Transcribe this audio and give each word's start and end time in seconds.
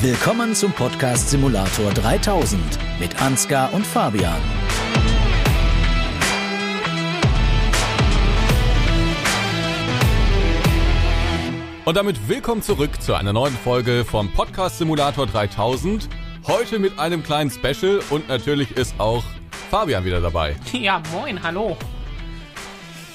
Willkommen 0.00 0.54
zum 0.54 0.72
Podcast 0.72 1.28
Simulator 1.28 1.92
3000 1.92 2.60
mit 2.98 3.20
Ansgar 3.20 3.72
und 3.74 3.86
Fabian. 3.86 4.40
Und 11.84 11.96
damit 11.96 12.26
willkommen 12.26 12.62
zurück 12.62 13.02
zu 13.02 13.14
einer 13.14 13.34
neuen 13.34 13.54
Folge 13.54 14.04
vom 14.04 14.32
Podcast 14.32 14.78
Simulator 14.78 15.26
3000. 15.26 16.08
Heute 16.46 16.78
mit 16.78 16.98
einem 16.98 17.22
kleinen 17.22 17.50
Special 17.50 18.00
und 18.08 18.28
natürlich 18.28 18.70
ist 18.76 18.94
auch 18.98 19.22
Fabian 19.70 20.04
wieder 20.04 20.22
dabei. 20.22 20.56
Ja, 20.72 21.02
moin, 21.12 21.42
hallo. 21.42 21.76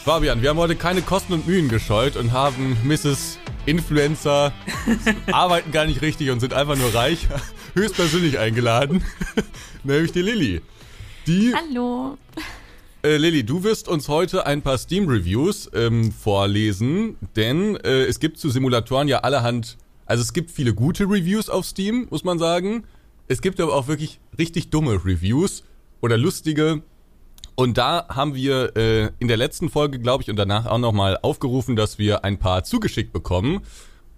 Fabian, 0.05 0.41
wir 0.44 0.52
haben 0.52 0.59
heute 0.59 0.75
keine 0.75 1.02
Kosten 1.02 1.34
und 1.34 1.48
Mühen 1.48 1.70
gescheut 1.70 2.16
und 2.16 2.32
haben 2.32 2.78
Mrs. 2.84 3.39
Influencer, 3.68 4.54
arbeiten 5.31 5.71
gar 5.71 5.86
nicht 5.86 6.02
richtig 6.02 6.31
und 6.31 6.39
sind 6.39 6.54
einfach 6.54 6.77
nur 6.77 6.95
reich, 6.95 7.27
höchstpersönlich 7.76 8.40
eingeladen, 8.40 9.03
nämlich 9.84 10.13
die 10.13 10.21
Lilly. 10.21 10.62
Die 11.27 11.53
Hallo. 11.53 12.17
Äh, 13.03 13.17
Lilly, 13.17 13.43
du 13.43 13.63
wirst 13.63 13.90
uns 13.90 14.07
heute 14.07 14.45
ein 14.45 14.62
paar 14.62 14.77
Steam-Reviews 14.77 15.70
ähm, 15.73 16.12
vorlesen, 16.13 17.17
denn 17.35 17.76
äh, 17.76 18.05
es 18.05 18.20
gibt 18.20 18.40
zu 18.40 18.49
Simulatoren 18.49 19.09
ja 19.09 19.20
allerhand, 19.20 19.77
also 20.05 20.21
es 20.21 20.31
gibt 20.31 20.49
viele 20.49 20.73
gute 20.73 21.04
Reviews 21.04 21.49
auf 21.49 21.65
Steam, 21.65 22.07
muss 22.09 22.23
man 22.23 22.40
sagen. 22.40 22.85
Es 23.27 23.41
gibt 23.41 23.59
aber 23.59 23.76
auch 23.76 23.88
wirklich 23.88 24.21
richtig 24.40 24.70
dumme 24.70 24.93
Reviews 25.04 25.63
oder 25.99 26.18
lustige. 26.18 26.81
Und 27.59 27.79
da 27.79 28.05
haben 28.09 28.35
wir 28.35 28.77
äh, 28.77 29.09
in 29.17 29.27
der 29.27 29.35
letzten 29.35 29.70
Folge, 29.71 29.98
glaube 29.98 30.21
ich, 30.21 30.29
und 30.29 30.35
danach 30.35 30.67
auch 30.67 30.77
nochmal 30.77 31.17
aufgerufen, 31.23 31.75
dass 31.75 31.98
wir 31.98 32.23
ein 32.23 32.38
paar 32.38 32.63
zugeschickt 32.63 33.11
bekommen. 33.11 33.61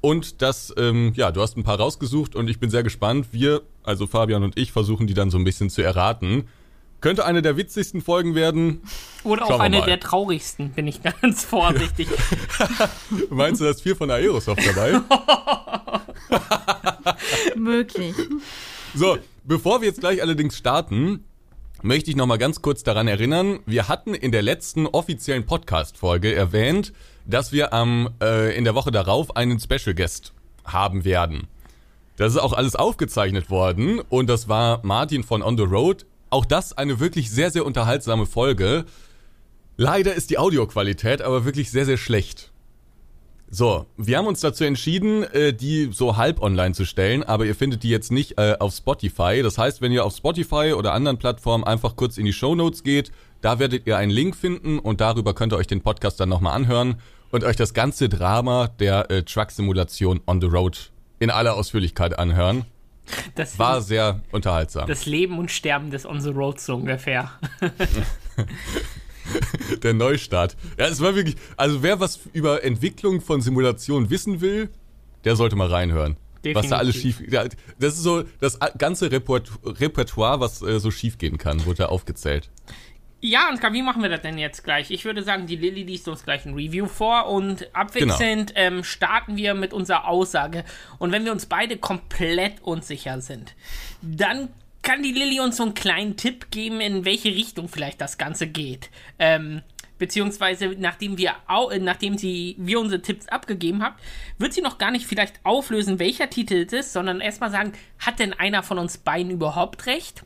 Und 0.02 0.42
das, 0.42 0.74
ähm, 0.78 1.14
ja, 1.16 1.32
du 1.32 1.42
hast 1.42 1.56
ein 1.56 1.64
paar 1.64 1.80
rausgesucht 1.80 2.36
und 2.36 2.50
ich 2.50 2.60
bin 2.60 2.70
sehr 2.70 2.84
gespannt. 2.84 3.28
Wir, 3.32 3.62
also 3.82 4.08
Fabian 4.08 4.44
und 4.44 4.58
ich, 4.58 4.74
versuchen 4.74 5.08
die 5.08 5.14
dann 5.14 5.32
so 5.32 5.38
ein 5.38 5.46
bisschen 5.46 5.70
zu 5.70 5.82
erraten. 5.82 6.50
Könnte 7.00 7.24
eine 7.24 7.42
der 7.42 7.56
witzigsten 7.56 8.02
Folgen 8.02 8.36
werden. 8.36 8.82
Oder 9.24 9.46
auch 9.46 9.62
eine 9.62 9.84
der 9.84 10.02
traurigsten, 10.02 10.72
bin 10.72 10.86
ich 10.88 11.02
ganz 11.22 11.46
vorsichtig. 11.46 12.10
Meinst 13.30 13.62
du, 13.62 13.66
da 13.66 13.72
ist 13.72 13.82
viel 13.82 13.96
von 13.96 14.12
Aerosoft 14.12 14.68
dabei? 14.68 15.00
Möglich. 17.56 18.16
So, 18.94 19.18
bevor 19.46 19.80
wir 19.80 19.88
jetzt 19.88 20.02
gleich 20.02 20.22
allerdings 20.22 20.58
starten, 20.58 21.24
möchte 21.84 22.10
ich 22.10 22.16
nochmal 22.16 22.38
ganz 22.38 22.62
kurz 22.62 22.84
daran 22.84 23.08
erinnern, 23.08 23.60
wir 23.66 23.88
hatten 23.88 24.14
in 24.14 24.32
der 24.32 24.42
letzten 24.42 24.88
offiziellen 24.88 25.46
Podcast-Folge 25.46 26.34
erwähnt, 26.34 26.94
dass 27.26 27.52
wir 27.52 27.74
am, 27.74 28.10
äh, 28.22 28.56
in 28.58 28.64
der 28.64 28.76
Woche 28.76 28.92
darauf 28.92 29.36
einen 29.36 29.60
Special 29.60 29.94
Guest 29.94 30.34
haben 30.66 31.06
werden. 31.06 31.48
Das 32.18 32.34
ist 32.34 32.40
auch 32.40 32.54
alles 32.54 32.76
aufgezeichnet 32.76 33.50
worden 33.50 34.02
und 34.10 34.28
das 34.28 34.48
war 34.48 34.82
Martin 34.84 35.24
von 35.24 35.42
On 35.42 35.58
the 35.58 35.64
Road. 35.64 36.06
Auch 36.30 36.46
das 36.46 36.78
eine 36.78 37.00
wirklich 37.00 37.32
sehr, 37.32 37.52
sehr 37.52 37.66
unterhaltsame 37.66 38.26
Folge. 38.26 38.86
Leider 39.78 40.14
ist 40.14 40.30
die 40.30 40.38
Audioqualität 40.38 41.22
aber 41.22 41.46
wirklich 41.46 41.72
sehr, 41.72 41.86
sehr 41.86 41.98
schlecht. 41.98 42.49
So, 43.52 43.88
wir 43.98 44.20
haben 44.20 44.28
uns 44.28 44.42
dazu 44.42 44.64
entschieden, 44.64 45.24
äh, 45.24 45.54
die 45.54 45.90
so 45.92 46.18
halb 46.18 46.40
online 46.42 46.76
zu 46.76 46.86
stellen, 46.86 47.24
aber 47.24 47.46
ihr 47.46 47.56
findet 47.56 47.82
die 47.82 47.90
jetzt 47.90 48.12
nicht 48.12 48.38
äh, 48.38 48.56
auf 48.60 48.74
Spotify. 48.76 49.42
Das 49.42 49.58
heißt, 49.58 49.82
wenn 49.82 49.92
ihr 49.92 50.06
auf 50.06 50.16
Spotify 50.16 50.74
oder 50.78 50.94
anderen 50.94 51.18
Plattformen 51.18 51.64
einfach 51.64 51.96
kurz 51.96 52.18
in 52.20 52.26
die 52.26 52.34
Show 52.34 52.54
Notes 52.54 52.84
geht, 52.84 53.12
da 53.42 53.58
werdet 53.58 53.88
ihr 53.88 53.98
einen 53.98 54.12
Link 54.12 54.36
finden 54.36 54.78
und 54.78 55.02
darüber 55.02 55.34
könnt 55.34 55.54
ihr 55.54 55.58
euch 55.58 55.66
den 55.66 55.82
Podcast 55.82 56.20
dann 56.20 56.30
nochmal 56.30 56.54
anhören 56.54 57.02
und 57.32 57.44
euch 57.44 57.56
das 57.56 57.74
ganze 57.74 58.08
Drama 58.08 58.68
der 58.80 59.10
äh, 59.10 59.24
Truck-Simulation 59.24 60.22
on 60.28 60.42
the 60.42 60.48
Road 60.48 60.92
in 61.18 61.32
aller 61.32 61.56
Ausführlichkeit 61.56 62.20
anhören. 62.20 62.66
Das 63.34 63.58
war 63.58 63.82
sehr 63.82 64.22
unterhaltsam. 64.32 64.88
Das 64.88 65.08
Leben 65.08 65.40
und 65.40 65.50
Sterben 65.50 65.90
des 65.90 66.06
On 66.06 66.22
the 66.22 66.30
Road 66.30 66.60
so 66.60 66.76
ungefähr. 66.76 67.32
Der 69.84 69.94
Neustart. 69.94 70.56
Ja, 70.78 70.88
es 70.88 71.02
war 71.02 71.16
wirklich. 71.16 71.36
Also, 71.58 71.84
wer 71.84 72.00
was 72.00 72.20
über 72.34 72.64
Entwicklung 72.64 73.22
von 73.22 73.42
Simulationen 73.42 74.10
wissen 74.10 74.42
will, 74.42 74.70
der 75.24 75.36
sollte 75.36 75.56
mal 75.56 75.68
reinhören. 75.68 76.18
Definitiv. 76.44 76.56
Was 76.56 76.70
da 76.70 76.78
alles 76.78 76.96
schief. 76.96 77.22
Das 77.80 77.96
ist 77.96 78.04
so 78.04 78.24
das 78.40 78.58
ganze 78.78 79.12
Repertoire, 79.12 80.40
was 80.40 80.62
äh, 80.62 80.80
so 80.80 80.90
schief 80.90 81.18
gehen 81.18 81.38
kann, 81.38 81.66
wurde 81.66 81.80
da 81.80 81.86
aufgezählt. 81.88 82.50
Ja, 83.22 83.50
und 83.50 83.62
wie 83.74 83.82
machen 83.82 84.02
wir 84.02 84.10
das 84.10 84.22
denn 84.22 84.38
jetzt 84.38 84.64
gleich? 84.64 84.92
Ich 84.92 85.04
würde 85.04 85.24
sagen, 85.24 85.46
die 85.46 85.58
Lilly 85.58 85.84
liest 85.84 86.08
uns 86.08 86.24
gleich 86.24 86.46
ein 86.46 86.54
Review 86.54 86.86
vor 86.86 87.28
und 87.28 87.68
abwechselnd 87.76 88.56
genau. 88.56 88.78
ähm, 88.78 88.84
starten 88.86 89.36
wir 89.36 89.56
mit 89.56 89.74
unserer 89.74 90.08
Aussage. 90.08 90.64
Und 91.00 91.12
wenn 91.12 91.26
wir 91.26 91.34
uns 91.34 91.46
beide 91.46 91.76
komplett 91.76 92.62
unsicher 92.62 93.20
sind, 93.20 93.56
dann 94.02 94.48
kann 94.90 95.04
die 95.04 95.12
Lilly 95.12 95.40
uns 95.40 95.58
so 95.58 95.64
einen 95.64 95.76
kleinen 95.76 96.18
Tipp 96.18 96.50
geben, 96.50 96.82
in 96.82 97.06
welche 97.06 97.30
Richtung 97.30 97.68
vielleicht 97.68 98.02
das 98.02 98.18
Ganze 98.18 98.48
geht. 98.48 98.90
Ähm, 99.20 99.62
beziehungsweise 100.00 100.70
nachdem 100.80 101.20
wir 101.20 101.36
äh, 101.48 101.78
nachdem 101.78 102.18
sie 102.18 102.56
wir 102.58 102.80
unsere 102.80 103.00
Tipps 103.00 103.28
abgegeben 103.28 103.84
haben, 103.84 103.94
wird 104.40 104.54
sie 104.54 104.62
noch 104.62 104.80
gar 104.80 104.90
nicht 104.90 105.06
vielleicht 105.06 105.42
auflösen, 105.44 106.00
welcher 106.00 106.32
Titel 106.32 106.66
es 106.66 106.74
ist, 106.74 106.94
sondern 106.94 107.22
erstmal 107.22 107.52
sagen, 107.52 107.74
hat 108.00 108.18
denn 108.18 108.34
einer 108.34 108.64
von 108.64 108.80
uns 108.80 108.98
beiden 108.98 109.30
überhaupt 109.30 109.86
recht? 109.86 110.24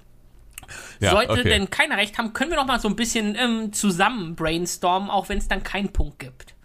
Ja, 1.02 1.12
Sollte 1.12 1.34
okay. 1.34 1.44
denn 1.44 1.69
keiner 1.69 1.97
recht 1.97 2.18
haben, 2.18 2.31
können 2.31 2.52
wir 2.52 2.57
noch 2.57 2.66
mal 2.66 2.79
so 2.79 2.88
ein 2.88 2.96
bisschen 2.96 3.35
ähm, 3.38 3.73
zusammen 3.73 4.35
brainstormen, 4.35 5.09
auch 5.09 5.28
wenn 5.28 5.40
es 5.40 5.50
dann 5.50 5.63
keinen 5.63 5.91
Punkt 5.91 6.19
gibt. 6.19 6.56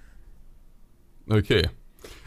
Okay. 1.29 1.69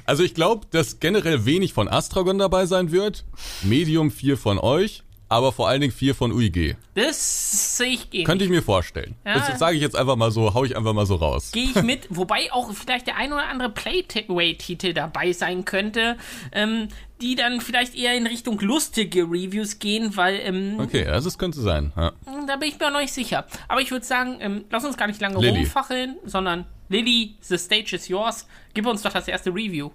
Also 0.03 0.23
ich 0.23 0.33
glaube, 0.33 0.67
dass 0.69 0.99
generell 0.99 1.45
wenig 1.45 1.71
von 1.71 1.87
Astragon 1.87 2.39
dabei 2.39 2.65
sein 2.65 2.91
wird. 2.91 3.23
Medium 3.63 4.11
4 4.11 4.37
von 4.37 4.59
euch 4.59 5.05
aber 5.31 5.53
vor 5.53 5.69
allen 5.69 5.79
Dingen 5.79 5.93
vier 5.93 6.13
von 6.13 6.33
UIG. 6.33 6.75
Das 6.93 7.77
sehe 7.77 7.93
ich 7.93 8.09
gehen. 8.09 8.25
Könnte 8.25 8.43
ich 8.43 8.51
mir 8.51 8.61
vorstellen. 8.61 9.15
Ja. 9.25 9.35
Das 9.35 9.57
sage 9.57 9.77
ich 9.77 9.81
jetzt 9.81 9.95
einfach 9.95 10.17
mal 10.17 10.29
so, 10.29 10.53
hau 10.53 10.65
ich 10.65 10.75
einfach 10.75 10.91
mal 10.93 11.05
so 11.05 11.15
raus. 11.15 11.51
Gehe 11.53 11.69
ich 11.73 11.81
mit, 11.83 12.07
wobei 12.09 12.51
auch 12.51 12.69
vielleicht 12.73 13.07
der 13.07 13.15
ein 13.15 13.31
oder 13.31 13.47
andere 13.47 13.69
Playtaway-Titel 13.69 14.93
dabei 14.93 15.31
sein 15.31 15.63
könnte, 15.63 16.17
ähm, 16.51 16.89
die 17.21 17.35
dann 17.35 17.61
vielleicht 17.61 17.95
eher 17.95 18.13
in 18.17 18.27
Richtung 18.27 18.59
lustige 18.59 19.23
Reviews 19.23 19.79
gehen, 19.79 20.17
weil. 20.17 20.37
Ähm, 20.43 20.75
okay, 20.79 21.05
also 21.05 21.29
das 21.29 21.37
könnte 21.37 21.61
sein. 21.61 21.93
Ja. 21.95 22.11
Da 22.45 22.57
bin 22.57 22.67
ich 22.67 22.77
mir 22.77 22.91
noch 22.91 22.99
nicht 22.99 23.13
sicher. 23.13 23.45
Aber 23.69 23.79
ich 23.79 23.89
würde 23.89 24.05
sagen, 24.05 24.37
ähm, 24.41 24.65
lass 24.69 24.83
uns 24.83 24.97
gar 24.97 25.07
nicht 25.07 25.21
lange 25.21 25.39
Lilly. 25.39 25.59
rumfacheln, 25.59 26.17
sondern 26.25 26.65
Lilly, 26.89 27.35
the 27.39 27.57
stage 27.57 27.95
is 27.95 28.09
yours. 28.09 28.45
Gib 28.73 28.85
uns 28.85 29.01
doch 29.01 29.13
das 29.13 29.29
erste 29.29 29.49
Review. 29.51 29.91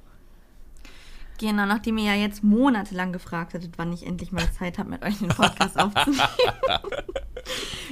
Genau, 1.39 1.67
nachdem 1.67 1.99
ihr 1.99 2.05
ja 2.05 2.15
jetzt 2.15 2.43
monatelang 2.43 3.13
gefragt 3.13 3.55
hattet, 3.55 3.73
wann 3.77 3.93
ich 3.93 4.07
endlich 4.07 4.33
mal 4.33 4.51
Zeit 4.53 4.79
habe, 4.79 4.91
mit 4.91 5.03
euch 5.03 5.19
den 5.19 5.29
Podcast 5.29 5.79
aufzunehmen, 5.79 6.23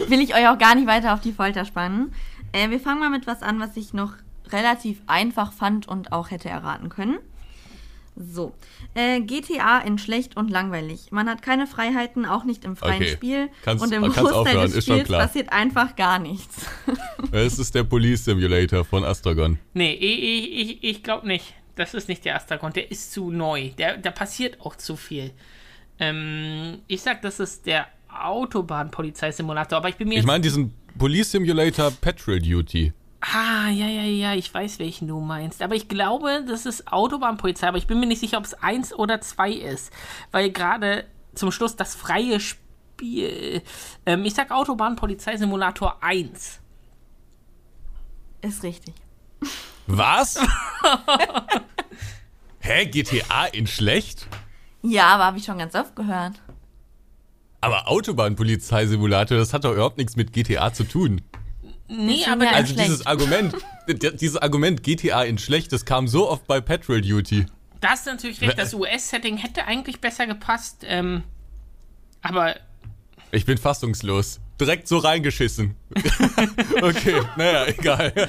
will 0.09 0.21
ich 0.21 0.35
euch 0.35 0.49
auch 0.49 0.59
gar 0.59 0.75
nicht 0.75 0.87
weiter 0.87 1.15
auf 1.15 1.21
die 1.21 1.33
Folter 1.33 1.65
spannen. 1.65 2.13
Äh, 2.53 2.71
wir 2.71 2.81
fangen 2.81 3.01
mal 3.01 3.11
mit 3.11 3.27
was 3.27 3.43
an, 3.43 3.61
was 3.61 3.77
ich 3.77 3.93
noch 3.93 4.15
relativ 4.49 5.03
einfach 5.07 5.53
fand 5.53 5.89
und 5.89 6.13
auch 6.13 6.31
hätte 6.31 6.49
erraten 6.49 6.89
können. 6.89 7.19
So, 8.17 8.55
äh, 8.95 9.21
GTA 9.21 9.81
in 9.81 9.99
schlecht 9.99 10.37
und 10.37 10.49
langweilig. 10.49 11.11
Man 11.11 11.29
hat 11.29 11.43
keine 11.43 11.67
Freiheiten, 11.67 12.25
auch 12.27 12.45
nicht 12.45 12.65
im 12.65 12.77
freien 12.77 13.03
okay. 13.03 13.11
Spiel. 13.11 13.49
Kannst, 13.65 13.85
und 13.85 13.93
im 13.93 14.05
Großteil 14.05 14.69
des 14.69 14.85
Spiels 14.85 15.09
passiert 15.09 15.53
einfach 15.53 15.97
gar 15.97 16.21
nichts. 16.21 16.67
Es 17.33 17.59
ist 17.59 17.75
der 17.75 17.83
Police 17.83 18.25
Simulator 18.27 18.85
von 18.85 19.03
Astragon. 19.03 19.59
Nee, 19.73 19.95
ich, 19.95 20.61
ich, 20.61 20.85
ich 20.85 21.03
glaube 21.03 21.27
nicht 21.27 21.55
das 21.77 21.95
ist 21.95 22.09
nicht 22.09 22.25
der 22.25 22.37
Astragon, 22.37 22.73
der 22.73 22.91
ist 22.91 23.13
zu 23.13 23.31
neu. 23.31 23.71
Der, 23.79 23.97
da 23.97 24.11
passiert 24.11 24.61
auch 24.61 24.77
zu 24.77 24.97
viel. 24.97 25.33
Ähm, 25.99 26.83
ich 26.87 27.03
sag, 27.03 27.23
das 27.23 27.41
ist 27.41 27.67
der 27.67 27.87
Autobahnpolizeisimulator, 28.09 29.79
aber 29.79 29.89
ich 29.89 29.97
bin 29.97 30.09
mir. 30.09 30.19
Ich 30.19 30.27
meine 30.27 30.41
diesen 30.41 30.75
Police 30.99 31.33
Simulator 31.33 31.91
Petrol 31.91 32.41
Duty. 32.41 32.93
Ah, 33.21 33.71
ja, 33.71 33.87
ja, 33.87 34.03
ja, 34.03 34.35
ich 34.35 34.53
weiß, 34.53 34.79
welchen 34.79 35.09
du 35.09 35.19
meinst. 35.19 35.63
Aber 35.63 35.75
ich 35.75 35.89
glaube, 35.89 36.45
das 36.47 36.67
ist 36.67 36.93
Autobahnpolizei, 36.93 37.67
aber 37.67 37.79
ich 37.79 37.87
bin 37.87 37.99
mir 37.99 38.07
nicht 38.07 38.21
sicher, 38.21 38.37
ob 38.37 38.45
es 38.45 38.55
eins 38.55 38.93
oder 38.93 39.21
zwei 39.23 39.51
ist. 39.51 39.93
Weil 40.31 40.51
gerade 40.51 41.07
zum 41.35 41.51
Schluss 41.51 41.75
das 41.75 41.95
freie 41.95 42.39
Spiel. 42.39 43.63
Ähm, 44.05 44.25
ich 44.25 44.35
sag 44.35 44.51
Autobahnpolizeisimulator 44.51 46.03
1. 46.03 46.61
Ist 48.43 48.63
richtig. 48.63 48.95
Was? 49.87 50.39
Hä, 52.61 52.87
GTA 52.87 53.47
in 53.47 53.67
schlecht? 53.67 54.27
Ja, 54.83 55.09
aber 55.09 55.25
habe 55.25 55.39
ich 55.39 55.45
schon 55.45 55.59
ganz 55.59 55.75
oft 55.75 55.95
gehört. 55.97 56.41
Aber 57.61 57.89
Autobahnpolizeisimulator, 57.89 59.39
das 59.39 59.53
hat 59.53 59.65
doch 59.65 59.73
überhaupt 59.73 59.99
nichts 59.99 60.17
mit 60.17 60.33
GTA 60.33 60.73
zu 60.73 60.85
tun. 60.85 61.23
Nee, 61.89 62.25
aber 62.27 62.51
also 62.51 62.75
dieses 62.75 63.07
Argument, 63.07 63.55
dieses 63.89 64.37
Argument 64.37 64.83
GTA 64.83 65.25
in 65.25 65.39
schlecht, 65.39 65.73
das 65.73 65.85
kam 65.85 66.09
so 66.09 66.31
oft 66.31 66.47
bei 66.47 66.61
Petrol 66.61 67.01
Duty. 67.01 67.47
Das 67.81 68.01
ist 68.01 68.07
natürlich 68.07 68.41
recht. 68.41 68.59
Das 68.59 68.73
US-Setting 68.73 69.37
hätte 69.37 69.67
eigentlich 69.67 70.01
besser 70.01 70.27
gepasst. 70.27 70.85
Ähm, 70.87 71.23
aber 72.23 72.57
ich 73.31 73.45
bin 73.45 73.59
fassungslos. 73.59 74.41
Direkt 74.59 74.89
so 74.89 74.99
reingeschissen. 74.99 75.75
okay, 76.83 77.21
naja, 77.37 77.67
egal. 77.67 78.13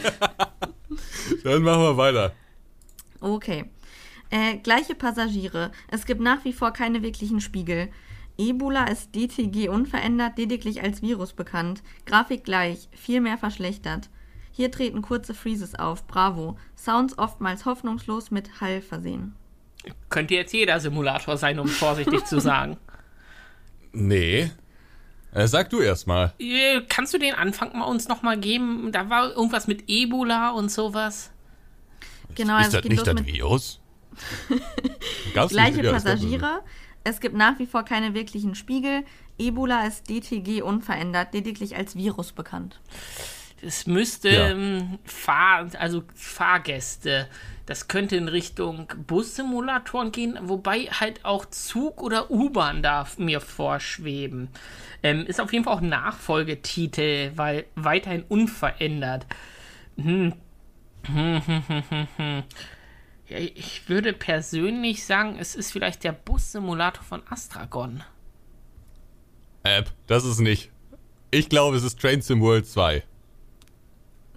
Dann 1.43 1.63
machen 1.63 1.81
wir 1.81 1.97
weiter. 1.97 2.33
Okay. 3.21 3.65
Äh, 4.29 4.57
gleiche 4.57 4.95
Passagiere. 4.95 5.71
Es 5.89 6.05
gibt 6.05 6.21
nach 6.21 6.43
wie 6.45 6.53
vor 6.53 6.71
keine 6.71 7.03
wirklichen 7.03 7.41
Spiegel. 7.41 7.89
Ebola 8.37 8.85
ist 8.85 9.15
DTG 9.15 9.69
unverändert, 9.69 10.37
lediglich 10.37 10.83
als 10.83 11.01
Virus 11.01 11.33
bekannt. 11.33 11.83
Grafik 12.05 12.43
gleich, 12.43 12.89
viel 12.91 13.21
mehr 13.21 13.37
verschlechtert. 13.37 14.09
Hier 14.51 14.71
treten 14.71 15.01
kurze 15.01 15.33
Freezes 15.33 15.75
auf. 15.75 16.07
Bravo. 16.07 16.57
Sounds 16.75 17.17
oftmals 17.17 17.65
hoffnungslos 17.65 18.31
mit 18.31 18.61
Hall 18.61 18.81
versehen. 18.81 19.35
Könnte 20.09 20.35
jetzt 20.35 20.53
jeder 20.53 20.79
Simulator 20.79 21.37
sein, 21.37 21.59
um 21.59 21.67
vorsichtig 21.67 22.25
zu 22.25 22.39
sagen. 22.39 22.77
Nee. 23.91 24.51
Äh, 25.35 25.49
sag 25.49 25.69
du 25.69 25.81
erst 25.81 26.07
mal. 26.07 26.33
Äh, 26.39 26.79
Kannst 26.87 27.13
du 27.13 27.17
den 27.17 27.35
Anfang 27.35 27.77
mal 27.77 27.83
uns 27.85 28.07
nochmal 28.07 28.39
geben? 28.39 28.89
Da 28.93 29.09
war 29.09 29.31
irgendwas 29.33 29.67
mit 29.67 29.83
Ebola 29.87 30.51
und 30.51 30.71
sowas. 30.71 31.29
Genau, 32.35 32.57
ist 32.57 32.67
also 32.67 32.77
das 32.77 32.85
nicht 32.85 32.97
los 32.97 33.05
das 33.05 33.15
mit 33.15 33.25
Virus? 33.27 33.81
Gleiche 35.49 35.81
nicht? 35.81 35.91
Passagiere. 35.91 36.61
Es 37.03 37.19
gibt 37.19 37.35
nach 37.35 37.59
wie 37.59 37.65
vor 37.65 37.83
keine 37.83 38.13
wirklichen 38.13 38.55
Spiegel. 38.55 39.03
Ebola 39.37 39.85
ist 39.85 40.09
DTG 40.09 40.61
unverändert, 40.61 41.33
lediglich 41.33 41.75
als 41.75 41.97
Virus 41.97 42.31
bekannt. 42.31 42.79
Es 43.65 43.87
müsste 43.87 44.29
Ja. 44.29 44.49
ähm, 44.49 44.99
Fahr 45.03 45.67
also 45.79 46.03
Fahrgäste. 46.13 47.27
Das 47.65 47.87
könnte 47.87 48.15
in 48.15 48.27
Richtung 48.27 48.87
Bussimulatoren 49.07 50.11
gehen, 50.11 50.37
wobei 50.43 50.81
halt 50.81 51.25
auch 51.25 51.45
Zug 51.45 52.03
oder 52.03 52.29
U-Bahn 52.29 52.83
darf 52.83 53.17
mir 53.17 53.41
vorschweben. 53.41 54.49
Ähm, 55.01 55.25
ist 55.25 55.41
auf 55.41 55.51
jeden 55.51 55.65
Fall 55.65 55.73
auch 55.73 55.81
Nachfolgetitel, 55.81 57.31
weil 57.35 57.65
weiterhin 57.75 58.23
unverändert. 58.29 59.25
Hm. 59.97 60.33
Hm, 61.07 61.41
hm, 61.45 61.63
hm, 61.67 61.83
hm, 61.89 62.07
hm. 62.17 62.43
Ja, 63.27 63.37
ich 63.39 63.89
würde 63.89 64.13
persönlich 64.13 65.03
sagen, 65.05 65.37
es 65.39 65.55
ist 65.55 65.71
vielleicht 65.71 66.03
der 66.03 66.11
Bussimulator 66.11 67.03
von 67.03 67.23
Astragon. 67.29 68.03
App, 69.63 69.91
das 70.05 70.23
ist 70.23 70.39
nicht. 70.39 70.71
Ich 71.31 71.49
glaube, 71.49 71.77
es 71.77 71.83
ist 71.83 71.99
Train 71.99 72.21
Sim 72.21 72.41
World 72.41 72.67
2. 72.67 73.03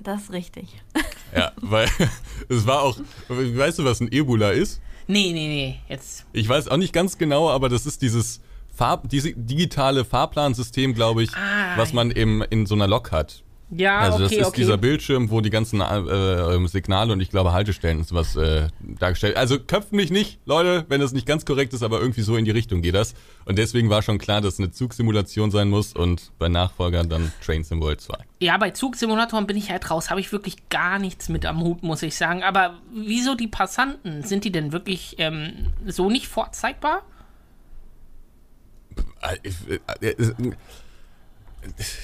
Das 0.02 0.22
ist 0.24 0.32
richtig. 0.32 0.68
Ja, 1.36 1.52
weil 1.60 1.86
es 2.48 2.66
war 2.66 2.80
auch. 2.80 2.96
Weißt 3.28 3.78
du, 3.78 3.84
was 3.84 4.00
ein 4.00 4.10
Ebola 4.10 4.48
ist? 4.48 4.80
Nee, 5.06 5.30
nee, 5.34 5.46
nee, 5.46 5.78
jetzt. 5.86 6.24
Ich 6.32 6.48
weiß 6.48 6.68
auch 6.68 6.78
nicht 6.78 6.94
ganz 6.94 7.18
genau, 7.18 7.50
aber 7.50 7.68
das 7.68 7.84
ist 7.84 8.00
dieses 8.00 8.40
Farb, 8.74 9.10
diese 9.10 9.34
digitale 9.34 10.06
Fahrplansystem, 10.06 10.94
glaube 10.94 11.22
ich, 11.24 11.30
Ah, 11.36 11.76
was 11.76 11.92
man 11.92 12.10
eben 12.12 12.40
in 12.42 12.64
so 12.64 12.74
einer 12.74 12.86
Lok 12.86 13.12
hat. 13.12 13.42
Ja, 13.70 13.98
Also 13.98 14.24
okay, 14.24 14.24
das 14.24 14.32
ist 14.32 14.46
okay. 14.46 14.60
dieser 14.62 14.78
Bildschirm, 14.78 15.30
wo 15.30 15.42
die 15.42 15.50
ganzen 15.50 15.80
äh, 15.82 15.98
äh, 15.98 16.66
Signale 16.68 17.12
und 17.12 17.20
ich 17.20 17.28
glaube 17.28 17.52
Haltestellen 17.52 17.98
und 17.98 18.08
sowas 18.08 18.34
äh, 18.34 18.68
dargestellt. 18.80 19.36
Also 19.36 19.58
köpft 19.58 19.92
mich 19.92 20.10
nicht, 20.10 20.38
Leute, 20.46 20.86
wenn 20.88 21.00
das 21.02 21.12
nicht 21.12 21.26
ganz 21.26 21.44
korrekt 21.44 21.74
ist, 21.74 21.82
aber 21.82 22.00
irgendwie 22.00 22.22
so 22.22 22.36
in 22.36 22.46
die 22.46 22.50
Richtung 22.50 22.80
geht 22.80 22.94
das. 22.94 23.14
Und 23.44 23.58
deswegen 23.58 23.90
war 23.90 24.00
schon 24.00 24.18
klar, 24.18 24.40
dass 24.40 24.54
es 24.54 24.60
eine 24.60 24.70
Zugsimulation 24.70 25.50
sein 25.50 25.68
muss 25.68 25.92
und 25.92 26.32
bei 26.38 26.48
Nachfolgern 26.48 27.10
dann 27.10 27.30
Train 27.44 27.62
Sim 27.62 27.80
World 27.80 28.00
2. 28.00 28.16
Ja, 28.40 28.56
bei 28.56 28.70
Zugsimulatoren 28.70 29.46
bin 29.46 29.56
ich 29.56 29.70
halt 29.70 29.90
raus. 29.90 30.08
Habe 30.10 30.20
ich 30.20 30.32
wirklich 30.32 30.68
gar 30.70 30.98
nichts 30.98 31.28
mit 31.28 31.44
am 31.44 31.60
Hut, 31.60 31.82
muss 31.82 32.02
ich 32.02 32.16
sagen. 32.16 32.42
Aber 32.42 32.78
wieso 32.90 33.34
die 33.34 33.48
Passanten? 33.48 34.22
Sind 34.22 34.44
die 34.44 34.52
denn 34.52 34.72
wirklich 34.72 35.16
ähm, 35.18 35.68
so 35.86 36.08
nicht 36.08 36.28
vorzeigbar? 36.28 37.02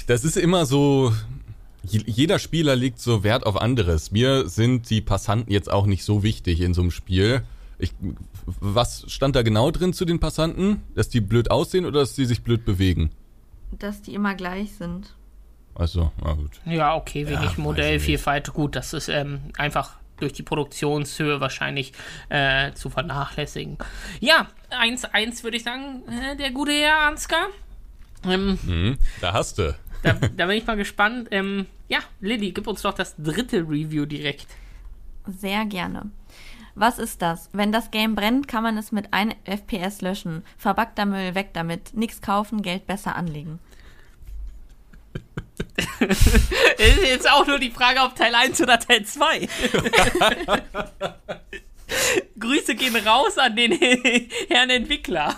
Das 0.06 0.24
ist 0.24 0.36
immer 0.36 0.66
so. 0.66 1.12
Je- 1.86 2.02
Jeder 2.06 2.38
Spieler 2.38 2.76
legt 2.76 2.98
so 3.00 3.22
Wert 3.24 3.46
auf 3.46 3.60
anderes. 3.60 4.10
Mir 4.10 4.48
sind 4.48 4.90
die 4.90 5.00
Passanten 5.00 5.52
jetzt 5.52 5.70
auch 5.70 5.86
nicht 5.86 6.04
so 6.04 6.22
wichtig 6.22 6.60
in 6.60 6.74
so 6.74 6.82
einem 6.82 6.90
Spiel. 6.90 7.42
Ich, 7.78 7.92
was 8.46 9.04
stand 9.08 9.34
da 9.36 9.42
genau 9.42 9.70
drin 9.70 9.92
zu 9.92 10.04
den 10.04 10.20
Passanten? 10.20 10.82
Dass 10.94 11.08
die 11.08 11.20
blöd 11.20 11.50
aussehen 11.50 11.86
oder 11.86 12.00
dass 12.00 12.14
die 12.14 12.24
sich 12.24 12.42
blöd 12.42 12.64
bewegen? 12.64 13.10
Dass 13.72 14.02
die 14.02 14.14
immer 14.14 14.34
gleich 14.34 14.72
sind. 14.74 15.14
Also, 15.74 16.12
na 16.22 16.34
gut. 16.34 16.52
Ja, 16.66 16.94
okay, 16.94 17.26
wenig 17.28 17.50
ich 17.52 17.58
Modellvielfalt. 17.58 18.52
Gut, 18.52 18.76
das 18.76 18.92
ist 18.92 19.08
ähm, 19.08 19.40
einfach 19.58 19.94
durch 20.20 20.32
die 20.32 20.44
Produktionshöhe 20.44 21.40
wahrscheinlich 21.40 21.92
äh, 22.28 22.72
zu 22.74 22.88
vernachlässigen. 22.90 23.76
Ja, 24.20 24.46
1-1 24.70 25.42
würde 25.42 25.56
ich 25.56 25.64
sagen, 25.64 26.02
äh, 26.08 26.36
der 26.36 26.52
gute 26.52 26.70
Herr 26.70 27.00
Ansgar. 27.08 27.46
Ähm, 28.24 28.56
Mhm, 28.64 28.98
da 29.20 29.32
hast 29.32 29.58
du. 29.58 29.74
Da, 30.04 30.12
da 30.12 30.46
bin 30.46 30.56
ich 30.56 30.66
mal 30.66 30.76
gespannt. 30.76 31.28
Ähm, 31.30 31.66
ja, 31.88 31.98
Lilly, 32.20 32.52
gib 32.52 32.66
uns 32.66 32.82
doch 32.82 32.94
das 32.94 33.14
dritte 33.16 33.58
Review 33.58 34.06
direkt. 34.06 34.46
Sehr 35.26 35.64
gerne. 35.64 36.10
Was 36.74 36.98
ist 36.98 37.22
das? 37.22 37.48
Wenn 37.52 37.72
das 37.72 37.90
Game 37.90 38.14
brennt, 38.14 38.48
kann 38.48 38.62
man 38.62 38.76
es 38.76 38.92
mit 38.92 39.12
1 39.12 39.34
FPS 39.44 40.02
löschen. 40.02 40.44
Verbackter 40.58 41.06
Müll, 41.06 41.34
weg 41.34 41.50
damit. 41.52 41.94
Nix 41.94 42.20
kaufen, 42.20 42.62
Geld 42.62 42.86
besser 42.86 43.16
anlegen. 43.16 43.60
Ist 46.00 47.04
jetzt 47.04 47.30
auch 47.30 47.46
nur 47.46 47.58
die 47.58 47.70
Frage, 47.70 48.00
ob 48.00 48.16
Teil 48.16 48.34
1 48.34 48.60
oder 48.60 48.78
Teil 48.78 49.04
2. 49.04 49.40
Grüße 52.38 52.74
gehen 52.74 52.96
raus 52.96 53.38
an 53.38 53.54
den 53.54 53.72
Herrn 54.48 54.70
Entwickler. 54.70 55.36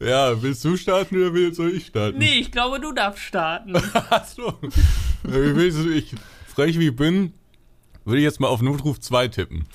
Ja, 0.00 0.40
willst 0.42 0.64
du 0.64 0.76
starten 0.76 1.16
oder 1.16 1.32
will, 1.34 1.52
soll 1.54 1.70
ich 1.72 1.86
starten? 1.86 2.18
Nee, 2.18 2.38
ich 2.40 2.52
glaube, 2.52 2.80
du 2.80 2.92
darfst 2.92 3.22
starten. 3.24 3.74
Achso. 4.10 4.58
Ja, 5.24 5.32
willst 5.32 5.78
du- 5.78 5.90
ich, 5.90 6.14
frech 6.46 6.78
wie 6.78 6.88
ich 6.88 6.96
bin, 6.96 7.32
würde 8.04 8.18
ich 8.18 8.24
jetzt 8.24 8.40
mal 8.40 8.48
auf 8.48 8.60
Notruf 8.62 9.00
2 9.00 9.28
tippen. 9.28 9.66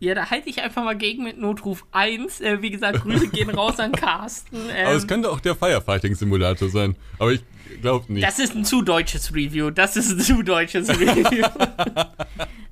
Ja, 0.00 0.14
da 0.14 0.28
halte 0.30 0.50
ich 0.50 0.60
einfach 0.60 0.84
mal 0.84 0.96
gegen 0.98 1.22
mit 1.24 1.38
Notruf 1.38 1.86
1. 1.92 2.40
Äh, 2.42 2.60
wie 2.60 2.70
gesagt, 2.70 3.00
Grüße 3.02 3.28
gehen 3.28 3.48
raus 3.50 3.78
an 3.80 3.92
Carsten. 3.92 4.56
Ähm, 4.74 4.86
Aber 4.86 4.96
es 4.96 5.06
könnte 5.06 5.30
auch 5.30 5.40
der 5.40 5.54
Firefighting-Simulator 5.54 6.68
sein. 6.68 6.96
Aber 7.18 7.32
ich 7.32 7.42
glaube 7.80 8.12
nicht. 8.12 8.26
das 8.26 8.38
ist 8.38 8.54
ein 8.54 8.64
zu 8.64 8.82
deutsches 8.82 9.34
Review. 9.34 9.70
Das 9.70 9.96
ist 9.96 10.10
ein 10.10 10.20
zu 10.20 10.42
deutsches 10.42 10.88
Review. 11.00 11.46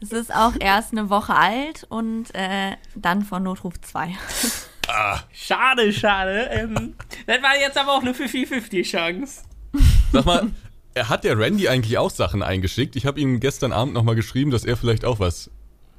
Es 0.00 0.12
ist 0.12 0.34
auch 0.34 0.52
erst 0.60 0.92
eine 0.92 1.08
Woche 1.08 1.34
alt 1.34 1.86
und 1.88 2.34
äh, 2.34 2.72
dann 2.94 3.22
von 3.24 3.42
Notruf 3.44 3.80
2. 3.80 4.14
schade, 5.32 5.92
schade. 5.92 6.48
Ähm, 6.50 6.94
das 7.26 7.42
war 7.42 7.56
jetzt 7.58 7.78
aber 7.78 7.92
auch 7.92 8.02
eine 8.02 8.12
50-50-Chance. 8.12 9.42
Sag 10.12 10.24
mal, 10.24 10.50
hat 10.96 11.24
der 11.24 11.38
Randy 11.38 11.68
eigentlich 11.68 11.98
auch 11.98 12.10
Sachen 12.10 12.42
eingeschickt? 12.42 12.96
Ich 12.96 13.06
habe 13.06 13.20
ihm 13.20 13.40
gestern 13.40 13.72
Abend 13.72 13.94
nochmal 13.94 14.14
geschrieben, 14.14 14.50
dass 14.50 14.64
er 14.64 14.76
vielleicht 14.76 15.04
auch 15.04 15.20
was 15.20 15.50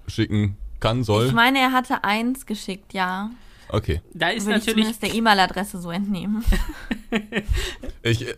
schicken 0.08 0.58
kann, 0.80 1.04
soll. 1.04 1.28
Ich 1.28 1.34
meine, 1.34 1.60
er 1.60 1.72
hatte 1.72 2.04
eins 2.04 2.46
geschickt, 2.46 2.94
ja. 2.94 3.30
Okay. 3.70 4.02
Da 4.14 4.30
ist 4.30 4.46
Würde 4.46 4.60
ich 4.60 4.66
natürlich 4.66 4.86
zumindest 4.86 5.04
der 5.04 5.14
E-Mail-Adresse 5.14 5.80
so 5.80 5.92
entnehmen. 5.92 6.44
Ich, 8.06 8.28
äh, 8.28 8.34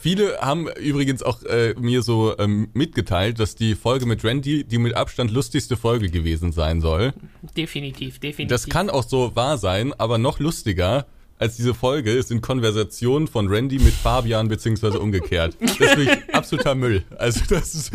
viele 0.00 0.38
haben 0.38 0.68
übrigens 0.68 1.22
auch 1.22 1.42
äh, 1.42 1.74
mir 1.74 2.02
so 2.02 2.38
ähm, 2.38 2.68
mitgeteilt, 2.72 3.38
dass 3.38 3.54
die 3.54 3.74
Folge 3.74 4.06
mit 4.06 4.24
Randy 4.24 4.64
die 4.64 4.78
mit 4.78 4.94
Abstand 4.94 5.30
lustigste 5.32 5.76
Folge 5.76 6.10
gewesen 6.10 6.52
sein 6.52 6.80
soll. 6.80 7.12
definitiv, 7.56 8.20
definitiv. 8.20 8.48
Das 8.48 8.68
kann 8.68 8.88
auch 8.88 9.02
so 9.02 9.34
wahr 9.34 9.58
sein, 9.58 9.92
aber 9.98 10.16
noch 10.18 10.38
lustiger 10.38 11.06
als 11.40 11.56
diese 11.56 11.72
Folge 11.72 12.12
ist 12.12 12.30
in 12.30 12.42
Konversation 12.42 13.26
von 13.26 13.48
Randy 13.48 13.78
mit 13.78 13.94
Fabian 13.94 14.48
beziehungsweise 14.48 15.00
umgekehrt. 15.00 15.56
Das 15.58 15.96
ist 15.96 16.18
absoluter 16.34 16.74
Müll. 16.74 17.02
Also 17.16 17.40
das 17.48 17.74
ist 17.74 17.92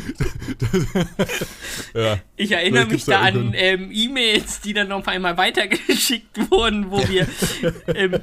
das, 0.59 1.07
ja. 1.93 2.17
Ich 2.37 2.51
erinnere 2.51 2.87
mich 2.87 3.05
da 3.05 3.21
an 3.21 3.53
ähm, 3.55 3.91
E-Mails, 3.93 4.61
die 4.61 4.73
dann 4.73 4.87
noch 4.87 5.05
einmal 5.05 5.37
weitergeschickt 5.37 6.49
wurden, 6.49 6.89
wo 6.89 6.97
wir. 7.07 7.27
ähm, 7.95 8.19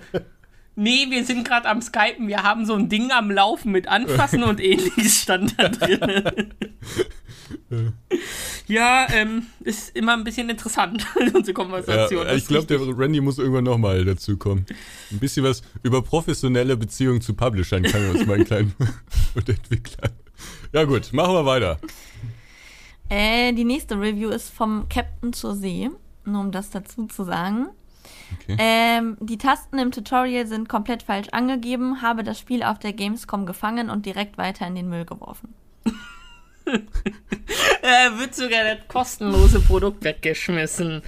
nee, 0.75 1.07
wir 1.09 1.25
sind 1.25 1.47
gerade 1.47 1.69
am 1.69 1.81
Skypen, 1.81 2.27
wir 2.27 2.43
haben 2.43 2.67
so 2.67 2.75
ein 2.75 2.89
Ding 2.89 3.13
am 3.13 3.31
Laufen 3.31 3.71
mit 3.71 3.87
Anfassen 3.87 4.43
und 4.43 4.61
ähnliches 4.61 5.23
stand 5.23 5.55
da 5.57 5.69
drin. 5.69 6.53
Ja, 8.67 9.07
ähm, 9.13 9.47
ist 9.61 9.95
immer 9.97 10.15
ein 10.15 10.25
bisschen 10.25 10.49
interessant, 10.51 11.07
unsere 11.35 11.55
Konversation. 11.55 12.27
Ja, 12.27 12.35
ich 12.35 12.47
glaube, 12.47 12.67
der 12.67 12.81
Randy 12.81 13.21
muss 13.21 13.39
irgendwann 13.39 13.65
nochmal 13.65 14.05
dazu 14.05 14.37
kommen. 14.37 14.67
Ein 15.11 15.19
bisschen 15.19 15.45
was 15.45 15.63
über 15.83 16.03
professionelle 16.03 16.77
Beziehungen 16.77 17.21
zu 17.21 17.35
Publishern 17.35 17.83
kann 17.83 18.03
er 18.03 18.11
uns 18.11 18.27
mal 18.27 18.35
einen 18.35 18.45
kleinen 18.45 18.75
und 19.35 19.49
Entwicklern. 19.49 20.13
Ja 20.73 20.85
gut, 20.85 21.13
machen 21.13 21.35
wir 21.35 21.45
weiter. 21.45 21.79
Äh, 23.09 23.53
die 23.53 23.65
nächste 23.65 24.01
Review 24.01 24.31
ist 24.31 24.51
vom 24.51 24.89
Captain 24.89 25.33
zur 25.33 25.55
See, 25.55 25.91
nur 26.25 26.41
um 26.41 26.51
das 26.51 26.71
dazu 26.71 27.07
zu 27.07 27.25
sagen. 27.25 27.69
Okay. 28.41 28.57
Ähm, 28.59 29.17
die 29.21 29.39
Tasten 29.39 29.79
im 29.79 29.93
Tutorial 29.93 30.47
sind 30.47 30.69
komplett 30.69 31.03
falsch 31.03 31.29
angegeben, 31.33 32.03
habe 32.03 32.25
das 32.25 32.39
Spiel 32.39 32.63
auf 32.63 32.79
der 32.79 32.93
Gamescom 32.93 33.47
gefangen 33.47 33.91
und 33.91 34.07
direkt 34.07 34.39
weiter 34.39 34.67
in 34.67 34.75
den 34.75 34.89
Müll 34.89 35.05
geworfen. 35.05 35.55
Äh, 36.67 38.11
wird 38.19 38.35
sogar 38.35 38.65
das 38.65 38.89
kostenlose 38.89 39.61
Produkt 39.61 40.05
weggeschmissen. 40.05 41.03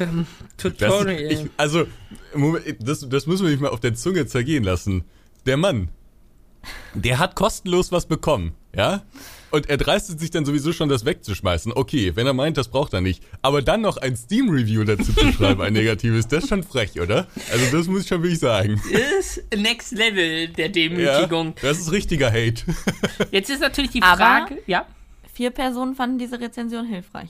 Ähm, 0.00 0.26
Das, 0.56 0.72
Tutorial. 0.72 1.20
ich, 1.20 1.46
also, 1.56 1.86
das, 2.80 3.06
das 3.08 3.26
müssen 3.26 3.44
wir 3.44 3.50
nicht 3.50 3.60
mal 3.60 3.70
auf 3.70 3.80
der 3.80 3.94
Zunge 3.94 4.26
zergehen 4.26 4.64
lassen. 4.64 5.04
Der 5.44 5.56
Mann, 5.56 5.90
der 6.94 7.18
hat 7.18 7.34
kostenlos 7.36 7.92
was 7.92 8.06
bekommen, 8.06 8.54
ja? 8.74 9.02
Und 9.56 9.68
er 9.68 9.76
dreistet 9.76 10.20
sich 10.20 10.30
dann 10.30 10.44
sowieso 10.44 10.72
schon, 10.72 10.88
das 10.88 11.04
wegzuschmeißen. 11.04 11.72
Okay, 11.74 12.12
wenn 12.14 12.26
er 12.26 12.34
meint, 12.34 12.56
das 12.56 12.68
braucht 12.68 12.92
er 12.92 13.00
nicht. 13.00 13.22
Aber 13.42 13.62
dann 13.62 13.80
noch 13.80 13.96
ein 13.96 14.16
Steam-Review 14.16 14.84
dazu 14.84 15.12
zu 15.12 15.32
schreiben, 15.32 15.60
ein 15.62 15.72
negatives, 15.72 16.28
das 16.28 16.44
ist 16.44 16.50
schon 16.50 16.62
frech, 16.62 17.00
oder? 17.00 17.26
Also 17.50 17.76
das 17.76 17.88
muss 17.88 18.02
ich 18.02 18.08
schon 18.08 18.22
wirklich 18.22 18.38
sagen. 18.38 18.80
Das 18.92 19.38
ist 19.38 19.56
Next 19.56 19.92
Level 19.92 20.48
der 20.48 20.68
Demütigung. 20.68 21.48
Ja, 21.48 21.54
das 21.68 21.78
ist 21.78 21.92
richtiger 21.92 22.30
Hate. 22.30 22.62
Jetzt 23.32 23.50
ist 23.50 23.60
natürlich 23.60 23.90
die 23.90 24.02
Aber- 24.02 24.16
Frage, 24.16 24.62
ja, 24.66 24.86
Vier 25.36 25.50
Personen 25.50 25.94
fanden 25.94 26.16
diese 26.16 26.40
Rezension 26.40 26.86
hilfreich. 26.86 27.28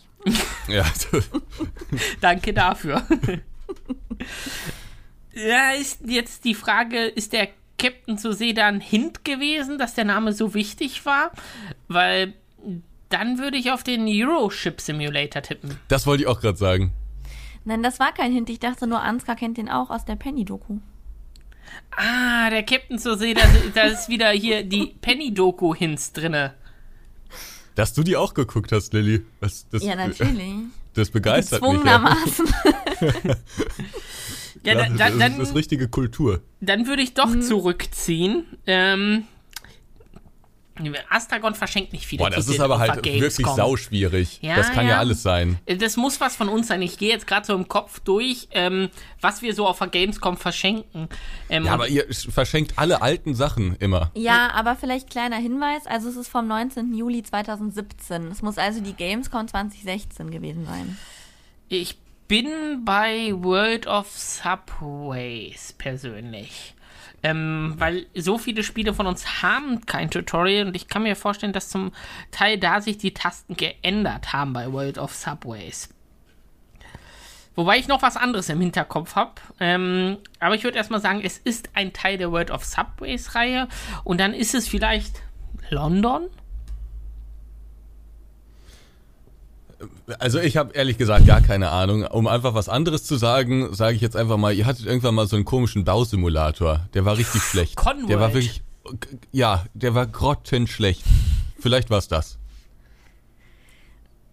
Ja, 0.68 0.82
also, 0.84 1.26
danke 2.20 2.52
dafür. 2.52 3.04
ja, 5.34 5.72
ist 5.72 5.98
jetzt 6.06 6.44
die 6.44 6.54
Frage, 6.54 7.06
ist 7.06 7.32
der 7.32 7.48
Captain 7.78 8.18
zu 8.18 8.32
See 8.32 8.52
da 8.52 8.66
ein 8.66 8.80
Hint 8.80 9.24
gewesen, 9.24 9.78
dass 9.78 9.94
der 9.94 10.04
Name 10.04 10.32
so 10.32 10.54
wichtig 10.54 11.04
war? 11.04 11.30
Weil 11.88 12.34
dann 13.08 13.38
würde 13.38 13.56
ich 13.56 13.70
auf 13.70 13.82
den 13.82 14.06
Euroship 14.08 14.80
Simulator 14.80 15.42
tippen. 15.42 15.78
das 15.88 16.06
wollte 16.06 16.24
ich 16.24 16.28
auch 16.28 16.40
gerade 16.40 16.58
sagen. 16.58 16.92
Nein, 17.64 17.82
das 17.82 17.98
war 17.98 18.12
kein 18.12 18.32
Hint. 18.32 18.48
Ich 18.48 18.60
dachte 18.60 18.86
nur, 18.86 19.02
Ansgar 19.02 19.36
kennt 19.36 19.58
den 19.58 19.68
auch 19.68 19.90
aus 19.90 20.04
der 20.04 20.16
Penny-Doku. 20.16 20.78
Ah, 21.90 22.48
der 22.50 22.62
Captain 22.62 22.98
zu 22.98 23.16
See, 23.16 23.34
da, 23.34 23.42
da 23.74 23.82
ist 23.82 24.08
wieder 24.08 24.30
hier 24.30 24.62
die 24.62 24.94
Penny-Doku-Hints 25.00 26.12
drinne. 26.12 26.54
Dass 27.74 27.92
du 27.92 28.02
die 28.02 28.16
auch 28.16 28.34
geguckt 28.34 28.72
hast, 28.72 28.92
Lilly. 28.92 29.24
Das, 29.40 29.68
das, 29.68 29.82
Ja, 29.82 29.96
natürlich. 29.96 30.54
Das 30.94 31.10
begeistert 31.10 31.60
mich. 31.60 31.70
Ja. 31.72 31.76
Gezwungenermaßen. 31.76 32.46
Ja, 33.24 33.34
da, 34.74 34.88
das, 34.88 34.98
da, 34.98 35.06
ist, 35.08 35.20
dann, 35.20 35.38
das 35.38 35.48
ist 35.48 35.54
richtige 35.54 35.88
Kultur. 35.88 36.42
Dann 36.60 36.86
würde 36.86 37.02
ich 37.02 37.14
doch 37.14 37.38
zurückziehen. 37.40 38.44
Ähm, 38.66 39.24
Astragon 41.08 41.54
verschenkt 41.54 41.92
nicht 41.92 42.06
viele 42.06 42.22
Boah, 42.22 42.30
das 42.30 42.44
Titel 42.44 42.56
ist 42.56 42.60
aber 42.60 42.78
halt 42.78 43.04
wirklich 43.04 43.46
sauschwierig. 43.46 44.40
Ja, 44.42 44.56
das 44.56 44.70
kann 44.72 44.84
ja. 44.84 44.92
ja. 44.92 44.98
alles 44.98 45.22
sein. 45.22 45.58
Das 45.66 45.96
muss 45.96 46.20
was 46.20 46.36
von 46.36 46.48
uns 46.48 46.68
sein. 46.68 46.82
Ich 46.82 46.98
gehe 46.98 47.08
jetzt 47.08 47.26
gerade 47.26 47.46
so 47.46 47.54
im 47.54 47.66
Kopf 47.68 48.00
durch, 48.00 48.48
ähm, 48.50 48.90
was 49.20 49.40
wir 49.42 49.54
so 49.54 49.66
auf 49.66 49.78
der 49.78 49.88
Gamescom 49.88 50.36
verschenken. 50.36 51.08
Ähm, 51.48 51.64
Ja, 51.64 51.72
aber 51.72 51.88
ihr 51.88 52.04
verschenkt 52.10 52.74
alle 52.76 53.00
alten 53.00 53.34
Sachen 53.34 53.76
immer. 53.76 54.10
Ja, 54.14 54.50
aber 54.52 54.76
vielleicht 54.76 55.08
kleiner 55.08 55.36
Hinweis. 55.36 55.86
Also 55.86 56.10
es 56.10 56.16
ist 56.16 56.28
vom 56.28 56.46
19. 56.46 56.94
Juli 56.94 57.22
2017. 57.22 58.30
Es 58.30 58.42
muss 58.42 58.58
also 58.58 58.80
die 58.80 58.92
Gamescom 58.92 59.48
2016 59.48 60.30
gewesen 60.30 60.66
sein. 60.66 60.98
Ich 61.68 61.96
bin 62.28 62.84
bei 62.84 63.32
World 63.34 63.86
of 63.86 64.08
Subways 64.10 65.72
persönlich. 65.74 66.74
Ähm, 67.22 67.74
weil 67.78 68.06
so 68.14 68.38
viele 68.38 68.62
Spiele 68.62 68.94
von 68.94 69.06
uns 69.06 69.42
haben 69.42 69.84
kein 69.86 70.10
Tutorial 70.10 70.66
und 70.66 70.76
ich 70.76 70.86
kann 70.88 71.02
mir 71.02 71.16
vorstellen, 71.16 71.52
dass 71.52 71.70
zum 71.70 71.92
Teil 72.30 72.58
da 72.58 72.80
sich 72.80 72.98
die 72.98 73.14
Tasten 73.14 73.56
geändert 73.56 74.32
haben 74.32 74.52
bei 74.52 74.72
World 74.72 74.98
of 74.98 75.14
Subways. 75.14 75.88
Wobei 77.54 77.78
ich 77.78 77.88
noch 77.88 78.02
was 78.02 78.18
anderes 78.18 78.50
im 78.50 78.60
Hinterkopf 78.60 79.16
habe. 79.16 79.32
Ähm, 79.60 80.18
aber 80.40 80.54
ich 80.54 80.64
würde 80.64 80.76
erstmal 80.76 81.00
sagen, 81.00 81.22
es 81.24 81.38
ist 81.38 81.70
ein 81.74 81.94
Teil 81.94 82.18
der 82.18 82.30
World 82.30 82.50
of 82.50 82.64
Subways 82.64 83.34
Reihe 83.34 83.66
und 84.04 84.20
dann 84.20 84.34
ist 84.34 84.54
es 84.54 84.68
vielleicht 84.68 85.22
London? 85.70 86.28
Also 90.18 90.38
ich 90.40 90.56
habe 90.56 90.72
ehrlich 90.74 90.96
gesagt 90.98 91.26
gar 91.26 91.40
keine 91.42 91.70
Ahnung. 91.70 92.04
Um 92.06 92.26
einfach 92.26 92.54
was 92.54 92.68
anderes 92.68 93.04
zu 93.04 93.16
sagen, 93.16 93.74
sage 93.74 93.94
ich 93.96 94.00
jetzt 94.02 94.16
einfach 94.16 94.36
mal, 94.38 94.54
ihr 94.54 94.64
hattet 94.66 94.86
irgendwann 94.86 95.14
mal 95.14 95.26
so 95.26 95.36
einen 95.36 95.44
komischen 95.44 95.84
Bausimulator. 95.84 96.88
Der 96.94 97.04
war 97.04 97.18
richtig 97.18 97.42
schlecht. 97.42 97.76
Conworld. 97.76 98.08
Der 98.08 98.20
war 98.20 98.32
wirklich, 98.32 98.62
ja, 99.32 99.66
der 99.74 99.94
war 99.94 100.06
grottenschlecht. 100.06 101.02
Vielleicht 101.58 101.90
war 101.90 101.98
es 101.98 102.08
das. 102.08 102.38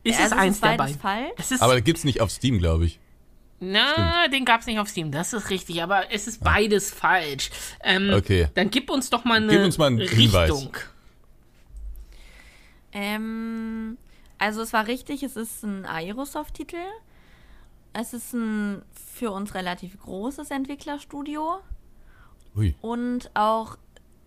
Ist 0.04 0.20
also 0.20 0.36
es 0.36 0.42
eins 0.42 0.56
ist 0.56 0.62
beiden? 0.62 1.00
falsch. 1.00 1.32
Es 1.38 1.52
ist 1.52 1.62
Aber 1.62 1.80
gibt's 1.82 2.04
nicht 2.04 2.22
auf 2.22 2.30
Steam, 2.32 2.60
glaube 2.60 2.86
ich. 2.86 3.00
Na, 3.60 4.28
den 4.28 4.44
gab's 4.44 4.66
nicht 4.66 4.80
auf 4.80 4.90
Steam, 4.90 5.12
das 5.12 5.32
ist 5.32 5.50
richtig, 5.50 5.82
aber 5.82 6.12
es 6.12 6.28
ist 6.28 6.44
beides 6.44 6.92
falsch. 6.92 7.50
Ähm, 7.82 8.12
Okay. 8.14 8.50
Dann 8.56 8.70
gib 8.70 8.90
uns 8.90 9.10
doch 9.10 9.24
mal 9.24 9.38
eine 9.38 9.48
Gib 9.48 9.62
uns 9.64 9.78
mal 9.78 9.88
einen 9.88 10.00
Hinweis. 10.00 10.52
Richtung. 10.52 10.76
Ähm, 12.92 13.98
also 14.44 14.62
es 14.62 14.74
war 14.74 14.88
richtig, 14.88 15.24
es 15.24 15.38
ist 15.38 15.64
ein 15.64 15.86
Aerosoft-Titel. 15.86 16.84
Es 17.94 18.14
ist 18.14 18.34
ein 18.34 18.82
für 18.94 19.32
uns 19.32 19.56
relativ 19.56 19.98
großes 20.02 20.52
Entwicklerstudio 20.52 21.60
Ui. 22.58 22.76
und 22.82 23.32
auch 23.36 23.78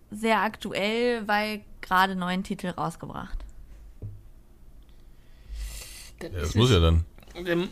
sehr 0.09 0.41
aktuell, 0.41 1.27
weil 1.27 1.61
gerade 1.81 2.15
neuen 2.15 2.43
Titel 2.43 2.67
rausgebracht. 2.67 3.37
Das 6.17 6.31
Ja, 6.31 6.39
das 6.39 6.55
muss 6.55 6.71
ja 6.71 6.79
dann. 6.79 7.05
Ähm, 7.45 7.69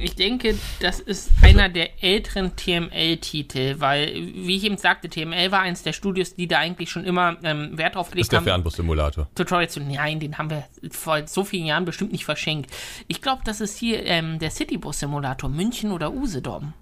Ich 0.00 0.14
denke, 0.16 0.56
das 0.80 1.00
ist 1.00 1.30
einer 1.42 1.68
der 1.68 2.02
älteren 2.02 2.54
TML-Titel, 2.56 3.76
weil, 3.78 4.14
wie 4.34 4.56
ich 4.56 4.64
eben 4.64 4.76
sagte, 4.76 5.08
TML 5.08 5.50
war 5.50 5.60
eins 5.60 5.82
der 5.82 5.92
Studios, 5.92 6.34
die 6.34 6.46
da 6.46 6.58
eigentlich 6.58 6.90
schon 6.90 7.04
immer 7.04 7.36
ähm, 7.42 7.76
Wert 7.76 7.94
drauf 7.94 8.06
Das 8.06 8.12
gelegt 8.12 8.24
ist 8.24 8.32
der 8.32 8.38
haben. 8.40 8.44
Fernbus-Simulator. 8.44 9.28
Tutorial 9.34 9.68
zu. 9.68 9.80
Nein, 9.80 10.20
den 10.20 10.38
haben 10.38 10.50
wir 10.50 10.64
vor 10.90 11.26
so 11.26 11.44
vielen 11.44 11.66
Jahren 11.66 11.84
bestimmt 11.84 12.12
nicht 12.12 12.24
verschenkt. 12.24 12.70
Ich 13.08 13.20
glaube, 13.22 13.42
das 13.44 13.60
ist 13.60 13.76
hier 13.76 14.04
ähm, 14.06 14.38
der 14.38 14.50
Citybus-Simulator, 14.50 15.48
München 15.50 15.92
oder 15.92 16.12
Usedom. 16.12 16.72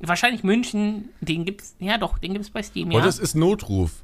Wahrscheinlich 0.00 0.42
München, 0.42 1.08
den 1.20 1.44
gibt's, 1.44 1.76
ja 1.78 1.98
doch, 1.98 2.18
den 2.18 2.32
gibt's 2.34 2.50
bei 2.50 2.62
Steam, 2.62 2.90
ja. 2.90 2.98
Und 2.98 3.06
es 3.06 3.18
ist 3.18 3.34
Notruf. 3.34 4.02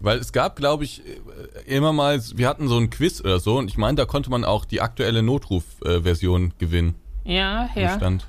Weil 0.00 0.18
es 0.18 0.32
gab, 0.32 0.56
glaube 0.56 0.84
ich, 0.84 1.02
äh, 1.06 1.74
immer 1.76 1.92
mal, 1.92 2.20
wir 2.34 2.48
hatten 2.48 2.68
so 2.68 2.78
ein 2.78 2.90
Quiz 2.90 3.20
oder 3.20 3.38
so 3.38 3.58
und 3.58 3.68
ich 3.68 3.76
meine, 3.76 3.96
da 3.96 4.06
konnte 4.06 4.30
man 4.30 4.44
auch 4.44 4.64
die 4.64 4.80
aktuelle 4.80 5.22
Notruf-Version 5.22 6.54
gewinnen. 6.58 6.94
ja, 7.24 7.68
ja. 7.74 7.96
Stand. 7.96 8.26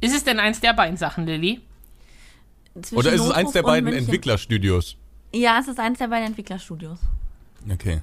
Ist 0.00 0.14
es 0.14 0.24
denn 0.24 0.38
eins 0.38 0.60
der 0.60 0.74
beiden 0.74 0.98
Sachen, 0.98 1.24
Lilly? 1.24 1.62
Zwischen 2.74 2.96
Oder 2.98 3.12
ist 3.12 3.22
es 3.22 3.30
eins 3.30 3.52
der 3.52 3.62
beiden 3.62 3.84
München. 3.84 4.04
Entwicklerstudios? 4.04 4.96
Ja, 5.32 5.58
es 5.60 5.68
ist 5.68 5.78
eins 5.78 5.98
der 5.98 6.08
beiden 6.08 6.26
Entwicklerstudios. 6.26 6.98
Okay. 7.72 8.02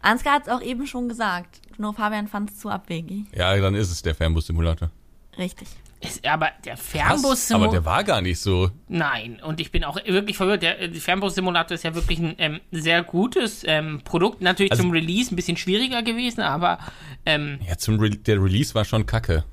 Ansgar 0.00 0.34
hat 0.34 0.42
es 0.46 0.48
auch 0.48 0.62
eben 0.62 0.86
schon 0.86 1.08
gesagt. 1.08 1.60
Nur 1.76 1.94
Fabian 1.94 2.28
fand 2.28 2.50
es 2.50 2.58
zu 2.58 2.70
abwegig. 2.70 3.26
Ja, 3.36 3.56
dann 3.58 3.74
ist 3.74 3.90
es 3.90 4.02
der 4.02 4.14
Fernbus-Simulator. 4.14 4.90
Richtig. 5.36 5.68
Ist, 6.00 6.24
aber 6.26 6.50
der 6.64 6.76
Fernbus 6.76 7.50
aber 7.50 7.68
der 7.68 7.84
war 7.84 8.04
gar 8.04 8.20
nicht 8.20 8.38
so. 8.38 8.70
Nein, 8.86 9.40
und 9.42 9.60
ich 9.60 9.72
bin 9.72 9.82
auch 9.82 9.96
wirklich 10.06 10.36
verwirrt. 10.36 10.62
Der, 10.62 10.86
der 10.86 11.00
Fernbus-Simulator 11.00 11.74
ist 11.74 11.82
ja 11.82 11.94
wirklich 11.94 12.20
ein 12.20 12.36
ähm, 12.38 12.60
sehr 12.70 13.02
gutes 13.02 13.64
ähm, 13.66 14.02
Produkt. 14.04 14.40
Natürlich 14.40 14.70
Also- 14.70 14.84
zum 14.84 14.92
Release 14.92 15.32
ein 15.32 15.36
bisschen 15.36 15.56
schwieriger 15.56 16.02
gewesen, 16.04 16.40
aber 16.40 16.78
ähm, 17.26 17.58
Ja, 17.68 17.76
zum 17.78 17.98
Re 17.98 18.10
der 18.10 18.40
Release 18.42 18.74
war 18.76 18.84
schon 18.84 19.06
kacke. 19.06 19.44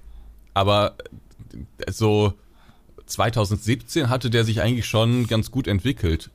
Aber 0.54 0.96
äh, 1.80 1.92
so 1.92 2.34
2017 3.08 4.10
hatte 4.10 4.30
der 4.30 4.44
sich 4.44 4.62
eigentlich 4.62 4.86
schon 4.86 5.26
ganz 5.28 5.50
gut 5.50 5.68
entwickelt. 5.68 6.30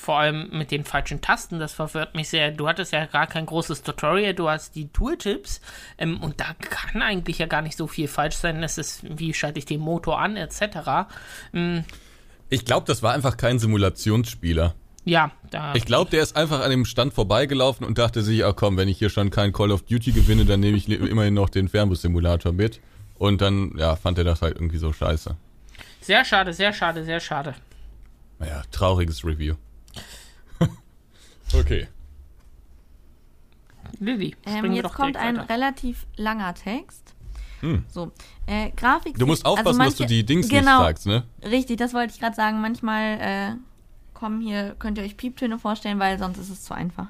Vor 0.00 0.18
allem 0.20 0.48
mit 0.52 0.70
den 0.70 0.84
falschen 0.84 1.20
Tasten, 1.20 1.58
das 1.58 1.72
verwirrt 1.74 2.14
mich 2.14 2.28
sehr. 2.28 2.52
Du 2.52 2.68
hattest 2.68 2.92
ja 2.92 3.04
gar 3.06 3.26
kein 3.26 3.46
großes 3.46 3.82
Tutorial, 3.82 4.32
du 4.32 4.48
hast 4.48 4.76
die 4.76 4.88
Tooltips 4.88 5.60
ähm, 5.98 6.22
und 6.22 6.40
da 6.40 6.54
kann 6.60 7.02
eigentlich 7.02 7.38
ja 7.38 7.46
gar 7.46 7.62
nicht 7.62 7.76
so 7.76 7.88
viel 7.88 8.06
falsch 8.06 8.36
sein. 8.36 8.62
Das 8.62 8.78
ist, 8.78 9.00
wie 9.18 9.34
schalte 9.34 9.58
ich 9.58 9.64
den 9.66 9.80
Motor 9.80 10.20
an, 10.20 10.36
etc. 10.36 11.10
Ähm, 11.52 11.84
Ich 12.48 12.64
glaube, 12.64 12.86
das 12.86 13.02
war 13.02 13.12
einfach 13.12 13.36
kein 13.36 13.58
Simulationsspieler. 13.58 14.74
ja, 15.04 15.32
da. 15.50 15.74
Ich 15.74 15.84
glaube, 15.84 16.10
der 16.10 16.22
ist 16.22 16.36
einfach 16.36 16.60
an 16.60 16.70
dem 16.70 16.84
Stand 16.84 17.12
vorbeigelaufen 17.12 17.84
und 17.84 17.98
dachte 17.98 18.22
sich, 18.22 18.44
ah 18.44 18.52
komm, 18.52 18.76
wenn 18.76 18.88
ich 18.88 18.98
hier 18.98 19.10
schon 19.10 19.30
kein 19.30 19.52
Call 19.52 19.72
of 19.72 19.82
Duty 19.82 20.12
gewinne, 20.12 20.44
dann 20.44 20.60
nehme 20.60 20.76
ich 20.76 20.88
immerhin 20.88 21.34
noch 21.34 21.50
den 21.50 21.68
Fernbus-Simulator 21.68 22.52
mit. 22.52 22.80
Und 23.16 23.40
dann, 23.40 23.72
ja, 23.76 23.96
fand 23.96 24.16
er 24.18 24.24
das 24.24 24.42
halt 24.42 24.54
irgendwie 24.54 24.78
so 24.78 24.92
scheiße. 24.92 25.36
sehr 26.00 26.24
schade, 26.24 26.52
sehr 26.52 26.72
schade, 26.72 27.04
sehr 27.04 27.20
schade. 27.20 27.54
Naja, 28.38 28.62
trauriges 28.70 29.24
Review. 29.24 29.56
Okay. 31.54 31.88
Lilly, 34.00 34.36
Ähm, 34.46 34.72
jetzt 34.72 34.92
kommt 34.94 35.16
ein 35.16 35.38
weiter. 35.38 35.48
relativ 35.48 36.06
langer 36.16 36.54
Text. 36.54 37.14
So, 37.88 38.12
äh, 38.46 38.70
Grafik. 38.76 39.14
Hm. 39.14 39.18
Du 39.18 39.26
musst 39.26 39.44
aufpassen, 39.44 39.80
dass 39.80 39.96
du 39.96 40.06
die 40.06 40.24
Dings 40.24 40.48
genau, 40.48 40.78
nicht 40.78 40.86
sagst, 40.86 41.06
ne? 41.06 41.24
Richtig, 41.42 41.76
das 41.78 41.92
wollte 41.92 42.12
ich 42.14 42.20
gerade 42.20 42.36
sagen. 42.36 42.60
Manchmal 42.60 43.18
äh, 43.20 43.56
kommen 44.14 44.40
hier, 44.40 44.76
könnt 44.78 44.98
ihr 44.98 45.04
euch 45.04 45.16
Pieptöne 45.16 45.58
vorstellen, 45.58 45.98
weil 45.98 46.18
sonst 46.18 46.38
ist 46.38 46.50
es 46.50 46.62
zu 46.62 46.74
einfach. 46.74 47.08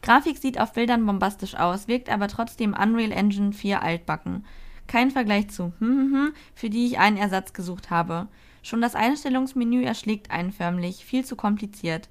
Grafik 0.00 0.38
sieht 0.38 0.60
auf 0.60 0.72
Bildern 0.72 1.04
bombastisch 1.04 1.54
aus, 1.54 1.88
wirkt 1.88 2.08
aber 2.08 2.28
trotzdem 2.28 2.72
Unreal 2.72 3.12
Engine 3.12 3.52
4 3.52 3.82
altbacken. 3.82 4.46
Kein 4.86 5.10
Vergleich 5.10 5.50
zu, 5.50 5.72
hm, 5.80 5.88
hm, 5.88 6.12
hm, 6.12 6.32
für 6.54 6.70
die 6.70 6.86
ich 6.86 6.98
einen 6.98 7.18
Ersatz 7.18 7.52
gesucht 7.52 7.90
habe. 7.90 8.28
Schon 8.62 8.80
das 8.80 8.94
Einstellungsmenü 8.94 9.82
erschlägt 9.82 10.30
einen 10.30 10.52
förmlich, 10.52 11.04
viel 11.04 11.24
zu 11.24 11.36
kompliziert. 11.36 12.08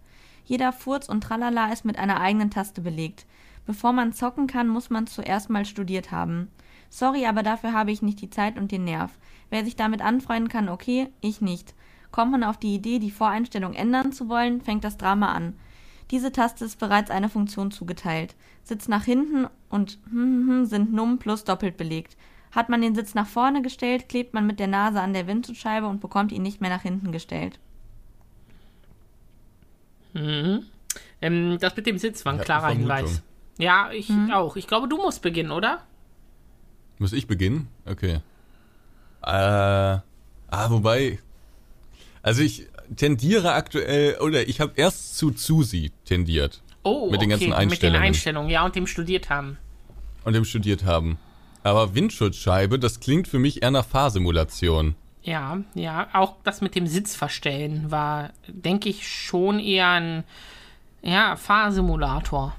Jeder 0.47 0.71
Furz 0.71 1.09
und 1.09 1.25
Tralala 1.25 1.73
ist 1.73 1.83
mit 1.83 1.99
einer 1.99 2.21
eigenen 2.21 2.49
Taste 2.49 2.79
belegt. 2.79 3.25
Bevor 3.65 3.91
man 3.91 4.13
zocken 4.13 4.47
kann, 4.47 4.69
muss 4.69 4.89
man 4.89 5.05
zuerst 5.05 5.49
mal 5.49 5.65
studiert 5.65 6.09
haben. 6.09 6.47
Sorry, 6.89 7.25
aber 7.25 7.43
dafür 7.43 7.73
habe 7.73 7.91
ich 7.91 8.01
nicht 8.01 8.21
die 8.21 8.29
Zeit 8.29 8.57
und 8.57 8.71
den 8.71 8.85
Nerv. 8.85 9.11
Wer 9.49 9.65
sich 9.65 9.75
damit 9.75 10.01
anfreunden 10.01 10.47
kann, 10.47 10.69
okay, 10.69 11.09
ich 11.19 11.41
nicht. 11.41 11.75
Kommt 12.11 12.31
man 12.31 12.45
auf 12.45 12.55
die 12.55 12.73
Idee, 12.73 12.99
die 12.99 13.11
Voreinstellung 13.11 13.73
ändern 13.73 14.13
zu 14.13 14.29
wollen, 14.29 14.61
fängt 14.61 14.85
das 14.85 14.95
Drama 14.95 15.33
an. 15.33 15.53
Diese 16.11 16.31
Taste 16.31 16.63
ist 16.63 16.79
bereits 16.79 17.11
einer 17.11 17.27
Funktion 17.27 17.69
zugeteilt. 17.69 18.33
Sitz 18.63 18.87
nach 18.87 19.03
hinten 19.03 19.47
und 19.67 19.99
sind 20.69 20.93
Num 20.93 21.19
plus 21.19 21.43
doppelt 21.43 21.75
belegt. 21.75 22.15
Hat 22.51 22.69
man 22.69 22.81
den 22.81 22.95
Sitz 22.95 23.15
nach 23.15 23.27
vorne 23.27 23.61
gestellt, 23.61 24.07
klebt 24.07 24.33
man 24.33 24.47
mit 24.47 24.61
der 24.61 24.67
Nase 24.67 25.01
an 25.01 25.11
der 25.11 25.27
Windschutzscheibe 25.27 25.87
und 25.87 25.99
bekommt 25.99 26.31
ihn 26.31 26.41
nicht 26.41 26.61
mehr 26.61 26.69
nach 26.69 26.83
hinten 26.83 27.11
gestellt. 27.11 27.59
Mhm. 30.17 30.63
Ähm, 31.21 31.57
das 31.59 31.75
mit 31.75 31.85
dem 31.85 31.97
Sitz 31.97 32.25
war 32.25 32.33
ein 32.33 32.39
klarer 32.39 32.69
Hinweis. 32.69 33.21
Ja, 33.57 33.89
ich 33.91 34.09
mhm. 34.09 34.31
auch. 34.31 34.55
Ich 34.55 34.67
glaube, 34.67 34.87
du 34.87 34.97
musst 34.97 35.21
beginnen, 35.21 35.51
oder? 35.51 35.83
Muss 36.99 37.13
ich 37.13 37.27
beginnen? 37.27 37.67
Okay. 37.85 38.19
Äh, 39.23 39.29
ah, 39.29 40.01
wobei. 40.69 41.19
Also 42.21 42.41
ich 42.41 42.67
tendiere 42.95 43.53
aktuell, 43.53 44.17
oder 44.19 44.47
ich 44.47 44.59
habe 44.59 44.73
erst 44.75 45.17
zu 45.17 45.31
Susi 45.35 45.91
tendiert. 46.05 46.61
Oh, 46.83 47.09
mit 47.11 47.21
den 47.21 47.29
ganzen 47.29 47.53
Einstellungen. 47.53 47.69
Mit 47.69 47.83
den 47.83 47.95
Einstellungen, 47.95 48.49
ja, 48.49 48.65
und 48.65 48.75
dem 48.75 48.87
studiert 48.87 49.29
haben. 49.29 49.57
Und 50.23 50.33
dem 50.33 50.45
studiert 50.45 50.85
haben. 50.85 51.17
Aber 51.63 51.95
Windschutzscheibe, 51.95 52.79
das 52.79 52.99
klingt 52.99 53.27
für 53.27 53.39
mich 53.39 53.61
eher 53.61 53.71
nach 53.71 53.85
Fahrsimulation. 53.85 54.95
Ja, 55.27 55.57
ja, 55.73 56.07
auch 56.13 56.35
das 56.45 56.61
mit 56.61 56.73
dem 56.73 56.87
Sitzverstellen 56.87 57.91
war, 57.91 58.29
denke 58.47 58.87
ich, 58.87 59.09
schon 59.09 59.59
eher 59.59 59.89
ein 59.89 60.23
ja, 61.01 61.35
Fahrsimulator. 61.35 62.55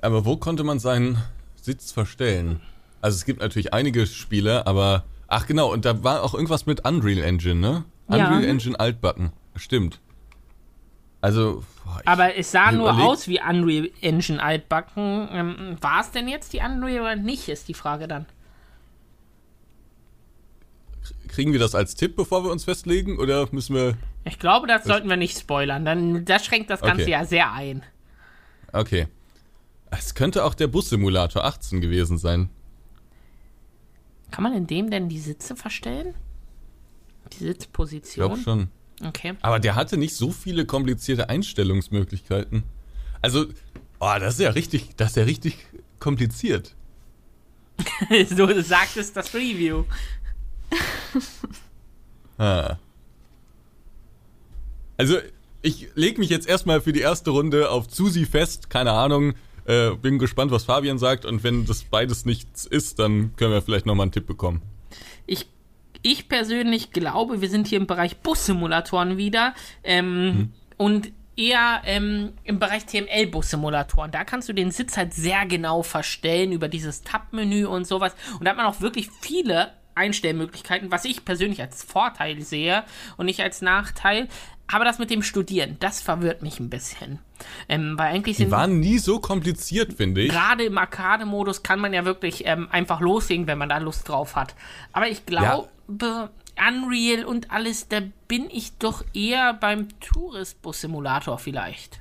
Aber 0.00 0.24
wo 0.24 0.36
konnte 0.36 0.62
man 0.62 0.78
seinen 0.78 1.18
Sitz 1.56 1.90
verstellen? 1.90 2.60
Also 3.00 3.16
es 3.16 3.24
gibt 3.24 3.40
natürlich 3.40 3.74
einige 3.74 4.06
Spiele, 4.06 4.68
aber 4.68 5.02
ach 5.26 5.48
genau, 5.48 5.72
und 5.72 5.84
da 5.84 6.04
war 6.04 6.22
auch 6.22 6.34
irgendwas 6.34 6.66
mit 6.66 6.86
Unreal 6.86 7.24
Engine, 7.24 7.56
ne? 7.56 7.84
Unreal 8.06 8.44
ja. 8.44 8.48
Engine 8.48 8.78
altbacken. 8.78 9.32
Stimmt. 9.56 9.98
Also. 11.20 11.64
Boah, 11.84 12.00
Aber 12.04 12.36
es 12.36 12.52
sah 12.52 12.70
nur 12.70 12.90
überleg... 12.90 13.08
aus 13.08 13.26
wie 13.26 13.40
Unreal 13.40 13.90
Engine 14.00 14.40
altbacken. 14.40 15.28
Ähm, 15.32 15.76
war 15.80 16.00
es 16.00 16.12
denn 16.12 16.28
jetzt 16.28 16.52
die 16.52 16.60
Unreal 16.60 17.00
oder 17.00 17.16
nicht, 17.16 17.48
ist 17.48 17.66
die 17.66 17.74
Frage 17.74 18.06
dann. 18.06 18.26
Kriegen 21.34 21.52
wir 21.52 21.58
das 21.58 21.74
als 21.74 21.96
Tipp, 21.96 22.14
bevor 22.14 22.44
wir 22.44 22.52
uns 22.52 22.62
festlegen, 22.62 23.18
oder 23.18 23.48
müssen 23.50 23.74
wir. 23.74 23.98
Ich 24.24 24.38
glaube, 24.38 24.68
das 24.68 24.84
sollten 24.84 25.08
wir 25.08 25.16
nicht 25.16 25.36
spoilern. 25.36 25.84
Dann, 25.84 26.24
das 26.24 26.44
schränkt 26.44 26.70
das 26.70 26.80
Ganze 26.80 27.02
okay. 27.02 27.10
ja 27.10 27.24
sehr 27.24 27.52
ein. 27.52 27.82
Okay. 28.72 29.08
Es 29.90 30.14
könnte 30.14 30.44
auch 30.44 30.54
der 30.54 30.68
Bus-Simulator 30.68 31.44
18 31.44 31.80
gewesen 31.80 32.18
sein. 32.18 32.50
Kann 34.30 34.44
man 34.44 34.54
in 34.54 34.68
dem 34.68 34.92
denn 34.92 35.08
die 35.08 35.18
Sitze 35.18 35.56
verstellen? 35.56 36.14
Die 37.32 37.42
Sitzposition? 37.44 38.10
Ich 38.10 38.14
glaube 38.14 38.40
schon. 38.40 38.68
Okay. 39.04 39.34
Aber 39.42 39.58
der 39.58 39.74
hatte 39.74 39.96
nicht 39.96 40.14
so 40.14 40.30
viele 40.30 40.66
komplizierte 40.66 41.30
Einstellungsmöglichkeiten. 41.30 42.62
Also, 43.22 43.46
oh, 43.98 44.14
das 44.20 44.34
ist 44.34 44.40
ja 44.40 44.50
richtig, 44.50 44.94
das 44.96 45.10
ist 45.10 45.16
ja 45.16 45.24
richtig 45.24 45.66
kompliziert. 45.98 46.76
so 48.28 48.62
sagt 48.62 48.96
es 48.98 49.12
das 49.12 49.34
Review. 49.34 49.82
ah. 52.38 52.76
Also, 54.96 55.18
ich 55.62 55.88
lege 55.94 56.20
mich 56.20 56.30
jetzt 56.30 56.48
erstmal 56.48 56.80
für 56.80 56.92
die 56.92 57.00
erste 57.00 57.30
Runde 57.30 57.70
auf 57.70 57.86
Susi 57.90 58.26
fest. 58.26 58.70
Keine 58.70 58.92
Ahnung. 58.92 59.34
Äh, 59.66 59.92
bin 59.92 60.18
gespannt, 60.18 60.50
was 60.50 60.64
Fabian 60.64 60.98
sagt. 60.98 61.24
Und 61.24 61.42
wenn 61.42 61.64
das 61.64 61.84
beides 61.84 62.26
nichts 62.26 62.66
ist, 62.66 62.98
dann 62.98 63.34
können 63.36 63.52
wir 63.52 63.62
vielleicht 63.62 63.86
nochmal 63.86 64.04
einen 64.04 64.12
Tipp 64.12 64.26
bekommen. 64.26 64.62
Ich 65.26 65.46
ich 66.04 66.28
persönlich 66.28 66.92
glaube, 66.92 67.40
wir 67.40 67.48
sind 67.48 67.66
hier 67.66 67.78
im 67.78 67.86
Bereich 67.86 68.18
Bussimulatoren 68.18 69.16
wieder. 69.16 69.54
Ähm, 69.82 70.26
mhm. 70.26 70.52
Und 70.76 71.12
eher 71.34 71.80
ähm, 71.84 72.32
im 72.44 72.58
Bereich 72.58 72.84
TML-Bus-Simulatoren. 72.86 74.10
Da 74.10 74.24
kannst 74.24 74.48
du 74.48 74.52
den 74.52 74.70
Sitz 74.70 74.96
halt 74.96 75.14
sehr 75.14 75.46
genau 75.46 75.82
verstellen 75.82 76.52
über 76.52 76.68
dieses 76.68 77.02
Tab-Menü 77.02 77.64
und 77.66 77.86
sowas. 77.86 78.14
Und 78.38 78.44
da 78.44 78.50
hat 78.50 78.56
man 78.56 78.66
auch 78.66 78.82
wirklich 78.82 79.08
viele 79.20 79.72
Einstellmöglichkeiten, 79.94 80.90
was 80.90 81.04
ich 81.04 81.24
persönlich 81.24 81.60
als 81.60 81.82
Vorteil 81.82 82.40
sehe 82.42 82.84
und 83.16 83.26
nicht 83.26 83.40
als 83.40 83.62
Nachteil. 83.62 84.28
Aber 84.66 84.84
das 84.84 84.98
mit 84.98 85.10
dem 85.10 85.22
Studieren, 85.22 85.76
das 85.80 86.00
verwirrt 86.00 86.42
mich 86.42 86.58
ein 86.58 86.70
bisschen. 86.70 87.18
Ähm, 87.68 87.98
weil 87.98 88.14
eigentlich 88.14 88.38
sind. 88.38 88.46
Die 88.46 88.52
waren 88.52 88.80
nie 88.80 88.98
so 88.98 89.20
kompliziert, 89.20 89.92
finde 89.92 90.22
ich. 90.22 90.30
Gerade 90.30 90.64
im 90.64 90.78
Arcade-Modus 90.78 91.62
kann 91.62 91.80
man 91.80 91.92
ja 91.92 92.04
wirklich 92.04 92.46
ähm, 92.46 92.68
einfach 92.70 93.00
loslegen, 93.00 93.46
wenn 93.46 93.58
man 93.58 93.68
da 93.68 93.78
Lust 93.78 94.08
drauf 94.08 94.36
hat. 94.36 94.54
Aber 94.92 95.08
ich 95.08 95.26
glaube, 95.26 95.68
ja. 96.00 96.30
Unreal 96.68 97.24
und 97.24 97.50
alles, 97.50 97.88
da 97.88 98.00
bin 98.26 98.48
ich 98.48 98.78
doch 98.78 99.04
eher 99.12 99.52
beim 99.54 99.88
Touristbus-Simulator 100.00 101.38
vielleicht. 101.38 102.00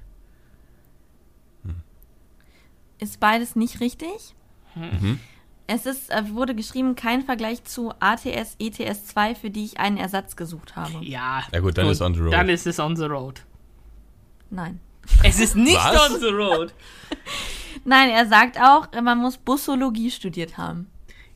Ist 3.00 3.20
beides 3.20 3.58
nicht 3.58 3.82
richtig? 3.82 4.34
Mhm. 4.76 5.20
Es 5.66 5.86
ist, 5.86 6.12
äh, 6.12 6.30
wurde 6.30 6.56
geschrieben, 6.56 6.96
kein 6.96 7.22
Vergleich 7.22 7.64
zu 7.64 7.94
ATS 8.00 8.56
ETS 8.60 9.06
2, 9.08 9.36
für 9.36 9.50
die 9.50 9.64
ich 9.64 9.80
einen 9.80 9.98
Ersatz 9.98 10.36
gesucht 10.36 10.76
habe. 10.76 11.04
Ja. 11.04 11.44
Ja 11.52 11.60
gut, 11.60 11.78
dann 11.78 11.88
ist 11.88 12.02
on 12.02 12.14
the 12.14 12.20
road. 12.20 12.34
Dann 12.34 12.50
ist 12.50 12.68
es 12.68 12.80
on 12.80 12.96
the 12.96 13.06
road. 13.06 13.42
Nein. 14.50 14.80
Es 15.24 15.40
ist 15.40 15.56
nicht 15.56 15.78
Was? 15.78 16.12
on 16.12 16.20
the 16.20 16.28
road. 16.28 16.74
Nein, 17.86 18.10
er 18.10 18.28
sagt 18.28 18.60
auch, 18.60 18.88
man 19.02 19.18
muss 19.18 19.38
Bussologie 19.38 20.12
studiert 20.12 20.58
haben. 20.58 20.90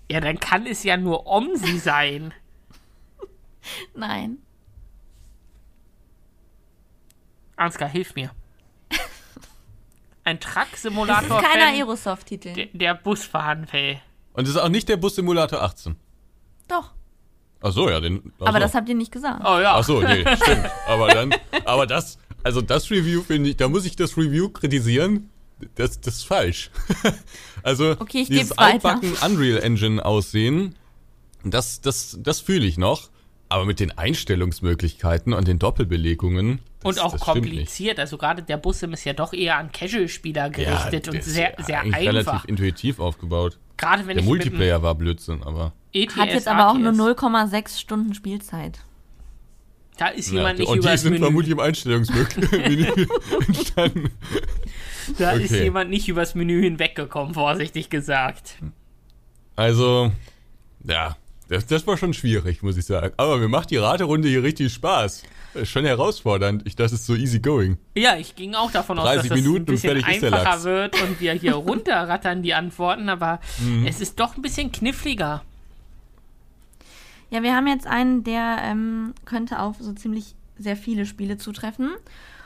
Ja, 0.10 0.22
dann 0.22 0.40
kann 0.40 0.66
es 0.66 0.84
ja 0.84 0.96
nur 0.98 1.26
OMSI 1.26 1.80
sein. 1.80 2.34
Nein. 3.96 4.38
Ansgar, 7.56 7.90
hilf 7.90 8.16
mir. 8.16 8.32
Ein 10.24 10.40
Truck-Simulator. 10.42 11.42
Das 11.42 11.50
ist 11.50 11.54
kein 11.54 11.76
Aerosoft-Titel. 11.76 12.54
Der, 12.54 12.66
der 12.68 12.94
Busfahren-Fay. 12.96 14.02
Und 14.38 14.48
das 14.48 14.54
ist 14.54 14.62
auch 14.62 14.70
nicht 14.70 14.88
der 14.88 14.98
Bus-Simulator 14.98 15.64
18. 15.64 15.96
Doch. 16.68 16.92
Ach 17.60 17.72
so, 17.72 17.90
ja, 17.90 18.00
den. 18.00 18.32
Aber 18.40 18.60
das 18.60 18.76
habt 18.76 18.88
ihr 18.88 18.94
nicht 18.94 19.12
gesagt. 19.12 19.42
Oh 19.44 19.60
ja. 19.60 19.74
Ach 19.76 19.84
so, 19.84 20.00
nee, 20.00 20.24
stimmt. 20.36 20.70
Aber 20.88 21.08
dann, 21.08 21.34
aber 21.66 21.88
das, 21.88 22.20
also 22.44 22.62
das 22.62 22.92
Review 22.92 23.24
finde 23.24 23.50
ich, 23.50 23.58
da 23.58 23.68
muss 23.68 23.84
ich 23.84 23.96
das 23.96 24.16
Review 24.16 24.50
kritisieren. 24.50 25.32
Das, 25.74 26.00
das 26.02 26.18
ist 26.18 26.28
falsch. 26.28 26.70
also 27.64 27.96
okay, 27.98 28.22
ich 28.22 28.30
dieses 28.30 28.56
altbacken 28.60 29.14
Unreal 29.26 29.58
Engine 29.64 30.06
Aussehen, 30.06 30.76
das, 31.44 31.82
das, 31.82 32.20
das 32.22 32.40
fühle 32.40 32.68
ich 32.68 32.78
noch. 32.78 33.10
Aber 33.50 33.66
mit 33.66 33.80
den 33.80 33.98
Einstellungsmöglichkeiten 33.98 35.34
und 35.34 35.48
den 35.48 35.60
Doppelbelegungen. 35.60 36.60
Das, 36.82 36.98
und 36.98 37.04
auch 37.04 37.20
kompliziert. 37.20 38.00
Also 38.00 38.18
gerade 38.18 38.44
der 38.44 38.58
Bussim 38.58 38.94
ist 38.94 39.06
ja 39.06 39.14
doch 39.14 39.34
eher 39.34 39.58
an 39.58 39.72
Casual-Spieler 39.72 40.50
gerichtet 40.50 41.08
ja, 41.08 41.14
und 41.14 41.24
sehr, 41.24 41.56
sehr 41.60 41.82
einfach. 41.82 42.00
relativ 42.00 42.46
intuitiv 42.46 43.00
aufgebaut. 43.00 43.58
Gerade 43.78 44.06
wenn 44.08 44.18
der 44.18 44.26
Multiplayer 44.26 44.82
war 44.82 44.96
Blödsinn, 44.96 45.44
aber. 45.44 45.74
ETS, 45.94 46.18
Hat 46.18 46.30
jetzt 46.30 46.48
aber 46.48 46.70
auch 46.70 46.78
nur 46.78 46.92
0,6 46.92 47.80
Stunden 47.80 48.14
Spielzeit. 48.14 48.80
Da 49.98 50.10
ist 50.10 50.32
jemand 50.32 50.60
ja, 50.60 50.64
nicht 50.66 50.70
und 50.70 50.78
übers 50.80 50.92
die 50.92 50.98
sind 50.98 51.14
Menü. 51.14 51.26
vermutlich 51.26 51.52
im 51.52 51.60
Einstellungsmenü 51.60 52.88
entstanden. 53.48 54.12
Da 55.18 55.32
okay. 55.32 55.44
ist 55.44 55.52
jemand 55.52 55.90
nicht 55.90 56.10
übers 56.10 56.36
Menü 56.36 56.62
hinweggekommen, 56.62 57.34
vorsichtig 57.34 57.90
gesagt. 57.90 58.58
Also, 59.56 60.12
ja, 60.84 61.16
das, 61.48 61.66
das 61.66 61.88
war 61.88 61.98
schon 61.98 62.14
schwierig, 62.14 62.62
muss 62.64 62.78
ich 62.78 62.86
sagen. 62.86 63.14
Aber 63.18 63.38
mir 63.38 63.48
macht 63.48 63.72
die 63.72 63.78
Raterunde 63.78 64.28
hier 64.28 64.44
richtig 64.44 64.74
Spaß. 64.74 65.24
Schon 65.64 65.86
herausfordernd. 65.86 66.64
Ich, 66.66 66.76
das 66.76 66.92
ist 66.92 67.06
so 67.06 67.16
easy 67.16 67.40
going. 67.40 67.78
Ja, 67.96 68.18
ich 68.18 68.36
ging 68.36 68.54
auch 68.54 68.72
davon 68.72 69.00
aus, 69.00 69.06
dass 69.16 69.28
das 69.28 69.40
ein 69.40 69.66
bisschen 69.66 70.04
einfacher 70.04 70.64
wird 70.64 71.02
und 71.02 71.20
wir 71.20 71.34
hier 71.34 71.54
runterrattern 71.56 72.44
die 72.44 72.54
Antworten, 72.54 73.10
aber 73.10 73.40
mhm. 73.60 73.88
es 73.88 74.02
ist 74.02 74.20
doch 74.20 74.36
ein 74.36 74.42
bisschen 74.42 74.72
kniffliger. 74.72 75.44
Ja, 77.30 77.44
wir 77.44 77.56
haben 77.56 77.68
jetzt 77.68 77.88
einen, 77.88 78.24
der 78.24 78.60
ähm, 78.62 79.14
könnte 79.26 79.60
auf 79.60 79.78
so 79.80 79.94
ziemlich 79.94 80.36
sehr 80.58 80.78
viele 80.78 81.06
Spiele 81.06 81.38
zutreffen. 81.38 81.92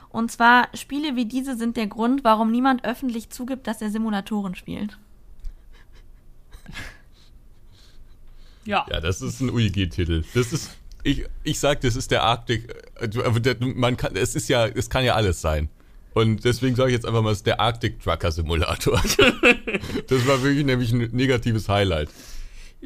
Und 0.10 0.32
zwar, 0.32 0.68
Spiele 0.74 1.16
wie 1.16 1.26
diese 1.26 1.56
sind 1.56 1.78
der 1.78 1.88
Grund, 1.88 2.24
warum 2.24 2.52
niemand 2.52 2.84
öffentlich 2.84 3.30
zugibt, 3.30 3.68
dass 3.68 3.82
er 3.82 3.90
Simulatoren 3.90 4.56
spielt. 4.56 4.98
Ja. 8.66 8.86
Ja, 8.90 9.00
das 9.00 9.22
ist 9.22 9.42
ein 9.42 9.50
UIG-Titel. 9.50 10.24
Das 10.34 10.54
ist, 10.54 10.78
ich, 11.04 11.26
ich 11.44 11.60
sag, 11.60 11.82
das 11.82 11.96
ist 11.96 12.12
der 12.12 12.24
Arctic, 12.24 12.74
äh, 13.00 13.56
man 13.60 13.98
kann, 13.98 14.16
es 14.16 14.36
ist 14.36 14.50
ja, 14.50 14.68
es 14.68 14.90
kann 14.90 15.04
ja 15.04 15.16
alles 15.16 15.42
sein. 15.42 15.70
Und 16.14 16.44
deswegen 16.44 16.76
sage 16.76 16.90
ich 16.90 16.96
jetzt 16.96 17.06
einfach 17.06 17.22
mal, 17.22 17.32
es 17.32 17.40
ist 17.40 17.48
der 17.48 17.60
Arctic 17.60 18.02
Trucker 18.02 18.32
Simulator. 18.32 19.02
das 20.08 20.28
war 20.28 20.44
wirklich 20.44 20.66
nämlich 20.66 20.92
ein 20.92 21.10
negatives 21.12 21.70
Highlight. 21.70 22.10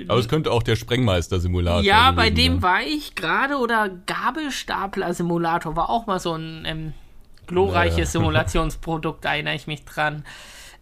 Aber 0.08 0.20
es 0.20 0.28
könnte 0.28 0.52
auch 0.52 0.62
der 0.62 0.76
Sprengmeister-Simulator 0.76 1.78
sein. 1.78 1.86
Ja, 1.86 2.12
bei 2.12 2.30
dem 2.30 2.62
war 2.62 2.82
ich 2.82 3.16
gerade 3.16 3.56
oder 3.58 3.90
Gabelstapler-Simulator 3.90 5.76
war 5.76 5.90
auch 5.90 6.06
mal 6.06 6.20
so 6.20 6.34
ein 6.34 6.66
ähm, 6.66 6.94
glorreiches 7.48 7.98
naja. 7.98 8.06
Simulationsprodukt, 8.12 9.24
da 9.24 9.34
erinnere 9.34 9.56
ich 9.56 9.68
mich 9.68 9.86
dran. 9.86 10.26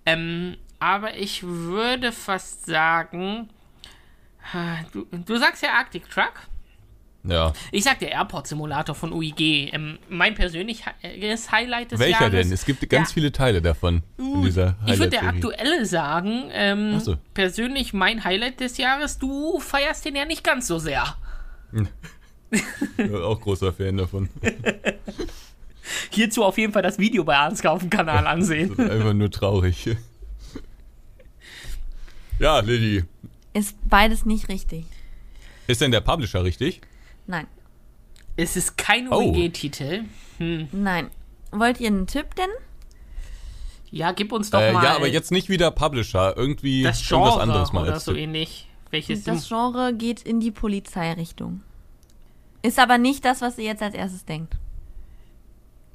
Ähm, 0.06 0.58
aber 0.80 1.16
ich 1.16 1.44
würde 1.44 2.12
fast 2.12 2.66
sagen, 2.66 3.50
Du, 4.92 5.06
du 5.12 5.38
sagst 5.38 5.64
ja 5.64 5.70
Arctic 5.74 6.10
Truck. 6.10 6.34
Ja. 7.26 7.54
Ich 7.72 7.86
sag 7.86 8.00
der 8.00 8.12
Airport-Simulator 8.12 8.94
von 8.94 9.14
UIG. 9.14 9.72
Ähm, 9.74 9.98
mein 10.10 10.36
persönliches 10.36 11.52
Highlight 11.52 11.92
des 11.94 12.00
Welcher 12.00 12.24
Jahres. 12.24 12.32
denn? 12.48 12.52
Es 12.52 12.66
gibt 12.66 12.90
ganz 12.90 13.10
Ja. 13.10 13.14
viele 13.14 13.32
Teile 13.32 13.62
davon 13.62 14.04
dieser 14.44 14.76
Ich 14.86 14.98
würde 15.00 15.12
der 15.12 15.24
aktuelle 15.28 15.86
sagen, 15.86 16.50
ähm, 16.52 17.00
so. 17.00 17.16
persönlich 17.34 17.94
mein 17.94 18.26
Highlight 18.26 18.60
des 18.60 18.76
Jahres, 18.78 19.20
du 19.20 19.58
feierst 19.62 20.04
den 20.04 20.18
ja 20.18 20.26
nicht 20.26 20.44
ganz 20.44 20.68
so 20.68 20.80
sehr. 20.80 21.16
Auch 23.24 23.40
großer 23.40 23.72
Fan 23.72 23.96
davon. 23.98 24.30
Hierzu 26.12 26.44
auf 26.44 26.58
jeden 26.58 26.74
Fall 26.74 26.82
das 26.84 27.00
Video 27.00 27.24
bei 27.24 27.38
Ansgar 27.38 27.72
auf 27.74 27.80
dem 27.80 27.90
Kanal 27.90 28.28
ansehen. 28.28 28.78
Einfach 28.78 29.14
nur 29.14 29.32
traurig. 29.32 29.96
Ja, 32.40 32.60
Lilly. 32.60 33.06
Ist 33.54 33.78
beides 33.88 34.26
nicht 34.26 34.50
richtig. 34.50 34.86
Ist 35.68 35.82
denn 35.82 35.92
der 35.92 36.02
Publisher 36.02 36.44
richtig? 36.44 36.82
Nein. 37.28 37.48
es 38.36 38.58
ist 38.58 38.78
kein 38.78 39.08
Oh. 39.12 39.32
UIG-Titel. 39.32 40.06
Nein. 40.40 41.10
Wollt 41.52 41.80
ihr 41.80 41.88
einen 41.88 42.08
Tipp 42.08 42.36
denn? 42.36 42.50
Ja, 43.92 44.12
gib 44.12 44.32
uns 44.32 44.50
doch 44.50 44.60
Äh, 44.60 44.74
mal 44.74 44.84
ja, 44.84 44.96
aber 44.96 45.08
jetzt 45.08 45.32
nicht 45.32 45.50
wieder 45.50 45.70
Publisher. 45.70 46.36
Irgendwie 46.36 46.82
das 46.82 47.00
irgendwas 47.10 47.30
Genre 47.34 47.42
anderes 47.44 47.74
mal 47.74 47.84
oder 47.84 48.00
so 48.00 48.16
ähnlich. 48.16 48.68
Welches 48.90 49.24
Das 49.24 49.48
Genre 49.48 49.94
geht 49.94 50.24
in 50.24 50.40
die 50.40 50.50
Polizeirichtung. 50.52 51.62
Ist 52.64 52.80
aber 52.80 52.98
nicht 52.98 53.24
das, 53.24 53.42
was 53.42 53.58
ihr 53.60 53.66
jetzt 53.66 53.84
als 53.84 53.94
erstes 53.94 54.26
denkt. 54.26 54.56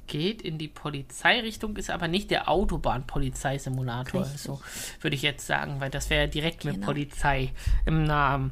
Geht 0.09 0.41
in 0.41 0.57
die 0.57 0.67
Polizeirichtung, 0.67 1.77
ist 1.77 1.89
aber 1.89 2.09
nicht 2.09 2.29
der 2.31 2.49
Autobahnpolizeisimulator. 2.49 4.25
So 4.25 4.59
würde 4.99 5.15
ich 5.15 5.21
jetzt 5.21 5.47
sagen, 5.47 5.79
weil 5.79 5.89
das 5.89 6.09
wäre 6.09 6.27
direkt 6.27 6.65
mit 6.65 6.75
Genau. 6.75 6.87
Polizei 6.87 7.53
im 7.85 8.03
Namen. 8.03 8.51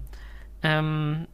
Ähm, 0.64 1.28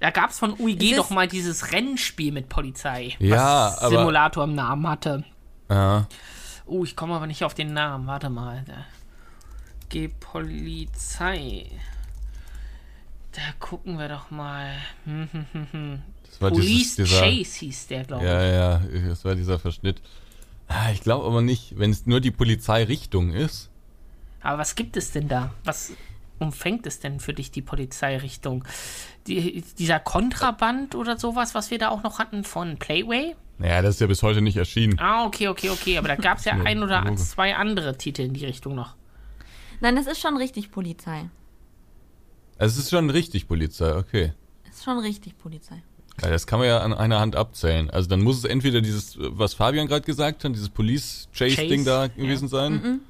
da 0.00 0.10
gab 0.10 0.30
es 0.30 0.38
von 0.38 0.58
UIG 0.58 0.92
Es 0.92 0.96
doch 0.96 1.10
mal 1.10 1.28
dieses 1.28 1.72
Rennspiel 1.72 2.32
mit 2.32 2.48
Polizei, 2.48 3.16
Ja, 3.18 3.66
was 3.66 3.78
aber- 3.78 3.98
Simulator 3.98 4.44
im 4.44 4.54
Namen 4.54 4.88
hatte. 4.88 5.24
Ja. 5.68 6.06
Oh, 6.66 6.84
ich 6.84 6.96
komme 6.96 7.14
aber 7.14 7.26
nicht 7.26 7.44
auf 7.44 7.54
den 7.54 7.72
Namen. 7.74 8.06
Warte 8.06 8.30
mal. 8.30 8.64
Da. 8.66 8.86
G 9.88 10.08
Polizei. 10.08 11.66
Da 13.32 13.42
gucken 13.58 13.98
wir 13.98 14.08
doch 14.08 14.30
mal. 14.30 14.72
Hm, 15.04 15.28
hm, 15.32 15.46
hm, 15.72 16.02
war 16.40 16.50
Police 16.50 16.96
dieses, 16.96 17.10
dieser, 17.10 17.20
Chase 17.20 17.58
hieß 17.60 17.86
der, 17.88 18.04
glaube 18.04 18.24
ich. 18.24 18.30
Ja, 18.30 18.42
ja, 18.42 18.82
das 19.08 19.24
war 19.24 19.34
dieser 19.34 19.58
Verschnitt. 19.58 20.00
Ah, 20.68 20.90
Ich 20.92 21.00
glaube 21.00 21.26
aber 21.26 21.42
nicht, 21.42 21.78
wenn 21.78 21.90
es 21.90 22.06
nur 22.06 22.20
die 22.20 22.30
Polizeirichtung 22.30 23.32
ist. 23.32 23.70
Aber 24.42 24.58
was 24.58 24.74
gibt 24.74 24.96
es 24.96 25.12
denn 25.12 25.28
da? 25.28 25.52
Was 25.64 25.92
umfängt 26.38 26.86
es 26.86 27.00
denn 27.00 27.20
für 27.20 27.34
dich, 27.34 27.50
die 27.50 27.62
Polizeirichtung? 27.62 28.64
Die, 29.26 29.62
dieser 29.78 29.98
Kontraband 29.98 30.94
oder 30.94 31.18
sowas, 31.18 31.54
was 31.54 31.70
wir 31.70 31.78
da 31.78 31.88
auch 31.88 32.02
noch 32.02 32.18
hatten 32.18 32.44
von 32.44 32.76
Playway? 32.78 33.34
Naja, 33.58 33.82
das 33.82 33.96
ist 33.96 34.00
ja 34.00 34.06
bis 34.06 34.22
heute 34.22 34.40
nicht 34.40 34.56
erschienen. 34.56 34.98
Ah, 35.00 35.24
okay, 35.24 35.48
okay, 35.48 35.70
okay. 35.70 35.98
Aber 35.98 36.08
da 36.08 36.16
gab 36.16 36.38
es 36.38 36.44
ja 36.44 36.52
ein 36.52 36.82
oder 36.82 37.02
Logo. 37.02 37.16
zwei 37.16 37.56
andere 37.56 37.96
Titel 37.98 38.22
in 38.22 38.34
die 38.34 38.44
Richtung 38.44 38.74
noch. 38.74 38.94
Nein, 39.80 39.96
es 39.96 40.06
ist 40.06 40.20
schon 40.20 40.36
richtig 40.36 40.70
Polizei. 40.70 41.28
Also 42.58 42.78
es 42.78 42.84
ist 42.84 42.90
schon 42.90 43.10
richtig 43.10 43.48
Polizei, 43.48 43.94
okay. 43.96 44.32
Es 44.68 44.76
ist 44.78 44.84
schon 44.84 44.98
richtig 44.98 45.38
Polizei. 45.38 45.82
Ja, 46.22 46.30
das 46.30 46.46
kann 46.46 46.58
man 46.58 46.68
ja 46.68 46.78
an 46.78 46.92
einer 46.92 47.20
Hand 47.20 47.36
abzählen. 47.36 47.90
Also 47.90 48.08
dann 48.08 48.22
muss 48.22 48.38
es 48.38 48.44
entweder 48.44 48.80
dieses, 48.80 49.16
was 49.18 49.54
Fabian 49.54 49.86
gerade 49.86 50.04
gesagt 50.04 50.44
hat, 50.44 50.52
dieses 50.52 50.68
Police 50.68 51.28
Chase-Ding 51.32 51.84
Chase, 51.84 51.84
da 51.84 52.06
gewesen 52.08 52.48
sein. 52.48 53.00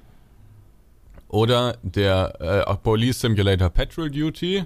Oder 1.29 1.77
der 1.83 2.67
äh, 2.69 2.75
Police 2.77 3.21
Simulator 3.21 3.71
Patrol 3.71 4.11
Duty. 4.11 4.65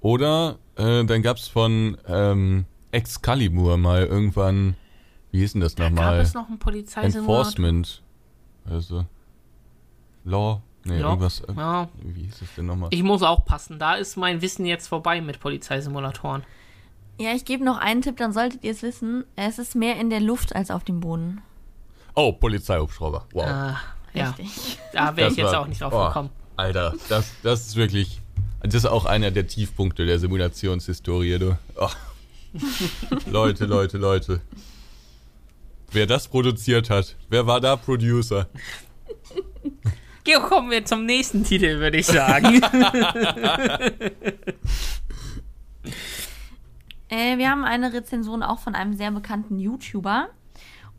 Oder 0.00 0.58
äh, 0.76 1.04
dann 1.04 1.22
gab's 1.22 1.48
von 1.48 1.96
ähm, 2.06 2.64
Excalibur 2.92 3.76
mal 3.76 4.04
irgendwann, 4.04 4.76
wie 5.32 5.40
hieß 5.40 5.52
denn 5.52 5.60
das 5.62 5.74
Gab 5.76 5.92
nochmal? 5.92 6.20
es 6.20 6.34
noch 6.34 6.48
einen 6.48 6.58
Polizeisimulator? 6.58 7.38
Enforcement. 7.38 8.02
Also 8.68 9.04
Law. 10.24 10.62
Nee, 10.84 11.00
Ja. 11.00 11.08
irgendwas. 11.08 11.42
Ja, 11.56 11.88
Wie 12.02 12.22
hieß 12.22 12.42
es 12.42 12.54
denn 12.54 12.66
nochmal? 12.66 12.90
ich 12.92 13.02
muss 13.02 13.22
auch 13.22 13.44
passen. 13.44 13.78
Da 13.78 13.94
ist 13.94 14.16
mein 14.16 14.40
Wissen 14.40 14.66
jetzt 14.66 14.86
vorbei 14.86 15.20
mit 15.20 15.40
Polizeisimulatoren. 15.40 16.44
Ja, 17.18 17.32
ich 17.34 17.44
gebe 17.44 17.64
noch 17.64 17.78
einen 17.78 18.02
Tipp, 18.02 18.16
dann 18.18 18.32
solltet 18.32 18.62
ihr 18.64 18.72
es 18.72 18.82
wissen. 18.82 19.24
Es 19.36 19.58
ist 19.58 19.74
mehr 19.74 19.98
in 19.98 20.10
der 20.10 20.20
Luft 20.20 20.54
als 20.54 20.70
auf 20.70 20.84
dem 20.84 21.00
Boden. 21.00 21.40
Oh, 22.14 22.32
Polizeihubschrauber. 22.32 23.26
Wow. 23.32 23.46
Ah, 23.46 23.80
ja, 24.12 24.30
Richtig. 24.30 24.78
da 24.92 25.16
wäre 25.16 25.30
ich 25.30 25.36
jetzt 25.36 25.52
war- 25.52 25.60
auch 25.60 25.66
nicht 25.66 25.80
drauf 25.80 25.92
oh, 25.94 26.06
gekommen. 26.06 26.30
Alter, 26.56 26.94
das, 27.08 27.32
das 27.42 27.66
ist 27.66 27.76
wirklich. 27.76 28.20
Das 28.62 28.74
ist 28.74 28.86
auch 28.86 29.04
einer 29.04 29.30
der 29.30 29.46
Tiefpunkte 29.46 30.06
der 30.06 30.18
Simulationshistorie, 30.18 31.38
du. 31.38 31.58
Oh. 31.76 31.88
Leute, 33.30 33.66
Leute, 33.66 33.98
Leute. 33.98 34.40
Wer 35.92 36.06
das 36.06 36.28
produziert 36.28 36.90
hat, 36.90 37.16
wer 37.28 37.46
war 37.46 37.60
da 37.60 37.76
Producer? 37.76 38.48
Geh, 40.24 40.34
kommen 40.34 40.70
wir 40.70 40.84
zum 40.84 41.06
nächsten 41.06 41.44
Titel, 41.44 41.78
würde 41.78 41.98
ich 41.98 42.06
sagen. 42.06 42.60
Äh, 47.08 47.38
wir 47.38 47.50
haben 47.50 47.64
eine 47.64 47.92
Rezension 47.92 48.42
auch 48.42 48.58
von 48.58 48.74
einem 48.74 48.94
sehr 48.94 49.10
bekannten 49.10 49.58
YouTuber. 49.58 50.28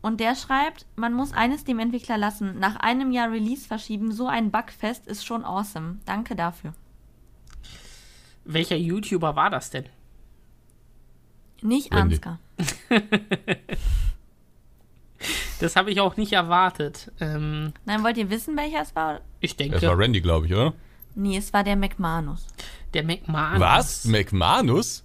Und 0.00 0.20
der 0.20 0.36
schreibt, 0.36 0.86
man 0.96 1.12
muss 1.12 1.32
eines 1.32 1.64
dem 1.64 1.78
Entwickler 1.80 2.16
lassen. 2.18 2.58
Nach 2.60 2.76
einem 2.76 3.10
Jahr 3.10 3.32
Release 3.32 3.66
verschieben, 3.66 4.12
so 4.12 4.28
ein 4.28 4.50
Bugfest 4.52 5.06
ist 5.08 5.26
schon 5.26 5.44
awesome. 5.44 5.98
Danke 6.06 6.36
dafür. 6.36 6.72
Welcher 8.44 8.76
YouTuber 8.76 9.34
war 9.34 9.50
das 9.50 9.70
denn? 9.70 9.86
Nicht 11.62 11.92
Randy. 11.92 12.14
Ansgar. 12.14 12.38
Das 15.60 15.74
habe 15.74 15.90
ich 15.90 16.00
auch 16.00 16.16
nicht 16.16 16.32
erwartet. 16.32 17.10
Ähm, 17.18 17.72
Nein, 17.84 18.04
wollt 18.04 18.16
ihr 18.16 18.30
wissen, 18.30 18.56
welcher 18.56 18.80
es 18.82 18.94
war? 18.94 19.20
ich 19.40 19.56
Das 19.56 19.66
denke, 19.66 19.84
war 19.88 19.98
Randy, 19.98 20.20
glaube 20.20 20.46
ich, 20.46 20.52
oder? 20.54 20.72
Nee, 21.16 21.36
es 21.36 21.52
war 21.52 21.64
der 21.64 21.74
McManus. 21.74 22.46
der 22.94 23.02
McMahon. 23.02 23.58
Was? 23.58 24.04
McManus? 24.04 25.02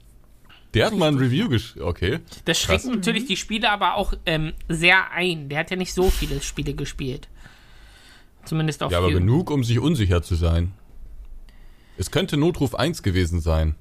Der 0.73 0.88
hat 0.88 0.95
mal 0.95 1.07
ein 1.09 1.17
Review 1.17 1.49
geschrieben. 1.49 1.86
Okay. 1.86 2.19
Das 2.45 2.59
schreckt 2.59 2.83
Krass. 2.83 2.95
natürlich 2.95 3.25
die 3.25 3.38
Spiele 3.38 3.69
aber 3.69 3.95
auch 3.95 4.13
ähm, 4.25 4.53
sehr 4.69 5.12
ein. 5.12 5.49
Der 5.49 5.59
hat 5.59 5.69
ja 5.71 5.77
nicht 5.77 5.93
so 5.93 6.09
viele 6.09 6.41
Spiele 6.41 6.73
gespielt. 6.73 7.27
Zumindest 8.45 8.81
auf 8.83 8.91
Ja, 8.91 8.97
aber 8.97 9.07
vielen. 9.07 9.19
genug, 9.25 9.51
um 9.51 9.63
sich 9.63 9.79
unsicher 9.79 10.21
zu 10.21 10.36
sein. 10.36 10.73
Es 11.97 12.09
könnte 12.12 12.38
Notruf 12.38 12.73
1 12.75 13.03
gewesen 13.03 13.39
sein. 13.39 13.75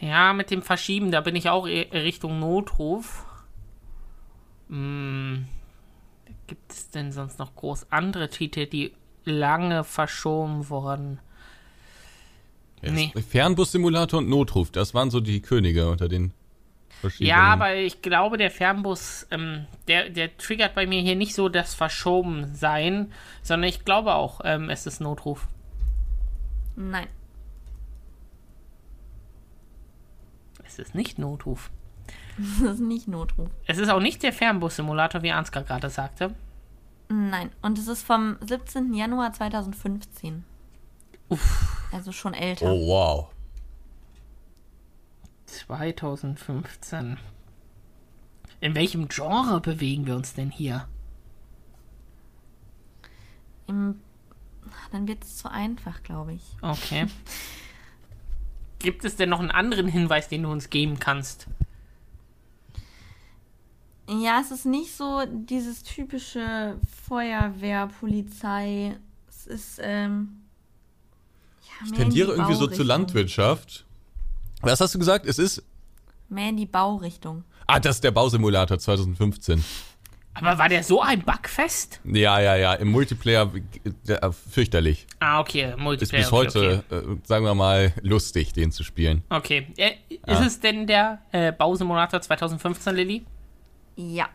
Ja, 0.00 0.32
mit 0.32 0.50
dem 0.52 0.62
Verschieben, 0.62 1.10
da 1.10 1.20
bin 1.20 1.34
ich 1.34 1.48
auch 1.48 1.66
eher 1.66 1.92
Richtung 1.92 2.38
Notruf. 2.38 3.24
Hm, 4.68 5.46
gibt 6.46 6.72
es 6.72 6.90
denn 6.90 7.10
sonst 7.10 7.38
noch 7.40 7.56
groß 7.56 7.90
andere 7.90 8.28
Titel, 8.30 8.66
die 8.66 8.92
lange 9.24 9.82
verschoben 9.82 10.68
wurden? 10.70 11.18
Nee. 12.82 13.12
Fernbus-Simulator 13.16 14.18
und 14.18 14.28
Notruf, 14.28 14.70
das 14.70 14.94
waren 14.94 15.10
so 15.10 15.20
die 15.20 15.40
Könige 15.40 15.90
unter 15.90 16.08
den 16.08 16.32
verschiedenen. 17.00 17.30
Ja, 17.30 17.52
aber 17.52 17.74
ich 17.76 18.02
glaube, 18.02 18.36
der 18.36 18.50
Fernbus, 18.50 19.26
ähm, 19.30 19.66
der, 19.88 20.10
der 20.10 20.36
triggert 20.36 20.74
bei 20.74 20.86
mir 20.86 21.00
hier 21.00 21.16
nicht 21.16 21.34
so 21.34 21.48
das 21.48 21.74
Verschobensein, 21.74 23.12
sondern 23.42 23.68
ich 23.68 23.84
glaube 23.84 24.14
auch, 24.14 24.40
ähm, 24.44 24.70
es 24.70 24.86
ist 24.86 25.00
Notruf. 25.00 25.48
Nein. 26.76 27.08
Es 30.64 30.78
ist 30.78 30.94
nicht 30.94 31.18
Notruf. 31.18 31.70
Das 32.60 32.74
ist 32.74 32.80
nicht 32.80 33.08
Notruf. 33.08 33.50
Es 33.66 33.78
ist 33.78 33.88
auch 33.88 34.00
nicht 34.00 34.22
der 34.22 34.32
Fernbus-Simulator, 34.32 35.22
wie 35.22 35.32
Ansgar 35.32 35.64
gerade 35.64 35.90
sagte. 35.90 36.34
Nein. 37.08 37.50
Und 37.62 37.78
es 37.78 37.88
ist 37.88 38.02
vom 38.02 38.36
17. 38.40 38.94
Januar 38.94 39.32
2015. 39.32 40.44
Also 41.92 42.12
schon 42.12 42.34
älter. 42.34 42.70
Oh, 42.70 42.86
wow. 42.86 43.28
2015. 45.46 47.18
In 48.60 48.74
welchem 48.74 49.08
Genre 49.08 49.60
bewegen 49.60 50.06
wir 50.06 50.16
uns 50.16 50.34
denn 50.34 50.50
hier? 50.50 50.88
Im, 53.66 54.00
dann 54.92 55.06
wird 55.06 55.24
es 55.24 55.36
zu 55.38 55.50
einfach, 55.50 56.02
glaube 56.02 56.34
ich. 56.34 56.42
Okay. 56.62 57.06
Gibt 58.78 59.04
es 59.04 59.16
denn 59.16 59.28
noch 59.28 59.40
einen 59.40 59.50
anderen 59.50 59.88
Hinweis, 59.88 60.28
den 60.28 60.44
du 60.44 60.50
uns 60.50 60.70
geben 60.70 60.98
kannst? 60.98 61.46
Ja, 64.08 64.40
es 64.40 64.50
ist 64.50 64.64
nicht 64.64 64.96
so 64.96 65.24
dieses 65.26 65.82
typische 65.82 66.78
Feuerwehr, 67.06 67.88
Polizei. 68.00 68.96
Es 69.28 69.46
ist, 69.46 69.80
ähm. 69.82 70.37
Ja, 71.80 71.86
Ich 71.86 71.92
tendiere 71.92 72.28
die 72.28 72.32
irgendwie 72.34 72.54
so 72.54 72.66
zur. 72.66 72.84
Landwirtschaft. 72.84 73.84
Was 74.62 74.80
hast 74.80 74.94
du 74.94 74.98
gesagt? 74.98 75.26
Es 75.26 75.38
ist. 75.38 75.62
Mehr 76.28 76.50
in 76.50 76.56
die 76.56 76.66
Baurichtung. 76.66 77.44
Ah, 77.66 77.80
das 77.80 77.96
ist 77.96 78.04
der 78.04 78.10
Bausimulator 78.10 78.78
2015. 78.78 79.62
Aber 80.34 80.56
war 80.56 80.68
der 80.68 80.84
so 80.84 81.02
ein 81.02 81.22
Bugfest? 81.22 82.00
Ja, 82.04 82.38
ja, 82.40 82.56
ja. 82.56 82.74
Im 82.74 82.90
Multiplayer 82.92 83.50
äh, 84.06 84.30
fürchterlich. 84.30 85.06
Ah, 85.18 85.40
okay. 85.40 85.74
Multiplayer. 85.76 86.20
Ist 86.20 86.26
bis 86.28 86.32
heute, 86.32 86.84
okay. 86.88 87.12
äh, 87.12 87.16
sagen 87.24 87.44
wir 87.44 87.54
mal, 87.54 87.92
lustig, 88.02 88.52
den 88.52 88.70
zu 88.70 88.84
spielen. 88.84 89.24
Okay. 89.30 89.66
Äh, 89.76 89.92
ist 90.08 90.20
ah. 90.26 90.44
es 90.46 90.60
denn 90.60 90.86
der 90.86 91.22
äh, 91.32 91.52
Bausimulator 91.52 92.20
2015, 92.20 92.94
Lilly? 92.94 93.24
Ja. 93.96 94.28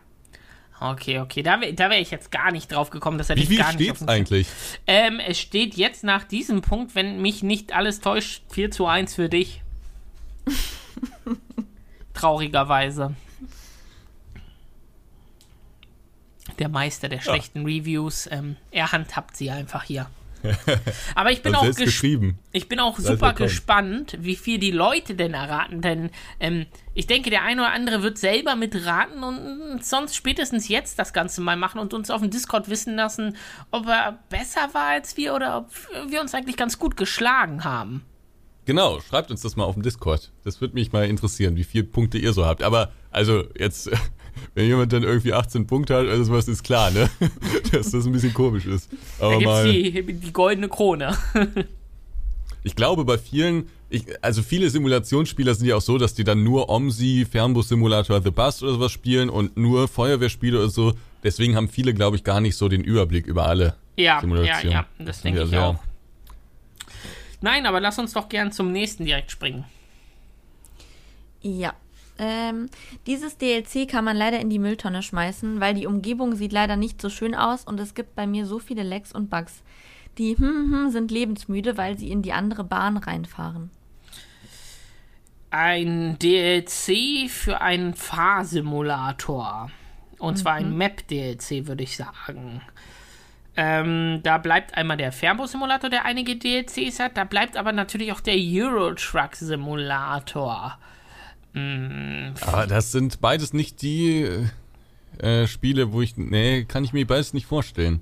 Okay, 0.80 1.20
okay. 1.20 1.42
Da, 1.42 1.60
wäre 1.60 1.98
ich 1.98 2.10
jetzt 2.10 2.30
gar 2.30 2.50
nicht 2.50 2.72
drauf 2.72 2.90
gekommen. 2.90 3.16
Das 3.16 3.28
hätte 3.28 3.40
Wie 3.48 3.52
ich 3.54 3.58
gar 3.58 3.72
nicht 3.72 3.82
steht's 3.82 4.06
eigentlich? 4.06 4.48
Ähm, 4.86 5.20
es 5.20 5.38
steht 5.38 5.74
jetzt 5.76 6.04
nach 6.04 6.24
diesem 6.24 6.62
Punkt, 6.62 6.94
wenn 6.94 7.22
mich 7.22 7.42
nicht 7.42 7.72
alles 7.72 8.00
täuscht, 8.00 8.42
4 8.50 8.70
zu 8.70 8.86
1 8.86 9.14
für 9.14 9.28
dich. 9.28 9.62
Traurigerweise. 12.14 13.14
Der 16.58 16.68
Meister 16.68 17.08
der 17.08 17.20
schlechten 17.20 17.60
ja. 17.60 17.66
Reviews. 17.66 18.28
Ähm, 18.30 18.56
er 18.70 18.92
handhabt 18.92 19.36
sie 19.36 19.50
einfach 19.50 19.84
hier. 19.84 20.10
Aber 21.14 21.30
ich 21.30 21.42
bin 21.42 21.54
auch 21.54 21.74
geschrieben. 21.74 22.38
Ich 22.52 22.68
bin 22.68 22.80
auch 22.80 22.98
super 22.98 23.32
gespannt, 23.32 24.16
wie 24.20 24.36
viel 24.36 24.58
die 24.58 24.70
Leute 24.70 25.14
denn 25.14 25.34
erraten, 25.34 25.80
denn 25.80 26.10
ähm, 26.40 26.66
ich 26.94 27.06
denke, 27.06 27.30
der 27.30 27.42
eine 27.42 27.62
oder 27.62 27.72
andere 27.72 28.02
wird 28.02 28.18
selber 28.18 28.54
mitraten 28.56 29.22
und 29.22 29.84
sonst 29.84 30.14
spätestens 30.14 30.68
jetzt 30.68 30.98
das 30.98 31.12
Ganze 31.12 31.40
mal 31.40 31.56
machen 31.56 31.80
und 31.80 31.92
uns 31.94 32.10
auf 32.10 32.20
dem 32.20 32.30
Discord 32.30 32.68
wissen 32.68 32.94
lassen, 32.96 33.36
ob 33.70 33.86
er 33.86 34.18
besser 34.28 34.68
war 34.72 34.88
als 34.88 35.16
wir 35.16 35.34
oder 35.34 35.58
ob 35.58 36.10
wir 36.10 36.20
uns 36.20 36.34
eigentlich 36.34 36.56
ganz 36.56 36.78
gut 36.78 36.96
geschlagen 36.96 37.64
haben. 37.64 38.04
Genau, 38.66 39.00
schreibt 39.00 39.30
uns 39.30 39.42
das 39.42 39.56
mal 39.56 39.64
auf 39.64 39.74
dem 39.74 39.82
Discord. 39.82 40.32
Das 40.42 40.60
würde 40.60 40.74
mich 40.74 40.92
mal 40.92 41.06
interessieren, 41.06 41.56
wie 41.56 41.64
viele 41.64 41.84
Punkte 41.84 42.16
ihr 42.16 42.32
so 42.32 42.46
habt. 42.46 42.62
Aber 42.62 42.92
also 43.10 43.44
jetzt 43.58 43.90
wenn 44.54 44.66
jemand 44.66 44.92
dann 44.92 45.02
irgendwie 45.02 45.32
18 45.32 45.66
Punkte 45.66 45.94
hat, 45.96 46.06
also 46.06 46.32
was 46.32 46.48
ist 46.48 46.62
klar, 46.62 46.90
ne? 46.90 47.10
Dass 47.72 47.90
das 47.90 48.06
ein 48.06 48.12
bisschen 48.12 48.34
komisch 48.34 48.66
ist. 48.66 48.88
Aber 49.18 49.32
da 49.32 49.38
gibt's 49.38 49.52
mal, 49.52 49.72
die, 49.72 50.12
die 50.12 50.32
goldene 50.32 50.68
Krone. 50.68 51.16
ich 52.62 52.76
glaube, 52.76 53.04
bei 53.04 53.18
vielen, 53.18 53.68
ich, 53.90 54.04
also 54.22 54.42
viele 54.42 54.70
Simulationsspieler 54.70 55.54
sind 55.54 55.66
ja 55.66 55.76
auch 55.76 55.82
so, 55.82 55.98
dass 55.98 56.14
die 56.14 56.24
dann 56.24 56.44
nur 56.44 56.68
OMSI, 56.68 57.26
Fernbus-Simulator 57.30 58.22
The 58.22 58.30
Bus 58.30 58.62
oder 58.62 58.72
sowas 58.72 58.92
spielen 58.92 59.28
und 59.28 59.56
nur 59.56 59.88
Feuerwehrspiele 59.88 60.58
oder 60.58 60.68
so. 60.68 60.94
Deswegen 61.24 61.56
haben 61.56 61.68
viele, 61.68 61.92
glaube 61.92 62.16
ich, 62.16 62.22
gar 62.22 62.40
nicht 62.40 62.56
so 62.56 62.68
den 62.68 62.84
Überblick 62.84 63.26
über 63.26 63.46
alle 63.46 63.74
ja, 63.96 64.20
Simulationen. 64.20 64.72
Ja, 64.72 64.86
ja, 64.98 65.04
das 65.04 65.22
denke 65.22 65.42
ich 65.42 65.56
auch. 65.56 65.76
Nein, 67.40 67.66
aber 67.66 67.80
lass 67.80 67.98
uns 67.98 68.12
doch 68.12 68.28
gern 68.28 68.52
zum 68.52 68.72
nächsten 68.72 69.04
direkt 69.04 69.30
springen. 69.30 69.64
Ja, 71.42 71.74
ähm, 72.18 72.68
dieses 73.06 73.38
DLC 73.38 73.88
kann 73.88 74.04
man 74.04 74.16
leider 74.16 74.38
in 74.38 74.50
die 74.50 74.58
Mülltonne 74.58 75.02
schmeißen, 75.02 75.60
weil 75.60 75.74
die 75.74 75.86
Umgebung 75.86 76.36
sieht 76.36 76.52
leider 76.52 76.76
nicht 76.76 77.00
so 77.00 77.10
schön 77.10 77.34
aus 77.34 77.64
und 77.64 77.80
es 77.80 77.94
gibt 77.94 78.14
bei 78.14 78.26
mir 78.26 78.46
so 78.46 78.58
viele 78.58 78.82
Lecks 78.82 79.12
und 79.12 79.30
Bugs. 79.30 79.62
Die 80.18 80.36
hm, 80.36 80.72
hm, 80.72 80.90
sind 80.90 81.10
lebensmüde, 81.10 81.76
weil 81.76 81.98
sie 81.98 82.10
in 82.10 82.22
die 82.22 82.32
andere 82.32 82.62
Bahn 82.62 82.96
reinfahren. 82.96 83.70
Ein 85.50 86.18
DLC 86.18 87.28
für 87.28 87.60
einen 87.60 87.94
Fahrsimulator. 87.94 89.70
Und 90.18 90.34
mhm. 90.34 90.38
zwar 90.38 90.54
ein 90.54 90.70
mhm. 90.70 90.78
Map-DLC, 90.78 91.66
würde 91.66 91.82
ich 91.82 91.96
sagen. 91.96 92.62
Ähm, 93.56 94.20
da 94.22 94.38
bleibt 94.38 94.76
einmal 94.76 94.96
der 94.96 95.12
Fernbus-Simulator, 95.12 95.90
der 95.90 96.04
einige 96.04 96.36
DLCs 96.36 96.98
hat. 96.98 97.16
Da 97.16 97.22
bleibt 97.24 97.56
aber 97.56 97.72
natürlich 97.72 98.12
auch 98.12 98.20
der 98.20 98.36
Euro-Truck-Simulator. 98.36 100.78
Mm, 100.78 100.93
Aber 101.54 102.66
das 102.66 102.92
sind 102.92 103.20
beides 103.20 103.52
nicht 103.52 103.82
die 103.82 104.28
äh, 105.18 105.46
Spiele, 105.46 105.92
wo 105.92 106.02
ich. 106.02 106.16
Nee, 106.16 106.64
kann 106.64 106.84
ich 106.84 106.92
mir 106.92 107.06
beides 107.06 107.32
nicht 107.32 107.46
vorstellen. 107.46 108.00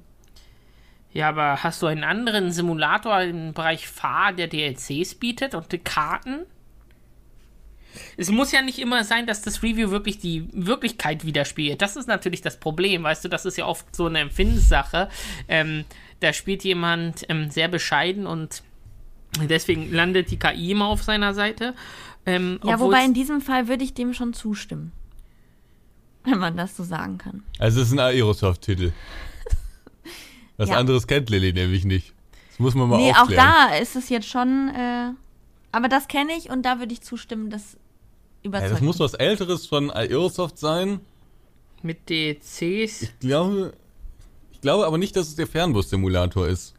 Ja, 1.13 1.29
aber 1.29 1.63
hast 1.63 1.83
du 1.83 1.87
einen 1.87 2.05
anderen 2.05 2.53
Simulator 2.53 3.21
im 3.21 3.53
Bereich 3.53 3.87
Fahr, 3.87 4.33
der 4.33 4.49
DLCs 4.49 5.17
bietet 5.17 5.55
und 5.55 5.71
die 5.73 5.79
Karten? 5.79 6.47
Es 8.17 8.31
muss 8.31 8.53
ja 8.53 8.63
nicht 8.63 8.79
immer 8.79 9.05
sein, 9.05 9.27
dass 9.27 9.43
das 9.43 9.63
Review 9.63 9.91
wirklich 9.91 10.19
die 10.19 10.49
Wirklichkeit 10.53 11.27
widerspiegelt. 11.27 11.83
Das 11.83 11.97
ist 11.97 12.09
natürlich 12.09 12.41
das 12.41 12.59
Problem, 12.59 13.03
weißt 13.03 13.25
du, 13.25 13.29
das 13.29 13.45
ist 13.45 13.59
ja 13.59 13.67
oft 13.67 13.95
so 13.95 14.07
eine 14.07 14.21
Empfindenssache. 14.21 15.11
Ähm, 15.49 15.85
da 16.21 16.33
spielt 16.33 16.65
jemand 16.65 17.27
ähm, 17.29 17.51
sehr 17.51 17.69
bescheiden 17.69 18.27
und 18.27 18.63
deswegen 19.49 19.93
landet 19.93 20.31
die 20.31 20.39
KI 20.39 20.71
immer 20.71 20.87
auf 20.87 21.03
seiner 21.03 21.35
Seite. 21.35 21.75
Ähm, 22.27 22.61
ja, 22.65 22.79
wobei 22.79 23.05
in 23.05 23.15
diesem 23.15 23.41
Fall 23.41 23.69
würde 23.69 23.85
ich 23.85 23.95
dem 23.95 24.15
schon 24.15 24.33
zustimmen. 24.33 24.93
Wenn 26.25 26.39
man 26.39 26.57
das 26.57 26.77
so 26.77 26.85
sagen 26.85 27.19
kann. 27.19 27.43
Also 27.59 27.81
es 27.81 27.89
ist 27.89 27.93
ein 27.95 27.99
Aerosoft-Titel. 27.99 28.93
Was 30.57 30.69
ja. 30.69 30.77
anderes 30.77 31.07
kennt 31.07 31.31
Lilly 31.31 31.53
nämlich 31.53 31.85
nicht. 31.85 32.15
Das 32.51 32.61
muss 32.61 32.75
man 32.75 32.89
mal 32.89 32.99
nee, 32.99 33.13
aufklären. 33.13 33.49
auch 33.49 33.69
da 33.71 33.75
ist 33.75 33.97
es 33.97 34.09
jetzt 34.09 34.29
schon, 34.29 34.69
äh, 34.69 35.11
aber 35.73 35.89
das 35.89 36.07
kenne 36.07 36.33
ich 36.37 36.51
und 36.51 36.63
da 36.63 36.79
würde 36.79 36.93
ich 36.93 37.01
zustimmen, 37.01 37.51
das 37.51 37.77
überzeugt. 38.43 38.71
Ja, 38.71 38.75
das 38.75 38.83
muss 38.83 39.01
was 39.01 39.15
Älteres 39.15 39.67
von 39.67 39.91
Aerosoft 39.91 40.59
sein. 40.59 41.01
Mit 41.83 42.09
DCs? 42.09 43.03
Ich 43.03 43.19
glaube, 43.19 43.73
ich 44.53 44.61
glaube 44.61 44.87
aber 44.87 44.99
nicht, 44.99 45.17
dass 45.17 45.29
es 45.29 45.35
der 45.35 45.49
Fernbus-Simulator 45.49 46.47
ist. 46.47 46.75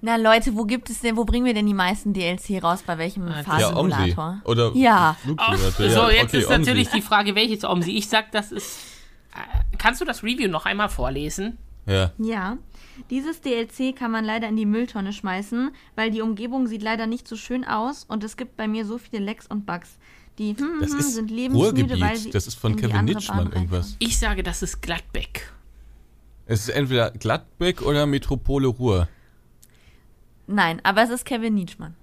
Na 0.00 0.16
Leute, 0.16 0.54
wo 0.54 0.64
gibt 0.64 0.90
es 0.90 1.00
denn, 1.00 1.16
wo 1.16 1.24
bringen 1.24 1.44
wir 1.44 1.54
denn 1.54 1.66
die 1.66 1.74
meisten 1.74 2.12
DLC 2.12 2.62
raus? 2.62 2.84
Bei 2.86 2.98
welchem 2.98 3.26
ah, 3.26 3.42
Fahrsimulator? 3.42 4.40
Ja, 4.40 4.40
Oder 4.44 4.70
ja. 4.74 5.16
Oh, 5.26 5.56
so, 5.56 6.08
jetzt 6.08 6.28
okay, 6.28 6.38
ist 6.38 6.50
natürlich 6.50 6.88
die 6.88 7.02
Frage, 7.02 7.34
welches 7.34 7.64
Omsi. 7.64 7.92
Ich 7.92 8.08
sag, 8.08 8.30
das 8.30 8.52
ist. 8.52 8.78
Äh, 9.34 9.76
kannst 9.76 10.00
du 10.00 10.04
das 10.04 10.22
Review 10.22 10.48
noch 10.48 10.66
einmal 10.66 10.88
vorlesen? 10.88 11.58
Ja. 11.86 12.12
Ja. 12.18 12.58
Dieses 13.10 13.40
DLC 13.40 13.96
kann 13.96 14.10
man 14.10 14.24
leider 14.24 14.48
in 14.48 14.56
die 14.56 14.66
Mülltonne 14.66 15.12
schmeißen, 15.12 15.70
weil 15.96 16.10
die 16.10 16.20
Umgebung 16.20 16.66
sieht 16.66 16.82
leider 16.82 17.06
nicht 17.06 17.26
so 17.26 17.36
schön 17.36 17.64
aus 17.64 18.04
und 18.04 18.22
es 18.24 18.36
gibt 18.36 18.56
bei 18.56 18.68
mir 18.68 18.84
so 18.84 18.98
viele 18.98 19.24
Lecks 19.24 19.46
und 19.46 19.66
Bugs. 19.66 19.98
Die 20.38 20.56
hm, 20.56 20.78
das 20.80 20.92
hm, 20.92 20.98
ist 20.98 21.14
sind 21.14 21.30
lebensmüde, 21.30 22.00
weil 22.00 22.16
sie 22.16 22.30
Das 22.30 22.46
ist 22.46 22.54
von 22.54 22.76
Kevin 22.76 23.04
Nitschmann 23.04 23.52
irgendwas. 23.52 23.96
Ich 23.98 24.18
sage, 24.18 24.42
das 24.44 24.62
ist 24.62 24.80
Gladbeck. 24.80 25.52
Es 26.46 26.60
ist 26.60 26.68
entweder 26.68 27.10
Gladbeck 27.10 27.82
oder 27.82 28.06
Metropole 28.06 28.68
Ruhr. 28.68 29.08
Nein, 30.48 30.80
aber 30.82 31.02
es 31.02 31.10
ist 31.10 31.24
Kevin 31.24 31.54
Nietzschmann. 31.54 31.94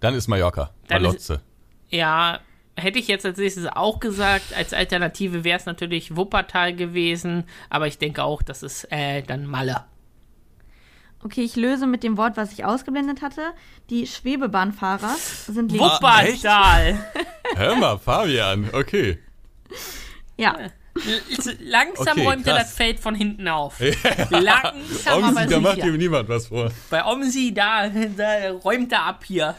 Dann 0.00 0.14
ist 0.14 0.28
Mallorca. 0.28 0.70
Dann 0.88 1.02
Malotze. 1.02 1.34
Ist, 1.34 1.42
ja, 1.90 2.40
hätte 2.76 2.98
ich 2.98 3.08
jetzt 3.08 3.24
als 3.24 3.38
nächstes 3.38 3.66
auch 3.66 4.00
gesagt. 4.00 4.54
Als 4.54 4.72
Alternative 4.74 5.44
wäre 5.44 5.58
es 5.58 5.66
natürlich 5.66 6.16
Wuppertal 6.16 6.74
gewesen, 6.74 7.44
aber 7.70 7.86
ich 7.86 7.98
denke 7.98 8.24
auch, 8.24 8.42
das 8.42 8.62
ist 8.62 8.90
äh, 8.90 9.22
dann 9.22 9.46
Malle. 9.46 9.84
Okay, 11.22 11.42
ich 11.42 11.56
löse 11.56 11.86
mit 11.86 12.02
dem 12.02 12.16
Wort, 12.18 12.36
was 12.36 12.52
ich 12.52 12.64
ausgeblendet 12.64 13.22
hatte. 13.22 13.52
Die 13.88 14.06
Schwebebahnfahrer 14.06 15.14
sind 15.46 15.72
Wuppertal. 15.72 16.98
Hör 17.56 17.76
mal, 17.76 17.98
Fabian. 17.98 18.68
Okay. 18.72 19.18
Ja. 20.36 20.56
Langsam 21.60 22.18
okay, 22.18 22.26
räumt 22.26 22.44
krass. 22.44 22.54
er 22.54 22.62
das 22.62 22.72
Feld 22.72 23.00
von 23.00 23.14
hinten 23.14 23.48
auf. 23.48 23.80
Langsam 24.30 25.24
Omsi, 25.24 25.38
aber 25.38 25.46
da 25.46 25.60
macht 25.60 25.78
ihm 25.78 25.96
niemand 25.96 26.28
was 26.28 26.46
vor. 26.48 26.70
Bei 26.90 27.04
Omsi, 27.04 27.52
da, 27.54 27.88
da 27.88 28.50
räumt 28.52 28.92
er 28.92 29.04
ab 29.04 29.24
hier. 29.26 29.54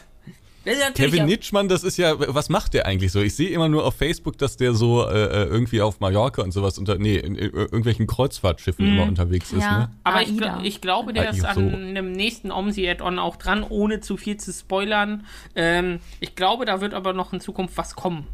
Kevin 0.94 1.26
Nitschmann, 1.26 1.68
das 1.68 1.84
ist 1.84 1.96
ja, 1.96 2.14
was 2.18 2.48
macht 2.48 2.74
der 2.74 2.86
eigentlich 2.86 3.12
so? 3.12 3.20
Ich 3.20 3.34
sehe 3.34 3.48
immer 3.50 3.68
nur 3.68 3.84
auf 3.84 3.94
Facebook, 3.94 4.38
dass 4.38 4.56
der 4.56 4.74
so 4.74 5.08
äh, 5.08 5.24
äh 5.24 5.44
irgendwie 5.44 5.80
auf 5.80 6.00
Mallorca 6.00 6.42
und 6.42 6.52
sowas 6.52 6.78
unter, 6.78 6.98
nee, 6.98 7.16
in, 7.16 7.36
in 7.36 7.52
irgendwelchen 7.52 8.06
Kreuzfahrtschiffen 8.06 8.84
mm. 8.84 8.88
immer 8.88 9.02
unterwegs 9.04 9.52
ist. 9.52 9.62
Ja. 9.62 9.78
Ne? 9.78 9.90
Aber 10.04 10.22
ich, 10.22 10.32
ich, 10.62 10.80
glaube, 10.80 11.12
der 11.12 11.30
ist 11.30 11.44
an 11.44 11.74
einem 11.74 12.12
nächsten 12.12 12.50
Omsi-Add-on 12.50 13.18
auch 13.18 13.36
dran, 13.36 13.64
ohne 13.66 14.00
zu 14.00 14.16
viel 14.16 14.36
zu 14.36 14.52
spoilern. 14.52 15.24
Ähm, 15.54 16.00
ich 16.20 16.34
glaube, 16.34 16.64
da 16.64 16.80
wird 16.80 16.92
aber 16.92 17.12
noch 17.12 17.32
in 17.32 17.40
Zukunft 17.40 17.76
was 17.76 17.94
kommen. 17.94 18.26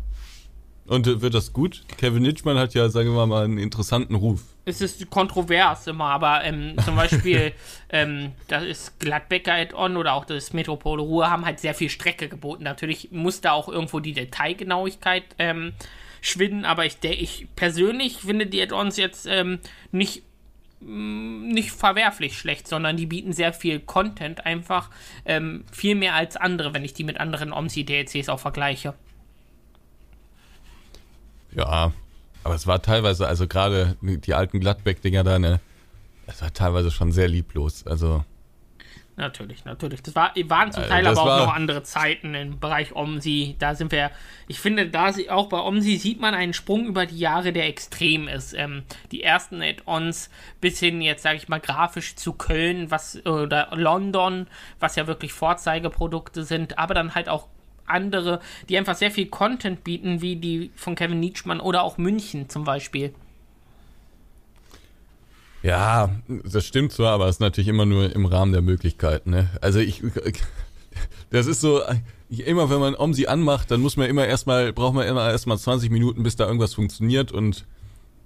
Und 0.87 1.07
äh, 1.07 1.23
wird 1.23 1.35
das 1.35 1.53
gut? 1.53 1.83
Kevin 1.97 2.23
Nitschmann 2.23 2.59
hat 2.59 2.75
ja, 2.75 2.88
sagen 2.88 3.14
wir 3.14 3.27
mal, 3.27 3.44
einen 3.44 3.59
interessanten 3.59 4.14
Ruf. 4.14 4.42
Es 4.66 4.81
ist 4.81 5.09
kontrovers 5.11 5.87
immer, 5.87 6.07
aber 6.07 6.44
ähm, 6.44 6.75
zum 6.85 6.97
Beispiel, 6.97 7.53
ähm, 7.90 8.33
das 8.49 8.64
ist 8.64 9.01
Gladbecker 9.01 9.55
Add-on 9.55 9.97
oder 9.97 10.14
auch 10.14 10.25
das 10.25 10.53
Metropole 10.53 11.03
Ruhr 11.03 11.31
haben 11.31 11.44
halt 11.44 11.61
sehr 11.61 11.75
viel 11.75 11.90
Strecke 11.90 12.29
geboten. 12.29 12.64
Natürlich 12.64 13.11
muss 13.12 13.40
da 13.40 13.53
auch 13.53 13.68
irgendwo 13.68 14.01
die 14.01 14.12
Detailgenauigkeit 14.12 15.25
ähm, 15.38 15.73
schwinden, 16.20 16.64
aber 16.64 16.87
ich, 16.87 16.97
ich 17.03 17.47
persönlich 17.57 18.18
finde 18.18 18.47
die 18.47 18.62
Add-ons 18.62 18.97
jetzt 18.97 19.27
ähm, 19.27 19.61
nicht 19.92 20.23
mm, 20.81 21.49
nicht 21.49 21.70
verwerflich 21.73 22.38
schlecht, 22.38 22.68
sondern 22.68 22.97
die 22.97 23.07
bieten 23.07 23.33
sehr 23.33 23.53
viel 23.53 23.81
Content 23.81 24.44
einfach 24.44 24.90
ähm, 25.25 25.64
viel 25.73 25.94
mehr 25.94 26.14
als 26.14 26.37
andere, 26.37 26.75
wenn 26.75 26.85
ich 26.85 26.94
die 26.94 27.05
mit 27.05 27.20
anderen 27.20 27.53
OMSI-DLCs 27.53 28.29
auch 28.29 28.40
vergleiche. 28.40 28.94
Ja, 31.55 31.93
aber 32.43 32.55
es 32.55 32.67
war 32.67 32.83
teilweise, 32.83 33.27
also 33.27 33.47
gerade 33.47 33.97
die 34.03 34.35
alten 34.35 34.61
Gladbeck-Dinger 34.61 35.25
da, 35.25 35.38
ne, 35.38 35.61
es 36.27 36.43
war 36.43 36.53
teilweise 36.53 36.90
schon 36.90 37.12
sehr 37.12 37.29
lieblos. 37.29 37.87
Also. 37.87 38.25
Natürlich, 39.17 39.64
natürlich. 39.64 40.03
Das 40.03 40.17
war, 40.17 40.33
waren 40.35 40.73
zum 40.73 40.83
Teil 40.85 41.07
aber 41.07 41.23
auch 41.23 41.47
noch 41.47 41.55
andere 41.55 41.85
Zeiten 41.85 42.35
im 42.35 42.59
Bereich 42.59 42.97
OMSI. 42.97 43.55
Da 43.61 43.77
sind 43.77 43.93
wir, 43.93 44.11
ich 44.49 44.59
finde, 44.59 44.88
da 44.88 45.12
auch 45.31 45.49
bei 45.49 45.59
OMSI 45.59 45.99
sieht 45.99 46.21
man 46.21 46.35
einen 46.35 46.53
Sprung 46.53 46.87
über 46.87 47.07
die 47.07 47.19
Jahre, 47.19 47.53
der 47.53 47.67
extrem 47.67 48.27
ist. 48.27 48.55
Ähm, 48.55 48.83
die 49.12 49.23
ersten 49.23 49.62
Add-ons 49.62 50.31
bis 50.61 50.81
hin 50.81 51.01
jetzt, 51.01 51.23
sage 51.23 51.37
ich 51.37 51.49
mal, 51.49 51.61
grafisch 51.61 52.17
zu 52.17 52.33
Köln, 52.33 52.90
was 52.90 53.25
oder 53.25 53.69
London, 53.75 54.49
was 54.81 54.97
ja 54.97 55.07
wirklich 55.07 55.33
Vorzeigeprodukte 55.33 56.43
sind, 56.43 56.79
aber 56.79 56.95
dann 56.95 57.14
halt 57.14 57.29
auch 57.29 57.47
andere, 57.87 58.40
die 58.68 58.79
einfach 58.79 58.97
sehr 58.97 59.11
viel 59.11 59.27
Content 59.27 59.85
bieten, 59.85 60.20
wie 60.20 60.37
die 60.37 60.70
von 60.75 60.94
Kevin 60.94 61.20
Nietzschmann 61.20 61.61
oder 61.61 61.83
auch 61.83 61.99
München 61.99 62.49
zum 62.49 62.64
Beispiel. 62.64 63.14
Ja, 65.62 66.11
das 66.29 66.66
stimmt 66.66 66.92
zwar, 66.92 67.12
aber 67.12 67.27
es 67.27 67.37
ist 67.37 67.40
natürlich 67.40 67.68
immer 67.68 67.87
nur 67.87 68.14
im 68.14 68.27
Rahmen 68.27 68.53
der 68.53 68.61
Möglichkeiten. 68.61 69.31
Ne? 69.31 69.49
Also 69.62 69.79
ich, 69.79 70.03
das 71.31 71.47
ist 71.47 71.62
so, 71.62 71.81
immer 72.29 72.68
wenn 72.68 72.81
man 72.81 72.94
OMSI 72.94 73.29
anmacht, 73.29 73.70
dann 73.70 73.81
muss 73.81 73.97
man 73.97 74.09
immer 74.09 74.27
erstmal, 74.27 74.75
braucht 74.75 74.94
man 74.94 75.07
immer 75.07 75.31
erstmal 75.31 75.59
20 75.59 75.90
Minuten, 75.90 76.23
bis 76.23 76.37
da 76.37 76.47
irgendwas 76.47 76.75
funktioniert 76.75 77.33
und 77.33 77.64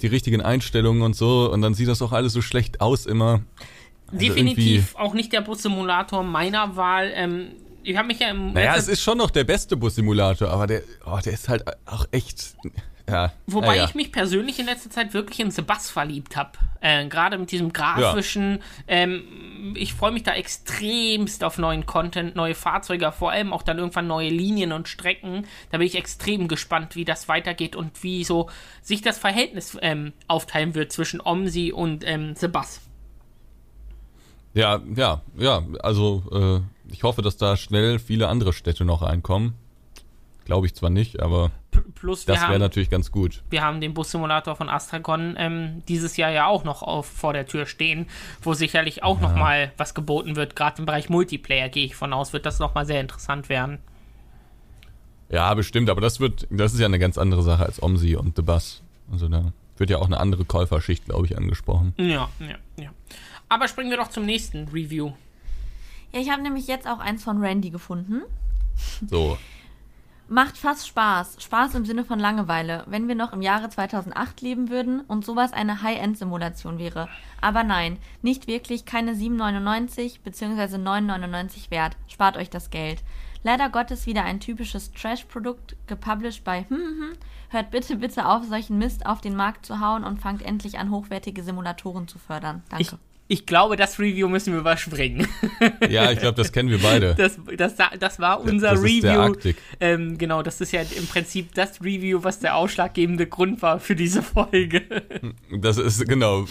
die 0.01 0.09
richtigen 0.09 0.40
Einstellungen 0.40 1.03
und 1.03 1.14
so 1.14 1.51
und 1.51 1.62
dann 1.62 1.75
sieht 1.75 1.88
das 1.88 2.03
auch 2.03 2.12
alles 2.12 2.33
so 2.33 2.42
schlecht 2.42 2.81
aus 2.81 3.07
immer. 3.07 3.40
Also 4.09 4.27
Definitiv 4.27 4.97
auch 4.97 5.14
nicht 5.14 5.33
der 5.33 5.40
Bus-Simulator 5.40 6.23
meiner 6.23 6.77
Wahl. 6.77 7.12
Ähm, 7.14 7.49
ich 7.88 7.96
habe 7.96 8.09
mich 8.09 8.18
ja 8.18 8.31
im. 8.31 8.53
Naja, 8.53 8.77
es 8.77 8.88
ist 8.88 9.03
schon 9.03 9.18
noch 9.18 9.31
der 9.31 9.44
beste 9.44 9.77
Bus-Simulator, 9.77 10.51
aber 10.51 10.66
der, 10.66 10.83
oh, 11.07 11.18
der 11.24 11.33
ist 11.33 11.48
halt 11.48 11.64
auch 11.87 12.07
echt 12.11 12.55
ja. 13.09 13.33
Wobei 13.46 13.77
ja, 13.77 13.85
ich 13.87 13.94
mich 13.94 14.12
persönlich 14.12 14.59
in 14.59 14.66
letzter 14.66 14.90
Zeit 14.90 15.14
wirklich 15.14 15.40
in 15.40 15.51
Sebas 15.51 15.90
verliebt 15.90 16.37
habe. 16.37 16.51
Äh, 16.81 17.07
Gerade 17.09 17.38
mit 17.38 17.51
diesem 17.51 17.72
grafischen. 17.72 18.59
Ja. 18.87 18.96
Ähm, 18.96 19.74
ich 19.77 19.94
freue 19.94 20.12
mich 20.12 20.24
da 20.24 20.35
extremst 20.35 21.42
auf 21.42 21.57
neuen 21.57 21.87
Content, 21.87 22.37
neue 22.37 22.55
Fahrzeuge, 22.55 23.11
vor 23.11 23.31
allem 23.31 23.55
auch 23.55 23.62
dann 23.62 23.79
irgendwann 23.79 24.07
neue 24.07 24.29
Linien 24.29 24.72
und 24.72 24.88
Strecken. 24.88 25.46
Da 25.70 25.79
bin 25.79 25.87
ich 25.87 25.96
extrem 25.96 26.48
gespannt, 26.48 26.96
wie 26.96 27.07
das 27.07 27.29
weitergeht 27.29 27.77
und 27.77 28.03
wie 28.03 28.24
so 28.24 28.51
sich 28.83 29.01
das 29.01 29.16
Verhältnis 29.16 29.79
ähm, 29.81 30.12
aufteilen 30.27 30.74
wird 30.74 30.92
zwischen 30.92 31.22
Omsi 31.22 31.72
und 31.72 32.07
ähm, 32.07 32.35
Sebas. 32.35 32.83
Ja, 34.53 34.81
ja, 34.94 35.22
ja. 35.37 35.62
Also 35.81 36.22
äh, 36.31 36.61
ich 36.90 37.03
hoffe, 37.03 37.22
dass 37.22 37.37
da 37.37 37.57
schnell 37.57 37.98
viele 37.98 38.29
andere 38.29 38.53
Städte 38.53 38.85
noch 38.85 39.03
reinkommen. 39.03 39.55
Glaube 40.44 40.66
ich 40.66 40.74
zwar 40.74 40.88
nicht, 40.88 41.20
aber 41.20 41.51
plus 41.94 42.24
das 42.24 42.40
wäre 42.40 42.59
natürlich 42.59 42.88
ganz 42.88 43.12
gut. 43.12 43.42
Wir 43.51 43.62
haben 43.62 43.83
den 43.83 43.92
Bus-Simulator 43.92 44.57
von 44.57 44.70
Astragon 44.70 45.35
ähm, 45.37 45.83
dieses 45.88 46.16
Jahr 46.16 46.31
ja 46.31 46.46
auch 46.46 46.64
noch 46.64 46.83
auf, 46.83 47.07
vor 47.07 47.35
der 47.35 47.46
Tür 47.46 47.66
stehen, 47.66 48.07
wo 48.40 48.55
sicherlich 48.55 49.03
auch 49.03 49.20
ja. 49.20 49.29
noch 49.29 49.37
mal 49.37 49.72
was 49.77 49.94
geboten 49.94 50.37
wird. 50.37 50.57
Gerade 50.57 50.79
im 50.79 50.87
Bereich 50.87 51.11
Multiplayer 51.11 51.68
gehe 51.68 51.85
ich 51.85 51.94
von 51.94 52.14
aus, 52.14 52.33
wird 52.33 52.46
das 52.46 52.61
noch 52.61 52.74
mal 52.74 52.87
sehr 52.87 53.01
interessant 53.01 53.51
werden. 53.51 53.79
Ja, 55.29 55.53
bestimmt, 55.53 55.90
aber 55.90 56.01
das 56.01 56.20
wird, 56.20 56.46
das 56.48 56.72
ist 56.72 56.81
ja 56.81 56.87
eine 56.87 56.98
ganz 56.98 57.18
andere 57.18 57.42
Sache 57.42 57.66
als 57.66 57.83
Omsi 57.83 58.16
und 58.16 58.37
The 58.37 58.42
Bus. 58.42 58.83
Also 59.12 59.29
da 59.29 59.53
wird 59.77 59.90
ja 59.90 59.98
auch 59.98 60.07
eine 60.07 60.18
andere 60.18 60.46
Käuferschicht, 60.46 61.05
glaube 61.05 61.27
ich, 61.27 61.37
angesprochen. 61.37 61.92
Ja, 61.98 62.31
ja, 62.40 62.57
ja. 62.83 62.90
Aber 63.51 63.68
springen 63.68 63.90
wir 63.90 63.98
doch 63.98 64.09
zum 64.09 64.24
nächsten 64.24 64.68
Review. 64.68 65.12
Ja, 66.12 66.21
ich 66.21 66.31
habe 66.31 66.42
nämlich 66.42 66.66
jetzt 66.66 66.88
auch 66.88 67.01
eins 67.01 67.25
von 67.25 67.42
Randy 67.42 67.71
gefunden. 67.71 68.23
So. 69.09 69.37
Macht 70.31 70.59
fast 70.59 70.87
Spaß. 70.87 71.42
Spaß 71.42 71.75
im 71.75 71.87
Sinne 71.87 72.05
von 72.05 72.18
Langeweile, 72.18 72.85
wenn 72.87 73.09
wir 73.09 73.14
noch 73.14 73.33
im 73.33 73.40
Jahre 73.40 73.71
2008 73.71 74.42
leben 74.42 74.68
würden 74.68 75.01
und 75.01 75.25
sowas 75.25 75.55
eine 75.55 75.83
High-End-Simulation 75.83 76.79
wäre. 76.79 77.09
Aber 77.40 77.64
nein, 77.64 77.97
nicht 78.21 78.47
wirklich, 78.47 78.85
keine 78.85 79.14
7,99 79.14 80.21
bzw. 80.23 80.77
9,99 80.77 81.71
wert. 81.71 81.97
Spart 82.09 82.37
euch 82.37 82.51
das 82.51 82.68
Geld. 82.68 83.03
Leider 83.42 83.71
Gottes 83.71 84.07
wieder 84.07 84.25
ein 84.25 84.40
typisches 84.40 84.92
Trash-Produkt, 84.92 85.77
gepublished 85.87 86.44
bei 86.44 86.66
hm, 86.68 86.77
hm, 86.77 87.01
hm. 87.01 87.12
Hört 87.51 87.71
bitte, 87.71 87.97
bitte 87.97 88.27
auf, 88.27 88.44
solchen 88.44 88.77
Mist 88.77 89.07
auf 89.07 89.23
den 89.23 89.35
Markt 89.35 89.64
zu 89.64 89.81
hauen 89.81 90.05
und 90.05 90.21
fangt 90.21 90.42
endlich 90.42 90.79
an, 90.79 90.90
hochwertige 90.90 91.42
Simulatoren 91.42 92.07
zu 92.07 92.18
fördern. 92.18 92.62
Danke. 92.68 92.83
Ich 92.83 93.08
ich 93.31 93.45
glaube, 93.45 93.77
das 93.77 93.99
Review 93.99 94.27
müssen 94.27 94.55
wir 94.55 94.61
überspringen. 94.61 95.29
Ja, 95.88 96.11
ich 96.11 96.19
glaube, 96.19 96.37
das 96.37 96.53
kennen 96.53 96.71
wir 96.71 96.79
beide. 96.79 97.14
Das, 97.14 97.38
das, 97.57 97.75
das 97.99 98.21
war 98.21 98.41
unser 98.41 98.73
das 98.73 98.83
Review. 98.83 99.01
der 99.01 99.21
Arktik. 99.21 99.57
Ähm, 99.81 100.17
genau, 100.19 100.43
das 100.43 100.61
ist 100.61 100.73
ja 100.73 100.83
im 100.97 101.07
Prinzip 101.07 101.55
das 101.55 101.81
Review, 101.81 102.23
was 102.23 102.41
der 102.41 102.57
ausschlaggebende 102.57 103.27
Grund 103.27 103.61
war 103.62 103.81
für 103.81 103.97
diese 103.97 104.23
Folge. 104.23 104.83
Das 105.61 105.79
ist 105.79 106.07
genau 106.07 106.47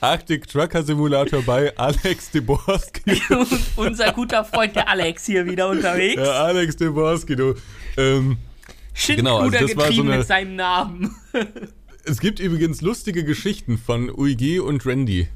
Arctic 0.00 0.48
Trucker 0.48 0.82
Simulator 0.82 1.42
bei 1.42 1.76
Alex 1.76 2.30
Deborski. 2.30 3.20
unser 3.76 4.12
guter 4.12 4.44
Freund, 4.44 4.74
der 4.74 4.88
Alex, 4.88 5.26
hier 5.26 5.46
wieder 5.46 5.68
unterwegs. 5.68 6.20
Ja, 6.20 6.44
Alex 6.44 6.76
Deborski, 6.76 7.36
du. 7.36 7.54
Ähm, 7.96 8.38
genau, 9.06 9.38
also 9.38 9.58
das 9.58 9.76
war 9.76 9.92
so 9.92 10.02
eine, 10.02 10.18
mit 10.18 10.26
seinem 10.26 10.56
Namen. 10.56 11.14
Es 12.04 12.20
gibt 12.20 12.40
übrigens 12.40 12.80
lustige 12.80 13.24
Geschichten 13.24 13.78
von 13.78 14.10
UIG 14.10 14.60
und 14.60 14.86
Randy 14.86 15.28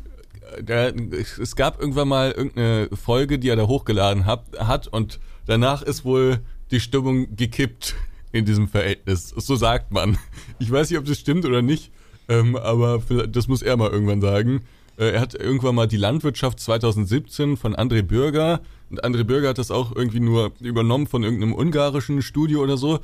der, 0.60 0.94
es 1.14 1.56
gab 1.56 1.80
irgendwann 1.80 2.08
mal 2.08 2.32
irgendeine 2.32 2.88
Folge, 2.96 3.38
die 3.38 3.48
er 3.48 3.56
da 3.56 3.66
hochgeladen 3.66 4.26
hat, 4.26 4.44
hat 4.58 4.86
und 4.86 5.20
danach 5.46 5.82
ist 5.82 6.04
wohl 6.04 6.40
die 6.70 6.80
Stimmung 6.80 7.36
gekippt 7.36 7.94
in 8.32 8.44
diesem 8.44 8.68
Verhältnis. 8.68 9.28
So 9.28 9.56
sagt 9.56 9.92
man. 9.92 10.18
Ich 10.58 10.70
weiß 10.70 10.90
nicht, 10.90 10.98
ob 10.98 11.04
das 11.04 11.18
stimmt 11.18 11.44
oder 11.44 11.62
nicht, 11.62 11.90
ähm, 12.28 12.56
aber 12.56 13.02
das 13.28 13.48
muss 13.48 13.62
er 13.62 13.76
mal 13.76 13.90
irgendwann 13.90 14.20
sagen. 14.20 14.62
Äh, 14.96 15.12
er 15.12 15.20
hat 15.20 15.34
irgendwann 15.34 15.74
mal 15.74 15.88
die 15.88 15.96
Landwirtschaft 15.96 16.60
2017 16.60 17.56
von 17.56 17.74
André 17.74 18.02
Bürger 18.02 18.60
und 18.90 19.04
André 19.04 19.24
Bürger 19.24 19.50
hat 19.50 19.58
das 19.58 19.70
auch 19.70 19.94
irgendwie 19.94 20.20
nur 20.20 20.52
übernommen 20.60 21.06
von 21.06 21.22
irgendeinem 21.22 21.54
ungarischen 21.54 22.22
Studio 22.22 22.62
oder 22.62 22.76
so. 22.76 23.00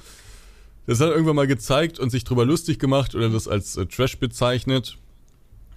Das 0.87 1.01
hat 1.01 1.09
er 1.09 1.15
irgendwann 1.15 1.37
mal 1.37 1.47
gezeigt 1.47 1.99
und 1.99 2.11
sich 2.11 2.25
drüber 2.25 2.45
lustig 2.45 2.79
gemacht 2.79 3.15
oder 3.15 3.29
das 3.31 3.49
als 3.49 3.77
äh, 3.77 3.87
Trash 3.87 4.19
bezeichnet. 4.19 4.99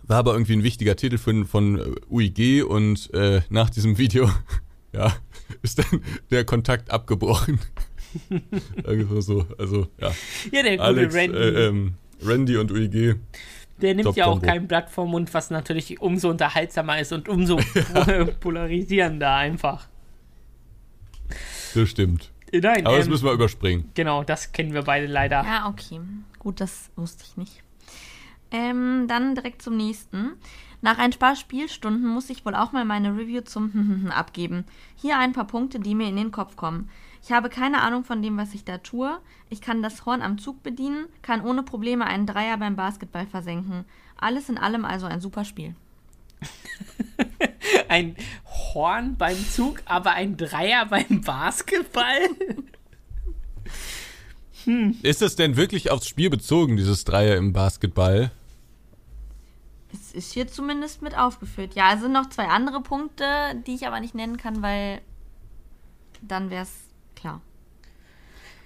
War 0.09 0.17
aber 0.17 0.33
irgendwie 0.33 0.53
ein 0.53 0.63
wichtiger 0.63 0.95
Titel 0.95 1.19
von, 1.19 1.45
von 1.45 1.77
äh, 1.77 1.83
UIG 2.09 2.63
und 2.63 3.13
äh, 3.13 3.41
nach 3.51 3.69
diesem 3.69 3.99
Video, 3.99 4.27
ja, 4.91 5.13
ist 5.61 5.77
dann 5.77 6.03
der 6.31 6.45
Kontakt 6.45 6.89
abgebrochen. 6.89 7.59
Irgendwie 8.83 9.21
so, 9.21 9.45
also, 9.59 9.87
ja. 10.01 10.11
Ja, 10.51 10.63
der 10.63 10.77
gute 10.77 10.83
Alex, 10.83 11.13
Randy. 11.13 11.37
Äh, 11.37 11.67
ähm, 11.67 11.93
Randy 12.23 12.57
und 12.57 12.71
UIG. 12.71 13.17
Der 13.81 13.93
nimmt 13.93 14.15
ja 14.15 14.25
auch 14.25 14.41
kein 14.41 14.67
Blatt 14.67 14.89
vom 14.89 15.11
Mund, 15.11 15.31
was 15.35 15.51
natürlich 15.51 16.01
umso 16.01 16.31
unterhaltsamer 16.31 16.99
ist 16.99 17.13
und 17.13 17.29
umso 17.29 17.59
polarisierender 18.39 19.31
einfach. 19.31 19.89
Das 21.75 21.87
stimmt. 21.87 22.31
Nein, 22.51 22.83
Aber 22.83 22.95
ähm, 22.95 23.01
das 23.01 23.09
müssen 23.09 23.25
wir 23.25 23.33
überspringen. 23.33 23.91
Genau, 23.93 24.23
das 24.23 24.53
kennen 24.53 24.73
wir 24.73 24.81
beide 24.81 25.05
leider. 25.05 25.43
Ja, 25.43 25.69
okay. 25.69 25.99
Gut, 26.39 26.61
das 26.61 26.89
wusste 26.95 27.25
ich 27.27 27.37
nicht. 27.37 27.63
Ähm, 28.51 29.05
dann 29.07 29.35
direkt 29.35 29.61
zum 29.61 29.77
nächsten. 29.77 30.33
Nach 30.81 30.97
ein 30.97 31.11
paar 31.11 31.35
Spielstunden 31.35 32.07
muss 32.07 32.29
ich 32.29 32.45
wohl 32.45 32.55
auch 32.55 32.71
mal 32.71 32.85
meine 32.85 33.15
Review 33.15 33.41
zum 33.41 34.09
abgeben. 34.15 34.65
Hier 34.95 35.17
ein 35.17 35.33
paar 35.33 35.47
Punkte, 35.47 35.79
die 35.79 35.95
mir 35.95 36.07
in 36.07 36.15
den 36.15 36.31
Kopf 36.31 36.55
kommen. 36.55 36.89
Ich 37.21 37.31
habe 37.31 37.49
keine 37.49 37.81
Ahnung 37.81 38.05
von 38.05 38.21
dem, 38.21 38.37
was 38.37 38.53
ich 38.53 38.63
da 38.63 38.77
tue. 38.77 39.19
Ich 39.49 39.59
kann 39.61 39.83
das 39.83 40.05
Horn 40.05 40.21
am 40.21 40.37
Zug 40.37 40.63
bedienen, 40.63 41.05
kann 41.21 41.41
ohne 41.41 41.63
Probleme 41.63 42.05
einen 42.05 42.25
Dreier 42.25 42.57
beim 42.57 42.75
Basketball 42.75 43.27
versenken. 43.27 43.83
Alles 44.17 44.47
in 44.47 44.57
allem 44.57 44.85
also 44.85 45.05
ein 45.05 45.19
super 45.19 45.43
Spiel. 45.43 45.75
ein 47.89 48.15
Horn 48.45 49.17
beim 49.17 49.37
Zug, 49.37 49.81
aber 49.85 50.11
ein 50.11 50.37
Dreier 50.37 50.85
beim 50.85 51.21
Basketball? 51.21 52.21
hm. 54.63 54.97
Ist 55.01 55.21
das 55.21 55.35
denn 55.35 55.57
wirklich 55.57 55.91
aufs 55.91 56.07
Spiel 56.07 56.29
bezogen, 56.29 56.77
dieses 56.77 57.03
Dreier 57.03 57.35
im 57.35 57.51
Basketball? 57.51 58.31
Ist 60.13 60.33
hier 60.33 60.47
zumindest 60.47 61.01
mit 61.01 61.17
aufgeführt. 61.17 61.75
Ja, 61.75 61.93
es 61.93 62.01
sind 62.01 62.11
noch 62.11 62.29
zwei 62.29 62.47
andere 62.47 62.81
Punkte, 62.81 63.25
die 63.67 63.75
ich 63.75 63.87
aber 63.87 63.99
nicht 63.99 64.15
nennen 64.15 64.37
kann, 64.37 64.61
weil 64.61 65.01
dann 66.21 66.49
wäre 66.49 66.63
es 66.63 66.71
klar. 67.15 67.41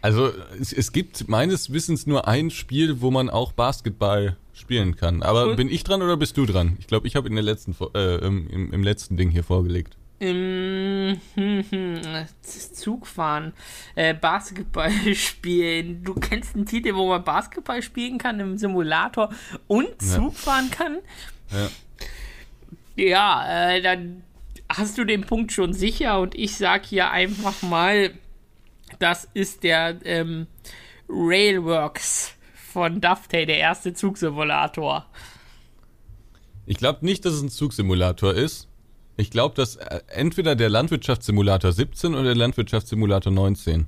Also 0.01 0.32
es, 0.60 0.73
es, 0.73 0.91
gibt 0.91 1.29
meines 1.29 1.71
Wissens 1.71 2.06
nur 2.06 2.27
ein 2.27 2.49
Spiel, 2.49 2.99
wo 2.99 3.10
man 3.10 3.29
auch 3.29 3.53
Basketball 3.53 4.36
spielen 4.51 4.97
kann. 4.97 5.23
Aber 5.23 5.47
cool. 5.47 5.56
bin 5.56 5.69
ich 5.69 5.84
dran 5.86 6.01
oder 6.01 6.17
bist 6.17 6.36
du 6.36 6.45
dran? 6.45 6.75
Ich 6.79 6.88
glaube, 6.88 7.08
ich 7.08 7.15
habe 7.15 7.29
in 7.29 7.36
der 7.36 7.43
letzten 7.43 7.73
äh, 7.93 8.15
im, 8.17 8.73
im, 8.73 8.84
letzten 8.84 9.15
Ding 9.15 9.29
hier 9.29 9.45
vorgelegt. 9.45 9.97
Im 10.23 11.19
hm, 11.36 11.65
hm, 11.69 12.01
Zugfahren, 12.41 13.51
äh, 13.95 14.13
Basketball 14.13 14.91
spielen. 15.15 16.01
Du 16.03 16.13
kennst 16.13 16.55
einen 16.55 16.65
Titel, 16.65 16.95
wo 16.95 17.09
man 17.09 17.25
Basketball 17.25 17.81
spielen 17.81 18.17
kann 18.19 18.39
im 18.39 18.57
Simulator 18.57 19.29
und 19.67 20.01
Zug 20.01 20.33
fahren 20.36 20.71
kann? 20.71 20.99
Ja. 21.52 21.69
Ja, 22.95 23.71
äh, 23.71 23.81
dann 23.81 24.23
hast 24.69 24.98
du 24.98 25.04
den 25.04 25.25
Punkt 25.25 25.52
schon 25.52 25.73
sicher 25.73 26.21
und 26.21 26.35
ich 26.35 26.56
sag 26.56 26.85
hier 26.85 27.12
einfach 27.12 27.62
mal, 27.62 28.12
das 29.00 29.27
ist 29.33 29.63
der 29.63 29.98
ähm, 30.06 30.48
Railworks 31.10 32.35
von 32.71 33.02
Dovetail, 33.02 33.45
der 33.45 33.58
erste 33.58 33.93
Zugsimulator. 33.93 35.06
Ich 36.65 36.77
glaube 36.77 37.06
nicht, 37.06 37.25
dass 37.25 37.33
es 37.33 37.41
ein 37.41 37.50
Zugsimulator 37.50 38.33
ist. 38.33 38.69
Ich 39.15 39.29
glaube, 39.31 39.55
dass 39.55 39.75
äh, 39.75 40.01
entweder 40.07 40.55
der 40.55 40.69
Landwirtschaftssimulator 40.69 41.71
17 41.71 42.13
oder 42.13 42.23
der 42.23 42.35
Landwirtschaftssimulator 42.35 43.31
19. 43.31 43.85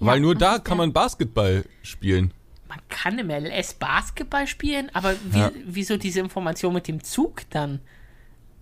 Ja, 0.00 0.06
Weil 0.06 0.20
nur 0.20 0.34
da 0.34 0.58
kann 0.58 0.78
man 0.78 0.92
Basketball 0.92 1.64
spielen. 1.82 2.32
Man 2.68 2.78
kann 2.88 3.18
im 3.18 3.30
LS 3.30 3.74
Basketball 3.74 4.46
spielen, 4.46 4.90
aber 4.92 5.14
wie, 5.30 5.38
Ja. 5.38 5.52
wieso 5.66 5.96
diese 5.96 6.20
Information 6.20 6.74
mit 6.74 6.88
dem 6.88 7.02
Zug 7.04 7.42
dann? 7.50 7.80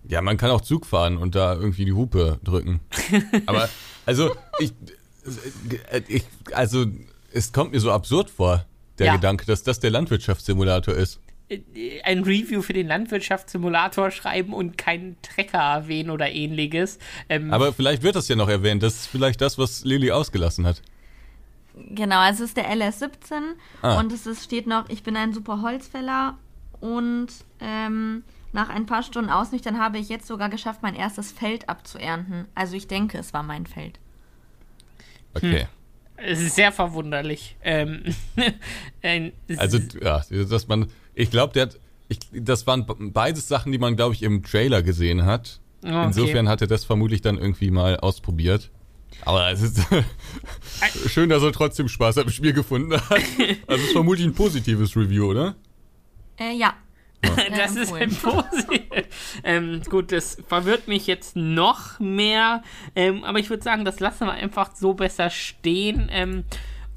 Ja, 0.07 0.21
man 0.21 0.37
kann 0.37 0.51
auch 0.51 0.61
Zug 0.61 0.85
fahren 0.85 1.17
und 1.17 1.33
da 1.35 1.53
irgendwie 1.55 1.85
die 1.85 1.93
Hupe 1.93 2.37
drücken. 2.43 2.81
Aber, 3.45 3.69
also, 4.05 4.35
ich, 4.59 4.73
ich, 6.09 6.25
also, 6.53 6.85
es 7.31 7.53
kommt 7.53 7.71
mir 7.71 7.79
so 7.79 7.89
absurd 7.89 8.29
vor, 8.29 8.65
der 8.99 9.05
Ja. 9.07 9.15
Gedanke, 9.15 9.45
dass 9.45 9.63
das 9.63 9.79
der 9.79 9.91
Landwirtschaftssimulator 9.91 10.93
ist. 10.93 11.21
Äh, 11.49 12.01
Ein 12.03 12.23
Review 12.23 12.61
für 12.61 12.73
den 12.73 12.87
Landwirtschaftssimulator 12.87 14.11
schreiben 14.11 14.53
und 14.53 14.77
keinen 14.77 15.17
Trecker 15.21 15.59
erwähnen 15.59 16.09
oder 16.09 16.31
ähnliches. 16.31 16.99
Ähm, 17.29 17.53
Aber 17.53 17.73
vielleicht 17.73 18.03
wird 18.03 18.15
das 18.15 18.27
ja 18.27 18.35
noch 18.35 18.49
erwähnt. 18.49 18.81
Das 18.83 18.95
ist 18.95 19.07
vielleicht 19.07 19.41
das, 19.41 19.57
was 19.57 19.83
Lilly 19.83 20.11
ausgelassen 20.11 20.65
hat. 20.65 20.81
Genau, 21.89 22.19
also 22.19 22.43
es 22.43 22.49
ist 22.51 22.57
der 22.57 22.69
LS17 22.71 23.09
Ah. 23.81 23.99
und 23.99 24.11
es 24.11 24.27
ist, 24.27 24.43
steht 24.43 24.67
noch, 24.67 24.89
ich 24.89 25.01
bin 25.03 25.17
ein 25.17 25.33
super 25.33 25.61
Holzfäller 25.63 26.37
und 26.79 27.27
ähm, 27.59 28.23
nach 28.51 28.69
ein 28.69 28.85
paar 28.85 29.01
Stunden 29.01 29.31
Ausnüchtern 29.31 29.79
habe 29.79 29.97
ich 29.97 30.07
jetzt 30.09 30.27
sogar 30.27 30.49
geschafft, 30.49 30.83
mein 30.83 30.93
erstes 30.95 31.31
Feld 31.31 31.69
abzuernten. 31.69 32.45
Also 32.53 32.75
ich 32.75 32.87
denke, 32.87 33.17
es 33.17 33.33
war 33.33 33.41
mein 33.41 33.65
Feld. 33.65 33.99
Okay. 35.33 35.65
es 36.17 36.39
ist 36.41 36.55
sehr 36.55 36.71
verwunderlich. 36.71 37.55
Ähm, 37.63 38.03
Also, 39.57 39.79
ja, 39.99 40.21
dass 40.29 40.67
man, 40.67 40.87
ich 41.15 41.29
glaube, 41.31 41.53
der 41.53 41.63
hat, 41.63 41.79
ich, 42.09 42.19
das 42.31 42.65
waren 42.67 42.85
be- 42.85 42.95
beides 42.99 43.47
Sachen, 43.47 43.71
die 43.71 43.77
man, 43.77 43.95
glaube 43.95 44.13
ich, 44.15 44.23
im 44.23 44.43
Trailer 44.43 44.81
gesehen 44.83 45.25
hat. 45.25 45.59
okay. 45.83 46.05
Insofern 46.05 46.47
hat 46.49 46.61
er 46.61 46.67
das 46.67 46.83
vermutlich 46.85 47.21
dann 47.21 47.37
irgendwie 47.37 47.71
mal 47.71 47.97
ausprobiert. 47.97 48.69
Aber 49.25 49.49
es 49.51 49.61
ist 49.61 49.79
schön, 51.07 51.29
dass 51.29 51.43
er 51.43 51.51
trotzdem 51.51 51.87
Spaß 51.87 52.17
am 52.17 52.29
Spiel 52.29 52.53
gefunden 52.53 52.93
hat. 52.93 53.03
Also 53.67 53.81
es 53.81 53.87
ist 53.87 53.91
vermutlich 53.93 54.25
ein 54.25 54.33
positives 54.33 54.95
Review, 54.95 55.25
oder? 55.29 55.55
Äh, 56.39 56.55
ja. 56.57 56.73
das 57.21 57.75
Äh, 57.77 57.83
ist 57.83 57.91
empfohlen. 57.93 58.43
ein 58.43 58.67
Posi. 58.67 58.81
ähm, 59.45 59.81
gut, 59.89 60.11
das 60.11 60.37
verwirrt 60.47 60.87
mich 60.89 61.07
jetzt 61.07 61.35
noch 61.37 61.99
mehr. 61.99 62.63
Ähm, 62.95 63.23
aber 63.23 63.39
ich 63.39 63.49
würde 63.49 63.63
sagen, 63.63 63.85
das 63.85 63.99
lassen 64.01 64.25
wir 64.25 64.33
einfach 64.33 64.75
so 64.75 64.93
besser 64.93 65.29
stehen 65.29 66.09
ähm, 66.11 66.43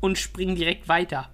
und 0.01 0.19
springen 0.19 0.57
direkt 0.57 0.89
weiter. 0.89 1.29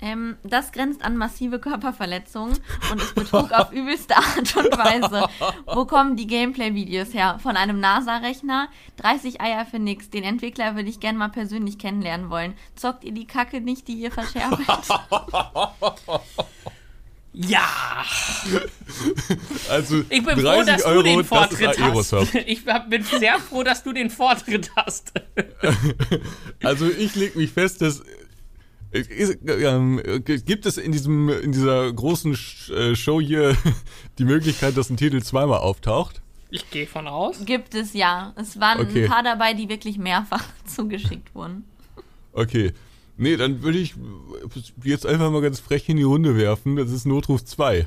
Ähm, 0.00 0.36
das 0.42 0.72
grenzt 0.72 1.02
an 1.02 1.16
massive 1.16 1.58
Körperverletzungen 1.58 2.58
und 2.92 3.02
ist 3.02 3.14
Betrug 3.14 3.50
auf 3.52 3.72
übelste 3.72 4.16
Art 4.16 4.56
und 4.56 4.76
Weise. 4.76 5.26
Wo 5.66 5.86
kommen 5.86 6.16
die 6.16 6.26
Gameplay-Videos 6.26 7.14
her? 7.14 7.38
Von 7.42 7.56
einem 7.56 7.80
NASA-Rechner? 7.80 8.68
30 8.98 9.40
Eier 9.40 9.64
für 9.64 9.78
nix. 9.78 10.10
Den 10.10 10.24
Entwickler 10.24 10.76
würde 10.76 10.90
ich 10.90 11.00
gerne 11.00 11.18
mal 11.18 11.28
persönlich 11.28 11.78
kennenlernen 11.78 12.28
wollen. 12.28 12.54
Zockt 12.74 13.04
ihr 13.04 13.12
die 13.12 13.26
Kacke 13.26 13.60
nicht, 13.60 13.88
die 13.88 13.94
ihr 13.94 14.10
verscherbelt? 14.10 14.66
Ja, 17.38 17.68
Also 19.68 20.04
ich 20.08 20.24
bin 20.24 20.40
froh, 20.40 20.62
dass 20.64 20.82
du 20.82 21.02
den 21.02 21.22
Vortritt 21.22 21.78
hast. 21.78 22.14
Ich 22.46 22.64
bin 22.64 23.02
sehr 23.02 23.38
froh, 23.38 23.62
dass 23.62 23.82
du 23.82 23.92
den 23.92 24.08
Vortritt 24.08 24.70
hast. 24.74 25.12
Also 26.62 26.86
ich 26.88 27.14
leg 27.14 27.36
mich 27.36 27.50
fest, 27.50 27.82
dass 27.82 28.00
äh, 28.00 28.02
ist, 28.02 28.06
ähm, 28.06 28.85
äh, 28.85 28.85
gibt 29.02 30.66
es 30.66 30.76
in 30.78 30.92
diesem 30.92 31.28
in 31.28 31.52
dieser 31.52 31.92
großen 31.92 32.36
äh, 32.74 32.94
Show 32.94 33.20
hier 33.20 33.56
die 34.18 34.24
Möglichkeit, 34.24 34.76
dass 34.76 34.90
ein 34.90 34.96
Titel 34.96 35.22
zweimal 35.22 35.58
auftaucht? 35.58 36.20
Ich 36.50 36.70
gehe 36.70 36.86
von 36.86 37.08
aus. 37.08 37.44
Gibt 37.44 37.74
es 37.74 37.92
ja. 37.92 38.32
Es 38.36 38.60
waren 38.60 38.80
Okay. 38.80 39.04
ein 39.04 39.10
paar 39.10 39.22
dabei, 39.22 39.52
die 39.54 39.68
wirklich 39.68 39.98
mehrfach 39.98 40.44
zugeschickt 40.66 41.34
wurden. 41.34 41.64
Okay. 42.32 42.72
Nee, 43.18 43.36
dann 43.36 43.62
würde 43.62 43.78
ich 43.78 43.94
jetzt 44.84 45.06
einfach 45.06 45.30
mal 45.30 45.40
ganz 45.40 45.58
frech 45.58 45.88
in 45.88 45.96
die 45.96 46.02
Runde 46.02 46.36
werfen. 46.36 46.76
Das 46.76 46.90
ist 46.90 47.06
Notruf 47.06 47.44
2. 47.44 47.86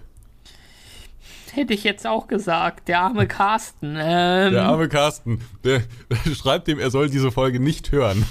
Hätte 1.52 1.74
ich 1.74 1.84
jetzt 1.84 2.06
auch 2.08 2.28
gesagt. 2.28 2.88
Der 2.88 3.02
arme 3.02 3.28
Carsten. 3.28 3.96
Ähm, 3.98 4.54
Der 4.54 4.66
arme 4.66 4.88
Carsten, 4.90 5.42
der, 5.64 5.84
der 6.26 6.36
schreibt 6.36 6.68
dem, 6.68 6.80
er 6.80 6.90
soll 6.92 7.10
diese 7.10 7.32
Folge 7.32 7.60
nicht 7.60 7.92
hören. 7.92 8.26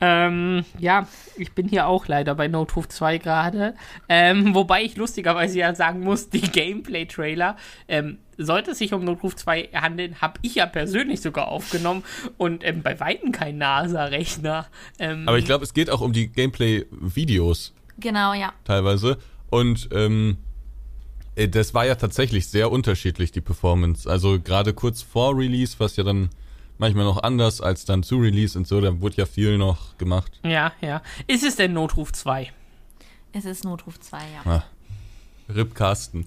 Ähm, 0.00 0.64
ja, 0.78 1.08
ich 1.36 1.52
bin 1.52 1.68
hier 1.68 1.86
auch 1.88 2.06
leider 2.06 2.34
bei 2.34 2.48
Notruf 2.48 2.88
2 2.88 3.18
gerade. 3.18 3.74
Ähm, 4.08 4.54
wobei 4.54 4.82
ich 4.82 4.96
lustigerweise 4.96 5.58
ja 5.58 5.74
sagen 5.74 6.00
muss, 6.00 6.30
die 6.30 6.40
Gameplay-Trailer, 6.40 7.56
ähm, 7.88 8.18
sollte 8.36 8.70
es 8.70 8.78
sich 8.78 8.92
um 8.92 9.04
Notruf 9.04 9.34
2 9.34 9.70
handeln, 9.74 10.20
habe 10.20 10.38
ich 10.42 10.54
ja 10.54 10.66
persönlich 10.66 11.20
sogar 11.20 11.48
aufgenommen 11.48 12.04
und 12.36 12.64
ähm, 12.64 12.82
bei 12.82 13.00
Weitem 13.00 13.32
kein 13.32 13.58
NASA-Rechner. 13.58 14.66
Ähm, 15.00 15.24
Aber 15.26 15.38
ich 15.38 15.44
glaube, 15.44 15.64
es 15.64 15.74
geht 15.74 15.90
auch 15.90 16.00
um 16.00 16.12
die 16.12 16.28
Gameplay-Videos 16.28 17.74
Genau, 17.98 18.32
ja. 18.32 18.52
teilweise. 18.64 19.18
Und 19.50 19.88
ähm, 19.92 20.38
äh, 21.34 21.48
das 21.48 21.74
war 21.74 21.84
ja 21.84 21.96
tatsächlich 21.96 22.46
sehr 22.48 22.70
unterschiedlich, 22.70 23.32
die 23.32 23.40
Performance. 23.40 24.08
Also 24.08 24.40
gerade 24.40 24.72
kurz 24.72 25.02
vor 25.02 25.36
Release, 25.36 25.76
was 25.78 25.96
ja 25.96 26.04
dann 26.04 26.30
manchmal 26.78 27.04
noch 27.04 27.22
anders 27.22 27.60
als 27.60 27.84
dann 27.84 28.02
zu 28.02 28.18
Release 28.18 28.56
und 28.58 28.66
so, 28.66 28.80
da 28.80 29.00
wurde 29.00 29.16
ja 29.16 29.26
viel 29.26 29.58
noch 29.58 29.96
gemacht. 29.98 30.40
ja, 30.42 30.72
ja. 30.80 31.02
Ist 31.26 31.44
es 31.44 31.56
denn 31.56 31.72
Notruf 31.72 32.12
2? 32.12 32.50
Es 33.32 33.44
ist 33.44 33.64
Notruf 33.64 34.00
2, 34.00 34.18
ja. 34.18 34.50
Ah, 34.50 34.64
Rip 35.54 35.74
Carsten. 35.74 36.26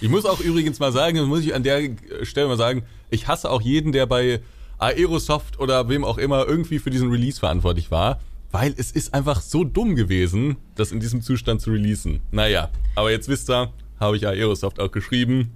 Ich 0.00 0.08
muss 0.08 0.24
auch 0.24 0.40
übrigens 0.40 0.78
mal 0.78 0.92
sagen, 0.92 1.18
das 1.18 1.26
muss 1.26 1.40
ich 1.40 1.54
an 1.54 1.62
der 1.62 1.90
Stelle 2.22 2.48
mal 2.48 2.56
sagen, 2.56 2.84
ich 3.10 3.26
hasse 3.26 3.50
auch 3.50 3.60
jeden, 3.60 3.92
der 3.92 4.06
bei 4.06 4.40
Aerosoft 4.78 5.58
oder 5.58 5.88
wem 5.88 6.04
auch 6.04 6.18
immer 6.18 6.46
irgendwie 6.46 6.78
für 6.78 6.90
diesen 6.90 7.10
Release 7.10 7.40
verantwortlich 7.40 7.90
war, 7.90 8.20
weil 8.52 8.74
es 8.76 8.92
ist 8.92 9.12
einfach 9.12 9.40
so 9.40 9.64
dumm 9.64 9.96
gewesen, 9.96 10.56
das 10.76 10.92
in 10.92 11.00
diesem 11.00 11.20
Zustand 11.20 11.60
zu 11.60 11.70
releasen. 11.70 12.20
Naja, 12.30 12.70
aber 12.94 13.10
jetzt 13.10 13.28
wisst 13.28 13.50
ihr, 13.50 13.72
habe 13.98 14.16
ich 14.16 14.26
Aerosoft 14.26 14.80
auch 14.80 14.92
geschrieben. 14.92 15.52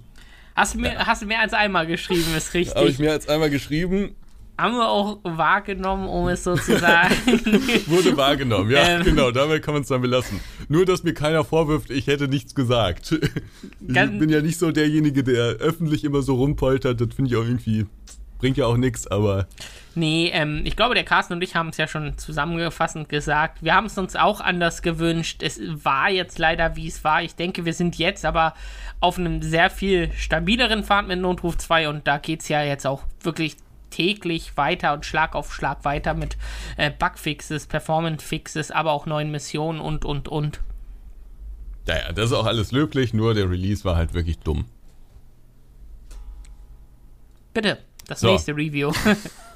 Hast 0.55 0.75
du, 0.75 0.79
mehr, 0.79 1.05
hast 1.07 1.21
du 1.21 1.25
mehr 1.25 1.39
als 1.39 1.53
einmal 1.53 1.87
geschrieben, 1.87 2.35
ist 2.35 2.53
richtig. 2.53 2.75
Habe 2.75 2.89
ich 2.89 2.99
mir 2.99 3.11
jetzt 3.11 3.29
einmal 3.29 3.49
geschrieben, 3.49 4.15
Haben 4.57 4.75
wir 4.75 4.87
auch 4.87 5.19
wahrgenommen, 5.23 6.07
um 6.07 6.27
es 6.27 6.43
so 6.43 6.55
zu 6.55 6.77
sagen. 6.77 7.15
wurde 7.87 8.15
wahrgenommen. 8.15 8.69
Ja, 8.69 8.83
Ähm. 8.99 9.03
genau, 9.03 9.31
dabei 9.31 9.59
kann 9.59 9.73
man 9.73 9.81
es 9.81 9.89
dann 9.89 10.01
belassen. 10.01 10.39
Nur, 10.69 10.85
dass 10.85 11.03
mir 11.03 11.13
keiner 11.13 11.43
vorwirft, 11.43 11.89
ich 11.89 12.07
hätte 12.07 12.27
nichts 12.27 12.53
gesagt. 12.53 13.11
Ich 13.13 13.93
bin 13.93 14.29
ja 14.29 14.41
nicht 14.41 14.59
so 14.59 14.71
derjenige, 14.71 15.23
der 15.23 15.55
öffentlich 15.55 16.03
immer 16.03 16.21
so 16.21 16.35
rumpoltert. 16.35 17.01
Das 17.01 17.07
finde 17.15 17.31
ich 17.31 17.37
auch 17.37 17.43
irgendwie, 17.43 17.87
bringt 18.39 18.57
ja 18.57 18.65
auch 18.67 18.77
nichts, 18.77 19.07
aber 19.07 19.47
Nee, 19.95 20.31
ähm, 20.33 20.61
ich 20.65 20.75
glaube, 20.75 20.95
der 20.95 21.03
Carsten 21.03 21.33
und 21.33 21.43
ich 21.43 21.55
haben 21.55 21.69
es 21.69 21.77
ja 21.77 21.87
schon 21.87 22.17
zusammengefassend 22.17 23.09
gesagt. 23.09 23.61
Wir 23.63 23.75
haben 23.75 23.85
es 23.85 23.97
uns 23.97 24.15
auch 24.15 24.41
anders 24.41 24.81
gewünscht. 24.81 25.43
Es 25.43 25.59
war 25.83 26.09
jetzt 26.09 26.39
leider, 26.39 26.75
wie 26.75 26.87
es 26.87 27.03
war. 27.03 27.21
Ich 27.21 27.35
denke, 27.35 27.63
wir 27.65 27.73
sind 27.73 27.97
jetzt 27.99 28.25
aber 28.25 28.55
auf 29.01 29.19
einem 29.19 29.41
sehr 29.43 29.69
viel 29.69 30.11
stabileren 30.17 30.83
Pfad 30.83 31.07
mit 31.07 31.19
Notruf 31.19 31.57
2 31.57 31.89
und 31.89 32.07
da 32.07 32.17
geht 32.17 32.41
es 32.41 32.47
ja 32.49 32.63
jetzt 32.63 32.87
auch 32.87 33.03
wirklich 33.21 33.55
täglich 33.93 34.57
weiter 34.57 34.93
und 34.93 35.05
Schlag 35.05 35.35
auf 35.35 35.53
Schlag 35.53 35.85
weiter 35.85 36.13
mit 36.13 36.37
äh, 36.77 36.91
Bugfixes, 36.91 37.67
Performance-Fixes, 37.67 38.71
aber 38.71 38.91
auch 38.91 39.05
neuen 39.05 39.31
Missionen 39.31 39.79
und, 39.79 40.03
und, 40.05 40.27
und. 40.27 40.61
naja, 41.87 42.11
das 42.11 42.25
ist 42.31 42.33
auch 42.33 42.45
alles 42.45 42.71
löblich, 42.71 43.13
nur 43.13 43.33
der 43.33 43.49
Release 43.49 43.83
war 43.85 43.95
halt 43.95 44.13
wirklich 44.13 44.39
dumm. 44.39 44.65
Bitte, 47.53 47.79
das 48.07 48.19
So. 48.21 48.27
nächste 48.31 48.55
Review. 48.55 48.91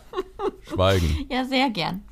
Schweigen. 0.71 1.25
Ja, 1.29 1.45
sehr 1.45 1.69
gern. 1.69 2.03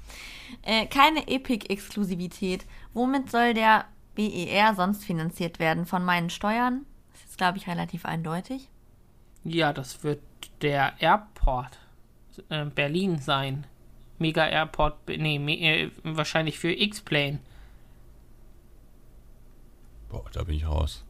Äh, 0.63 0.87
keine 0.87 1.27
Epic-Exklusivität. 1.27 2.65
Womit 2.93 3.29
soll 3.29 3.53
der 3.53 3.85
BER 4.15 4.73
sonst 4.75 5.03
finanziert 5.03 5.59
werden? 5.59 5.85
Von 5.85 6.03
meinen 6.03 6.29
Steuern? 6.29 6.85
Das 7.13 7.23
ist, 7.29 7.37
glaube 7.37 7.57
ich, 7.57 7.67
relativ 7.67 8.05
eindeutig. 8.05 8.69
ja, 9.43 9.73
das 9.73 10.03
wird 10.03 10.21
der 10.61 10.93
Airport 10.99 11.77
äh, 12.49 12.65
Berlin 12.65 13.19
sein. 13.19 13.65
Mega 14.17 14.47
Airport, 14.47 14.95
nee, 15.09 15.37
me, 15.39 15.57
äh, 15.59 15.91
wahrscheinlich 16.03 16.57
für 16.59 16.71
X-Plane. 16.71 17.39
Boah, 20.09 20.23
da 20.31 20.43
bin 20.43 20.55
ich 20.55 20.65
raus. 20.65 21.03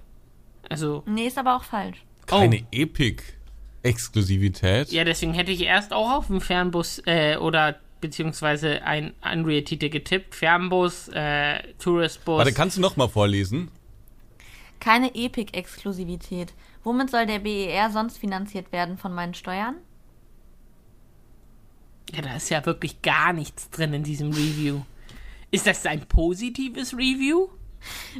Also, 0.69 1.03
Nee, 1.05 1.27
ist 1.27 1.37
aber 1.37 1.55
auch 1.55 1.63
falsch. 1.63 2.03
Keine 2.25 2.61
Oh. 2.61 2.65
Epic-Exklusivität. 2.71 4.91
ja, 4.91 5.03
deswegen 5.03 5.33
hätte 5.35 5.51
ich 5.51 5.61
erst 5.61 5.93
auch 5.93 6.09
auf 6.11 6.25
dem 6.27 6.41
Fernbus 6.41 7.03
äh, 7.05 7.37
oder 7.37 7.75
beziehungsweise 8.01 8.81
ein 8.83 9.13
Unreal-Titel 9.23 9.89
getippt. 9.89 10.33
Fernbus, 10.35 11.07
äh, 11.09 11.61
Touristbus. 11.77 12.39
Warte, 12.39 12.53
kannst 12.53 12.77
du 12.77 12.81
noch 12.81 12.97
mal 12.97 13.07
vorlesen? 13.07 13.69
Keine 14.79 15.13
Epic-Exklusivität. 15.15 16.53
Womit 16.83 17.09
soll 17.11 17.25
der 17.27 17.37
BER 17.39 17.89
sonst 17.91 18.17
finanziert 18.17 18.71
werden? 18.71 18.97
Von 18.97 19.13
meinen 19.13 19.33
Steuern? 19.35 19.75
Ja, 22.13 22.21
da 22.21 22.35
ist 22.35 22.49
ja 22.49 22.65
wirklich 22.65 23.01
gar 23.01 23.33
nichts 23.33 23.69
drin 23.69 23.93
in 23.93 24.03
diesem 24.03 24.31
Review. 24.31 24.81
Ist 25.51 25.67
das 25.67 25.85
ein 25.85 26.01
positives 26.01 26.93
Review? 26.93 27.47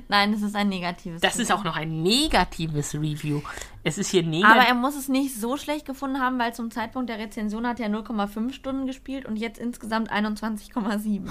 Nein, 0.08 0.34
es 0.34 0.42
ist 0.42 0.56
ein 0.56 0.70
negatives. 0.70 1.22
Das 1.22 1.38
ist 1.38 1.50
Review. 1.50 1.60
auch 1.60 1.64
noch 1.64 1.76
ein 1.76 2.04
negatives 2.04 2.94
Review. 2.94 3.42
Es 3.84 3.98
ist 3.98 4.12
hier 4.12 4.24
negativ. 4.24 4.56
Aber 4.56 4.68
er 4.68 4.76
muss 4.76 4.96
es 4.96 5.10
nicht 5.10 5.36
so 5.36 5.58
schlecht 5.58 5.86
gefunden 5.86 6.20
haben, 6.20 6.38
weil 6.40 6.54
zum 6.54 6.72
Zeitpunkt 6.72 7.10
der 7.10 7.20
Rezension 7.20 7.68
hat 7.68 7.80
er 7.80 7.90
0,5 7.90 8.54
Stunden 8.54 8.86
gespielt 8.86 9.26
und 9.26 9.38
jetzt 9.38 9.58
insgesamt 9.58 10.12
21,7. 10.12 11.28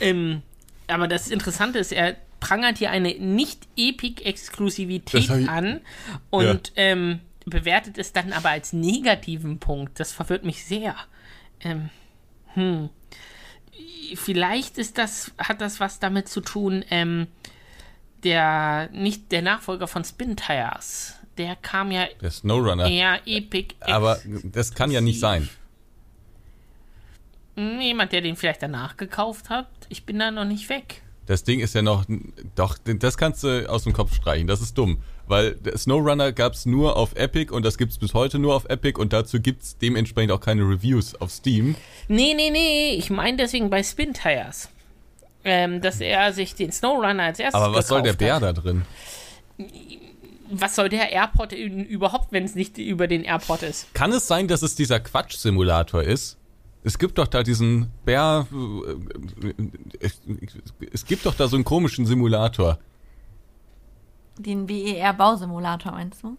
Ähm, 0.00 0.42
aber 0.88 1.08
das 1.08 1.28
Interessante 1.28 1.78
ist, 1.78 1.92
er 1.92 2.16
prangert 2.40 2.78
hier 2.78 2.90
eine 2.90 3.14
Nicht-Epic-Exklusivität 3.14 5.30
an 5.48 5.80
und 6.30 6.72
ähm, 6.76 7.20
bewertet 7.50 7.98
es 7.98 8.12
dann 8.12 8.32
aber 8.32 8.50
als 8.50 8.72
negativen 8.72 9.58
Punkt. 9.58 10.00
Das 10.00 10.12
verwirrt 10.12 10.44
mich 10.44 10.64
sehr. 10.64 10.94
Ähm, 11.60 11.90
hm. 12.54 12.88
Vielleicht 14.14 14.78
ist 14.78 14.98
das, 14.98 15.32
hat 15.38 15.60
das 15.60 15.80
was 15.80 15.98
damit 15.98 16.28
zu 16.28 16.40
tun, 16.40 16.84
ähm, 16.90 17.26
der, 18.24 18.88
nicht 18.92 19.32
der 19.32 19.42
Nachfolger 19.42 19.86
von 19.86 20.04
Spin 20.04 20.36
Tires. 20.36 21.16
Der 21.38 21.56
kam 21.56 21.90
ja 21.90 22.06
Der 22.20 22.30
Snowrunner. 22.30 22.88
eher 22.88 23.20
Epic. 23.26 23.74
Aber 23.80 24.18
das 24.44 24.74
kann 24.74 24.90
ja 24.90 25.00
nicht 25.00 25.20
sein. 25.20 25.48
Hm, 27.56 27.80
Jemand, 27.80 28.12
der 28.12 28.20
den 28.20 28.36
vielleicht 28.36 28.62
danach 28.62 28.96
gekauft 28.96 29.48
hat. 29.50 29.68
Ich 29.88 30.04
bin 30.04 30.18
da 30.18 30.30
noch 30.30 30.44
nicht 30.44 30.68
weg. 30.68 31.02
Das 31.26 31.44
Ding 31.44 31.60
ist 31.60 31.74
ja 31.74 31.82
noch. 31.82 32.04
Doch, 32.56 32.76
das 32.78 33.16
kannst 33.16 33.44
du 33.44 33.70
aus 33.70 33.84
dem 33.84 33.92
Kopf 33.92 34.14
streichen. 34.14 34.46
Das 34.46 34.60
ist 34.60 34.76
dumm. 34.76 35.02
Weil 35.30 35.56
Snowrunner 35.76 36.32
gab 36.32 36.54
es 36.54 36.66
nur 36.66 36.96
auf 36.96 37.14
Epic 37.14 37.52
und 37.54 37.64
das 37.64 37.78
gibt 37.78 37.92
es 37.92 37.98
bis 37.98 38.14
heute 38.14 38.40
nur 38.40 38.52
auf 38.54 38.64
Epic 38.68 38.98
und 39.00 39.12
dazu 39.12 39.38
gibt 39.40 39.62
es 39.62 39.78
dementsprechend 39.78 40.32
auch 40.32 40.40
keine 40.40 40.62
Reviews 40.62 41.14
auf 41.14 41.30
Steam. 41.30 41.76
Nee, 42.08 42.34
nee, 42.34 42.50
nee, 42.50 42.94
ich 42.96 43.10
meine 43.10 43.36
deswegen 43.36 43.70
bei 43.70 43.84
Spin 43.84 44.12
Tires. 44.12 44.68
Ähm, 45.44 45.80
dass 45.80 46.00
er 46.00 46.32
sich 46.32 46.56
den 46.56 46.72
Snowrunner 46.72 47.22
als 47.22 47.38
erstes 47.38 47.60
Aber 47.62 47.72
was 47.74 47.86
soll 47.86 48.02
der 48.02 48.12
Bär 48.14 48.34
hat. 48.34 48.42
da 48.42 48.52
drin? 48.52 48.82
Was 50.50 50.74
soll 50.74 50.88
der 50.88 51.12
Airport 51.12 51.52
überhaupt, 51.52 52.32
wenn 52.32 52.44
es 52.44 52.56
nicht 52.56 52.76
über 52.76 53.06
den 53.06 53.22
Airport 53.22 53.62
ist? 53.62 53.94
Kann 53.94 54.10
es 54.12 54.26
sein, 54.26 54.48
dass 54.48 54.62
es 54.62 54.74
dieser 54.74 54.98
Quatsch-Simulator 54.98 56.02
ist? 56.02 56.38
Es 56.82 56.98
gibt 56.98 57.18
doch 57.18 57.28
da 57.28 57.44
diesen 57.44 57.86
Bär. 58.04 58.48
äh, 58.52 59.52
Es, 60.00 60.20
es 60.92 61.06
gibt 61.06 61.24
doch 61.24 61.34
da 61.36 61.46
so 61.46 61.54
einen 61.56 61.64
komischen 61.64 62.04
Simulator. 62.04 62.78
Den 64.38 64.66
BER-Bausimulator, 64.66 65.92
meinst 65.92 66.22
du? 66.22 66.36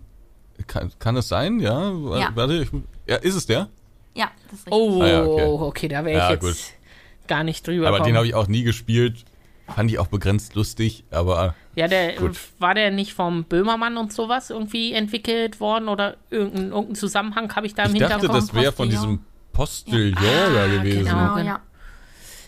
Kann, 0.67 0.91
kann 0.99 1.15
es 1.17 1.27
sein? 1.27 1.59
Ja? 1.59 1.91
Ja. 1.91 2.31
Warte, 2.35 2.55
ich, 2.63 2.69
ja, 3.07 3.17
ist 3.17 3.35
es 3.35 3.45
der? 3.45 3.67
Ja, 4.15 4.29
das 4.49 4.59
ist 4.59 4.67
richtig. 4.67 4.73
Oh, 4.73 5.01
Ah 5.01 5.07
ja, 5.07 5.23
okay. 5.25 5.45
okay. 5.45 5.87
da 5.87 6.05
wäre 6.05 6.11
ich 6.11 6.17
Ja, 6.17 6.31
jetzt 6.31 6.41
gut. 6.41 6.55
gar 7.27 7.43
nicht 7.43 7.65
drüber 7.65 7.87
Aber 7.87 7.97
den 7.97 8.03
gekommen. 8.05 8.17
habe 8.17 8.27
ich 8.27 8.35
auch 8.35 8.47
nie 8.47 8.63
gespielt. 8.63 9.25
Fand 9.73 9.89
ich 9.89 9.99
auch 9.99 10.07
begrenzt 10.07 10.53
lustig, 10.55 11.05
aber 11.11 11.55
Ja, 11.75 11.87
der 11.87 12.15
Gut. 12.17 12.37
war 12.59 12.73
der 12.75 12.91
nicht 12.91 13.13
vom 13.13 13.45
Böhmermann 13.45 13.95
und 13.97 14.11
sowas 14.11 14.49
irgendwie 14.49 14.91
entwickelt 14.91 15.61
worden 15.61 15.87
oder 15.87 16.17
irgendein, 16.29 16.71
irgendein 16.71 16.95
Zusammenhang 16.95 17.55
habe 17.55 17.67
ich 17.67 17.73
da 17.73 17.83
im 17.85 17.93
ich 17.95 18.01
dachte, 18.01 18.15
Hinterkopf? 18.19 18.47
das 18.47 18.53
wäre 18.53 18.71
von 18.73 18.89
diesem 18.89 19.19
Postillon 19.53 20.17
Ah, 20.17 20.49
da 20.53 20.67
gewesen. 20.67 21.05
genau. 21.05 21.35
Genau, 21.35 21.47
ja. 21.47 21.59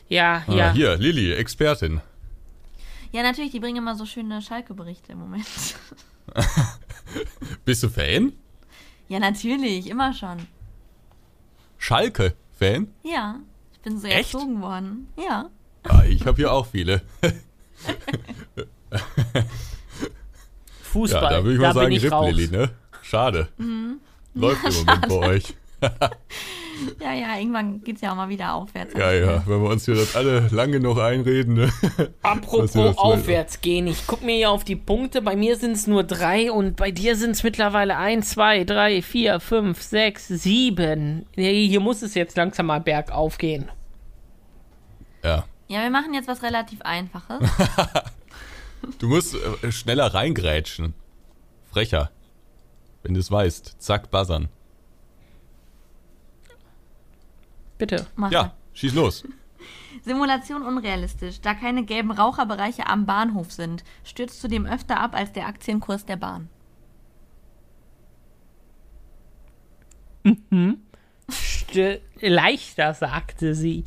Ja, 0.10 0.44
Ah, 0.48 0.54
ja. 0.54 0.72
hier, 0.74 0.98
Lilly, 0.98 1.32
Expertin. 1.34 2.02
Ja, 3.14 3.22
natürlich, 3.24 3.52
die 3.52 3.60
bringen 3.60 3.78
immer 3.78 3.96
so 3.96 4.06
schöne 4.06 4.42
Schalke-Berichte 4.42 5.12
im 5.14 5.20
Moment. 5.20 5.46
Bist 7.66 7.84
du 7.84 7.90
Fan? 7.90 8.34
ja, 9.08 9.20
natürlich, 9.20 9.88
immer 9.88 10.14
schon. 10.14 10.48
Schalke-Fan? 11.78 12.88
Ja, 13.04 13.40
ich 13.74 13.80
bin 13.82 14.00
so 14.00 14.08
Echt? 14.08 14.34
erzogen 14.34 14.62
worden. 14.62 15.08
Ja. 15.16 15.50
Ah, 15.84 16.04
ich 16.06 16.26
habe 16.26 16.38
hier 16.38 16.52
auch 16.52 16.66
viele. 16.66 17.02
Fußball, 20.84 21.24
Ja, 21.24 21.30
da 21.30 21.44
würde 21.44 21.54
ich 21.56 21.60
mal 21.62 21.68
da 21.68 21.74
sagen, 21.74 21.88
bin 21.90 21.98
ich 21.98 22.04
RIP, 22.04 22.12
raus. 22.12 22.32
Lilly, 22.34 22.48
ne? 22.52 22.70
Schade. 23.02 23.50
Mhm. 23.58 24.00
Läuft 24.34 24.64
im 24.66 24.74
Moment 24.86 25.08
bei 25.08 25.16
euch. 25.16 25.54
Ja, 27.00 27.14
ja, 27.14 27.38
irgendwann 27.38 27.84
geht's 27.84 28.02
ja 28.02 28.12
auch 28.12 28.16
mal 28.16 28.30
wieder 28.30 28.54
aufwärts. 28.54 28.94
Ja, 28.98 29.12
ja, 29.12 29.44
wenn 29.48 29.62
wir 29.62 29.70
uns 29.70 29.86
hier 29.86 29.96
das 29.96 30.16
alle 30.16 30.48
lang 30.50 30.72
genug 30.72 30.98
einreden, 30.98 31.54
ne? 31.54 31.72
Apropos 32.24 32.76
aufwärts 32.98 33.62
gehen, 33.62 33.88
ich 33.88 34.08
guck 34.08 34.24
mir 34.24 34.36
hier 34.36 34.50
auf 34.50 34.64
die 34.64 34.76
Punkte. 34.76 35.22
Bei 35.22 35.36
mir 35.36 35.56
sind 35.56 35.74
es 35.74 35.88
nur 35.88 36.04
drei 36.04 36.52
und 36.52 36.76
bei 36.76 36.92
dir 36.92 37.16
sind 37.16 37.32
es 37.32 37.44
mittlerweile 37.44 37.98
eins, 37.98 38.32
zwei, 38.32 38.64
drei, 38.64 39.02
vier, 39.02 39.40
fünf, 39.40 39.82
sechs, 39.82 40.28
sieben. 40.28 41.26
Nee, 41.36 41.68
Hier 41.68 41.80
muss 41.80 42.02
es 42.02 42.16
jetzt 42.16 42.36
langsam 42.38 42.68
mal 42.68 42.82
bergauf 42.82 43.38
gehen. 43.38 43.70
Ja. 45.24 45.46
Ja, 45.68 45.84
wir 45.84 45.90
machen 45.90 46.14
jetzt 46.14 46.28
was 46.28 46.44
relativ 46.44 46.82
Einfaches. 46.82 47.40
Du 49.00 49.08
musst 49.08 49.36
äh, 49.64 49.72
schneller 49.72 50.14
reingrätschen. 50.14 50.94
Frecher. 51.72 52.12
Wenn 53.02 53.14
du 53.14 53.20
es 53.20 53.32
weißt. 53.32 53.76
Zack, 53.80 54.12
buzzern. 54.12 54.50
Bitte. 57.84 58.08
Mach 58.16 58.32
Ja, 58.32 58.54
schieß 58.72 58.94
los. 58.94 59.26
Simulation 60.06 60.62
unrealistisch. 60.62 61.42
Da 61.42 61.54
keine 61.54 61.84
gelben 61.84 62.12
Raucherbereiche 62.12 62.88
am 62.88 63.06
Bahnhof 63.06 63.52
sind, 63.52 63.84
stürzt 64.06 64.40
zudem 64.40 64.66
öfter 64.66 65.02
ab 65.02 65.14
als 65.14 65.34
der 65.34 65.48
Aktienkurs 65.48 66.06
der 66.06 66.16
Bahn. 66.16 66.48
St 71.30 72.00
leichter, 72.22 72.94
sagte 72.94 73.54
sie. 73.54 73.84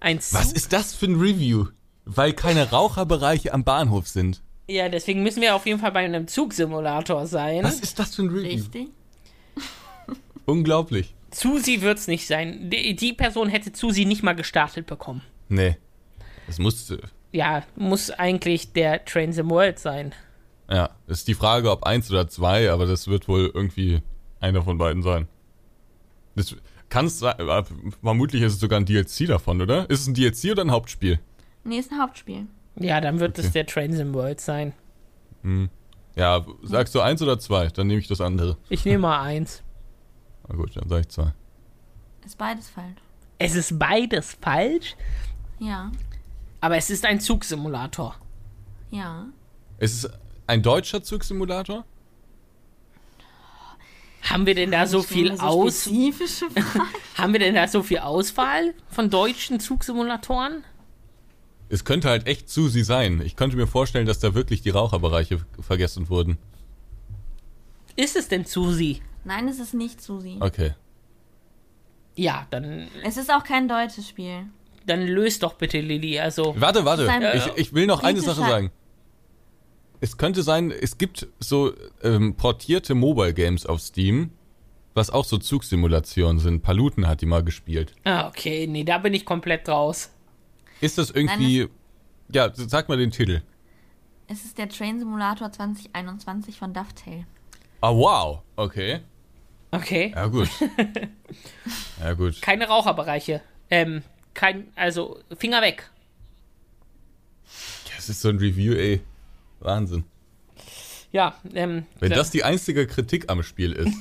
Ein. 0.00 0.20
Was 0.30 0.54
ist 0.54 0.72
das 0.72 0.94
für 0.94 1.04
ein 1.04 1.20
Review? 1.20 1.66
Weil 2.06 2.32
keine 2.32 2.70
Raucherbereiche 2.70 3.52
am 3.52 3.62
Bahnhof 3.64 4.08
sind. 4.08 4.42
Ja, 4.68 4.88
deswegen 4.88 5.22
müssen 5.22 5.42
wir 5.42 5.54
auf 5.54 5.66
jeden 5.66 5.80
Fall 5.80 5.92
bei 5.92 6.00
einem 6.00 6.28
Zugsimulator 6.28 7.26
sein. 7.26 7.62
Was 7.62 7.80
ist 7.80 7.98
das 7.98 8.14
für 8.14 8.22
ein 8.22 8.30
Review? 8.30 8.48
Richtig? 8.48 8.88
Unglaublich. 10.46 11.14
Susi 11.38 11.80
wird's 11.82 12.06
nicht 12.08 12.26
sein. 12.26 12.70
Die, 12.70 12.94
die 12.96 13.12
Person 13.12 13.48
hätte 13.48 13.70
Susi 13.74 14.04
nicht 14.04 14.22
mal 14.22 14.34
gestartet 14.34 14.86
bekommen. 14.86 15.22
Nee. 15.48 15.76
Das 16.46 16.58
muss. 16.58 16.90
äh, 16.90 16.98
Ja, 17.32 17.62
muss 17.76 18.10
eigentlich 18.10 18.72
der 18.72 19.04
Trains 19.04 19.38
im 19.38 19.50
World 19.50 19.78
sein. 19.78 20.14
Ja, 20.70 20.90
ist 21.06 21.28
die 21.28 21.34
Frage, 21.34 21.70
ob 21.70 21.84
eins 21.84 22.10
oder 22.10 22.28
zwei, 22.28 22.70
aber 22.70 22.86
das 22.86 23.08
wird 23.08 23.28
wohl 23.28 23.50
irgendwie 23.54 24.02
einer 24.40 24.62
von 24.62 24.78
beiden 24.78 25.02
sein. 25.02 25.28
Das 26.34 26.54
kann 26.88 27.06
es 27.06 27.18
sein, 27.18 27.38
äh, 27.38 27.62
vermutlich 28.02 28.42
ist 28.42 28.54
es 28.54 28.60
sogar 28.60 28.78
ein 28.80 28.84
DLC 28.86 29.26
davon, 29.26 29.60
oder? 29.62 29.88
Ist 29.90 30.00
es 30.02 30.06
ein 30.08 30.14
DLC 30.14 30.52
oder 30.52 30.62
ein 30.64 30.70
Hauptspiel? 30.70 31.18
Nee, 31.64 31.78
ist 31.78 31.90
ein 31.92 32.00
Hauptspiel. 32.00 32.46
Ja, 32.76 33.00
dann 33.00 33.18
wird 33.20 33.38
es 33.38 33.46
Okay. 33.46 33.52
der 33.54 33.66
Trains 33.66 33.98
im 33.98 34.14
World 34.14 34.40
sein. 34.40 34.72
Ja, 36.16 36.44
sagst 36.62 36.94
du 36.94 37.00
eins 37.00 37.22
oder 37.22 37.38
zwei, 37.38 37.68
dann 37.68 37.86
nehme 37.86 38.00
ich 38.00 38.08
das 38.08 38.20
andere. 38.20 38.56
Ich 38.68 38.84
nehme 38.84 38.98
mal 38.98 39.20
eins. 39.22 39.62
Na 40.48 40.56
gut, 40.56 40.76
dann 40.76 40.88
sage 40.88 41.02
ich 41.02 41.08
zwei. 41.08 41.32
Ist 42.24 42.38
beides 42.38 42.68
falsch. 42.68 42.96
Es 43.38 43.54
ist 43.54 43.78
beides 43.78 44.36
falsch, 44.40 44.96
Ja, 45.60 45.92
aber 46.60 46.76
es 46.76 46.90
ist 46.90 47.04
ein 47.04 47.20
Zugsimulator. 47.20 48.16
ja. 48.90 49.26
Ist 49.78 50.04
es 50.04 50.10
ein 50.48 50.60
deutscher 50.62 51.02
Zugsimulator? 51.04 51.84
Haben 54.22 54.44
wir 54.46 54.54
denn 54.56 54.72
da 54.72 54.86
so 54.88 55.02
viel 55.02 55.36
so 55.36 55.42
aus? 55.42 55.86
Haben 57.16 57.32
wir 57.32 57.38
denn 57.40 57.54
da 57.54 57.68
so 57.68 57.82
viel 57.84 57.98
Auswahl 57.98 58.74
von 58.90 59.08
deutschen 59.08 59.60
Zugsimulatoren? 59.60 60.64
Es 61.68 61.84
könnte 61.84 62.08
halt 62.08 62.26
echt 62.26 62.48
Susi 62.50 62.82
sein. 62.82 63.20
Ich 63.24 63.36
könnte 63.36 63.56
mir 63.56 63.66
vorstellen, 63.68 64.06
dass 64.06 64.18
da 64.18 64.34
wirklich 64.34 64.60
die 64.62 64.70
Raucherbereiche 64.70 65.40
vergessen 65.60 66.08
wurden. 66.08 66.38
Ist 67.94 68.16
es 68.16 68.26
denn 68.28 68.44
Susi? 68.44 69.00
Nein, 69.28 69.46
es 69.46 69.60
ist 69.60 69.74
nicht 69.74 70.00
Susi. 70.00 70.38
Okay. 70.40 70.72
Ja, 72.16 72.46
dann, 72.50 72.88
Es 73.04 73.16
ist 73.18 73.30
auch 73.30 73.44
kein 73.44 73.68
deutsches 73.68 74.08
Spiel. 74.08 74.46
dann 74.86 75.06
löst 75.06 75.42
doch 75.42 75.52
bitte 75.54 75.80
Lilly. 75.80 76.18
Also, 76.18 76.54
Warte, 76.58 76.84
warte. 76.86 77.06
Ich, 77.36 77.46
ich 77.66 77.74
will 77.74 77.86
noch 77.86 78.02
eine 78.02 78.20
Sache 78.22 78.40
sagen. 78.40 78.70
Es 80.00 80.16
könnte 80.16 80.42
sein, 80.42 80.70
es 80.70 80.96
gibt 80.96 81.28
so 81.40 81.72
ähm, 82.02 82.36
portierte 82.36 82.94
Mobile 82.94 83.34
Games 83.34 83.66
auf 83.66 83.80
Steam, 83.80 84.30
was 84.94 85.10
auch 85.10 85.24
so 85.26 85.36
Zugsimulationen 85.36 86.38
sind. 86.38 86.62
Paluten 86.62 87.06
hat 87.06 87.20
die 87.20 87.26
mal 87.26 87.44
gespielt. 87.44 87.92
ah, 88.04 88.28
okay, 88.28 88.66
nee, 88.66 88.84
da 88.84 88.96
bin 88.98 89.12
ich 89.12 89.26
komplett 89.26 89.68
raus. 89.68 90.10
Ist 90.80 90.96
das 90.96 91.10
irgendwie. 91.10 91.68
ja, 92.32 92.50
sag 92.54 92.88
mal 92.88 92.96
den 92.96 93.10
Titel. 93.10 93.42
Es 94.26 94.44
ist 94.44 94.56
der 94.56 94.68
Train 94.68 94.98
Simulator 94.98 95.52
2021 95.52 96.58
von 96.58 96.72
Dovetail. 96.72 97.26
Ah, 97.80 97.92
wow. 97.94 98.42
Okay. 98.56 99.00
Okay. 99.70 100.12
Ja, 100.14 100.26
gut. 100.26 100.48
ja, 102.00 102.12
gut. 102.14 102.40
Keine 102.40 102.66
Raucherbereiche. 102.68 103.42
Ähm, 103.70 104.02
kein, 104.34 104.68
also, 104.76 105.18
Finger 105.38 105.60
weg. 105.62 105.90
Das 107.94 108.08
ist 108.08 108.20
so 108.20 108.28
ein 108.28 108.38
Review, 108.38 108.74
ey. 108.74 109.00
Wahnsinn. 109.60 110.04
Ja, 111.10 111.34
ähm. 111.54 111.86
Wenn 112.00 112.10
da- 112.10 112.16
das 112.16 112.30
die 112.30 112.44
einzige 112.44 112.86
Kritik 112.86 113.30
am 113.30 113.42
Spiel 113.42 113.72
ist. 113.72 113.94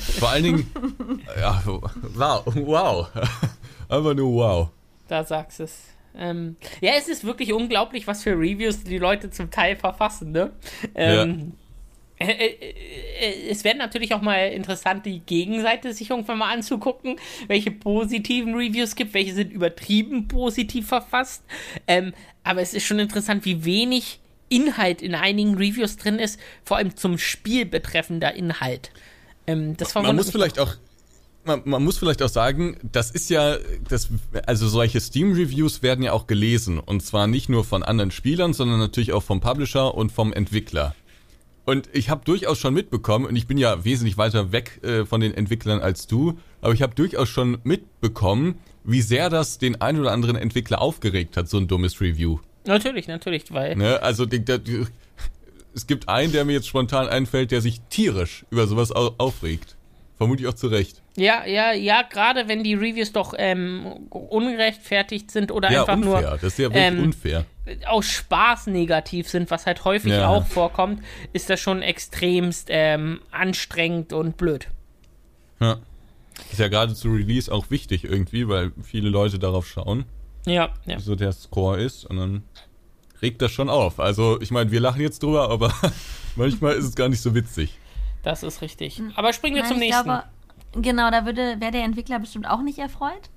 Vor 0.18 0.30
allen 0.30 0.42
Dingen. 0.42 1.20
Ja, 1.38 1.62
wow. 1.64 2.42
Wow. 2.46 3.08
Einfach 3.88 4.14
nur 4.14 4.32
wow. 4.32 4.68
Da 5.08 5.22
sagst 5.24 5.60
es. 5.60 5.78
Ähm, 6.16 6.56
ja, 6.80 6.92
es 6.96 7.08
ist 7.08 7.24
wirklich 7.24 7.52
unglaublich, 7.52 8.06
was 8.06 8.22
für 8.22 8.32
Reviews 8.32 8.84
die 8.84 8.98
Leute 8.98 9.30
zum 9.30 9.50
Teil 9.50 9.76
verfassen, 9.76 10.30
ne? 10.32 10.52
Ähm, 10.94 11.38
ja. 11.40 11.46
Äh, 12.18 12.26
äh, 12.26 12.74
äh, 13.20 13.50
es 13.50 13.64
wäre 13.64 13.76
natürlich 13.76 14.14
auch 14.14 14.22
mal 14.22 14.48
interessant, 14.50 15.04
die 15.04 15.20
Gegenseite 15.20 15.92
sich 15.92 16.10
irgendwann 16.10 16.38
mal 16.38 16.52
anzugucken, 16.52 17.16
welche 17.48 17.70
positiven 17.70 18.54
Reviews 18.54 18.90
es 18.90 18.96
gibt, 18.96 19.14
welche 19.14 19.34
sind 19.34 19.52
übertrieben 19.52 20.28
positiv 20.28 20.86
verfasst. 20.86 21.42
Ähm, 21.86 22.14
aber 22.44 22.60
es 22.60 22.74
ist 22.74 22.84
schon 22.84 22.98
interessant, 22.98 23.44
wie 23.44 23.64
wenig 23.64 24.20
Inhalt 24.48 25.02
in 25.02 25.14
einigen 25.14 25.56
Reviews 25.56 25.96
drin 25.96 26.18
ist, 26.18 26.38
vor 26.64 26.76
allem 26.76 26.96
zum 26.96 27.18
Spiel 27.18 27.66
betreffender 27.66 28.34
Inhalt. 28.34 28.92
Ähm, 29.46 29.76
man 29.94 30.16
muss 30.16 30.30
vielleicht 30.30 30.58
auch 30.58 30.76
man, 31.46 31.60
man, 31.66 31.84
muss 31.84 31.98
vielleicht 31.98 32.22
auch 32.22 32.28
sagen, 32.30 32.78
das 32.90 33.10
ist 33.10 33.28
ja, 33.28 33.58
das, 33.86 34.08
also 34.46 34.66
solche 34.66 34.98
Steam-Reviews 34.98 35.82
werden 35.82 36.02
ja 36.02 36.12
auch 36.12 36.26
gelesen. 36.26 36.78
Und 36.78 37.02
zwar 37.02 37.26
nicht 37.26 37.50
nur 37.50 37.64
von 37.64 37.82
anderen 37.82 38.10
Spielern, 38.10 38.54
sondern 38.54 38.78
natürlich 38.78 39.12
auch 39.12 39.22
vom 39.22 39.40
Publisher 39.40 39.94
und 39.94 40.10
vom 40.10 40.32
Entwickler. 40.32 40.94
Und 41.64 41.88
ich 41.92 42.10
habe 42.10 42.24
durchaus 42.24 42.58
schon 42.58 42.74
mitbekommen, 42.74 43.24
und 43.24 43.36
ich 43.36 43.46
bin 43.46 43.56
ja 43.56 43.84
wesentlich 43.84 44.18
weiter 44.18 44.52
weg 44.52 44.80
äh, 44.82 45.04
von 45.04 45.20
den 45.20 45.32
Entwicklern 45.32 45.80
als 45.80 46.06
du, 46.06 46.38
aber 46.60 46.74
ich 46.74 46.82
habe 46.82 46.94
durchaus 46.94 47.28
schon 47.28 47.58
mitbekommen, 47.64 48.58
wie 48.84 49.00
sehr 49.00 49.30
das 49.30 49.58
den 49.58 49.80
ein 49.80 49.98
oder 49.98 50.12
anderen 50.12 50.36
Entwickler 50.36 50.82
aufgeregt 50.82 51.36
hat, 51.36 51.48
so 51.48 51.56
ein 51.56 51.66
dummes 51.66 52.00
Review. 52.00 52.38
Natürlich, 52.66 53.08
natürlich, 53.08 53.52
weil. 53.52 53.76
Ne, 53.76 54.02
also 54.02 54.26
die, 54.26 54.44
die, 54.44 54.58
die, 54.58 54.86
es 55.74 55.86
gibt 55.86 56.08
einen, 56.08 56.32
der 56.32 56.44
mir 56.44 56.52
jetzt 56.52 56.68
spontan 56.68 57.08
einfällt, 57.08 57.50
der 57.50 57.60
sich 57.60 57.80
tierisch 57.88 58.44
über 58.50 58.66
sowas 58.66 58.92
aufregt. 58.92 59.76
Vermutlich 60.16 60.46
auch 60.46 60.54
zu 60.54 60.68
Recht. 60.68 61.02
Ja, 61.16 61.44
ja, 61.44 61.72
ja, 61.72 62.02
gerade 62.02 62.46
wenn 62.46 62.62
die 62.62 62.74
Reviews 62.74 63.12
doch 63.12 63.34
ähm, 63.36 64.06
ungerechtfertigt 64.10 65.30
sind 65.30 65.50
oder 65.50 65.70
ja, 65.72 65.80
einfach 65.80 65.96
unfair. 65.96 66.20
nur. 66.20 66.30
Das 66.30 66.44
ist 66.44 66.58
ja 66.58 66.66
wirklich 66.66 66.84
ähm, 66.84 67.02
unfair. 67.02 67.46
Aus 67.86 68.06
Spaß 68.06 68.66
negativ 68.66 69.28
sind, 69.28 69.50
was 69.50 69.66
halt 69.66 69.84
häufig 69.84 70.12
ja. 70.12 70.28
auch 70.28 70.46
vorkommt, 70.46 71.02
ist 71.32 71.48
das 71.48 71.60
schon 71.60 71.82
extremst 71.82 72.68
ähm, 72.70 73.20
anstrengend 73.30 74.12
und 74.12 74.36
blöd. 74.36 74.68
Ja. 75.60 75.78
Ist 76.50 76.58
ja 76.58 76.68
gerade 76.68 76.94
zu 76.94 77.08
Release 77.08 77.52
auch 77.52 77.70
wichtig 77.70 78.04
irgendwie, 78.04 78.48
weil 78.48 78.72
viele 78.82 79.08
Leute 79.08 79.38
darauf 79.38 79.66
schauen. 79.66 80.04
Ja, 80.46 80.74
ja. 80.84 80.98
So 80.98 81.14
der 81.14 81.32
Score 81.32 81.80
ist 81.80 82.04
und 82.04 82.16
dann 82.16 82.42
regt 83.22 83.40
das 83.40 83.52
schon 83.52 83.68
auf. 83.68 84.00
Also, 84.00 84.40
ich 84.40 84.50
meine, 84.50 84.70
wir 84.70 84.80
lachen 84.80 85.00
jetzt 85.00 85.22
drüber, 85.22 85.50
aber 85.50 85.72
manchmal 86.36 86.74
ist 86.74 86.84
es 86.84 86.94
gar 86.94 87.08
nicht 87.08 87.22
so 87.22 87.34
witzig. 87.34 87.78
Das 88.22 88.42
ist 88.42 88.62
richtig. 88.62 88.98
Hm. 88.98 89.12
Aber 89.16 89.32
springen 89.32 89.56
wir 89.56 89.62
Nein, 89.62 89.72
zum 89.72 89.78
nächsten. 89.78 90.04
Glaube, 90.04 90.24
genau, 90.72 91.10
da 91.10 91.24
würde 91.24 91.56
wäre 91.60 91.72
der 91.72 91.84
Entwickler 91.84 92.18
bestimmt 92.18 92.48
auch 92.48 92.62
nicht 92.62 92.78
erfreut. 92.78 93.30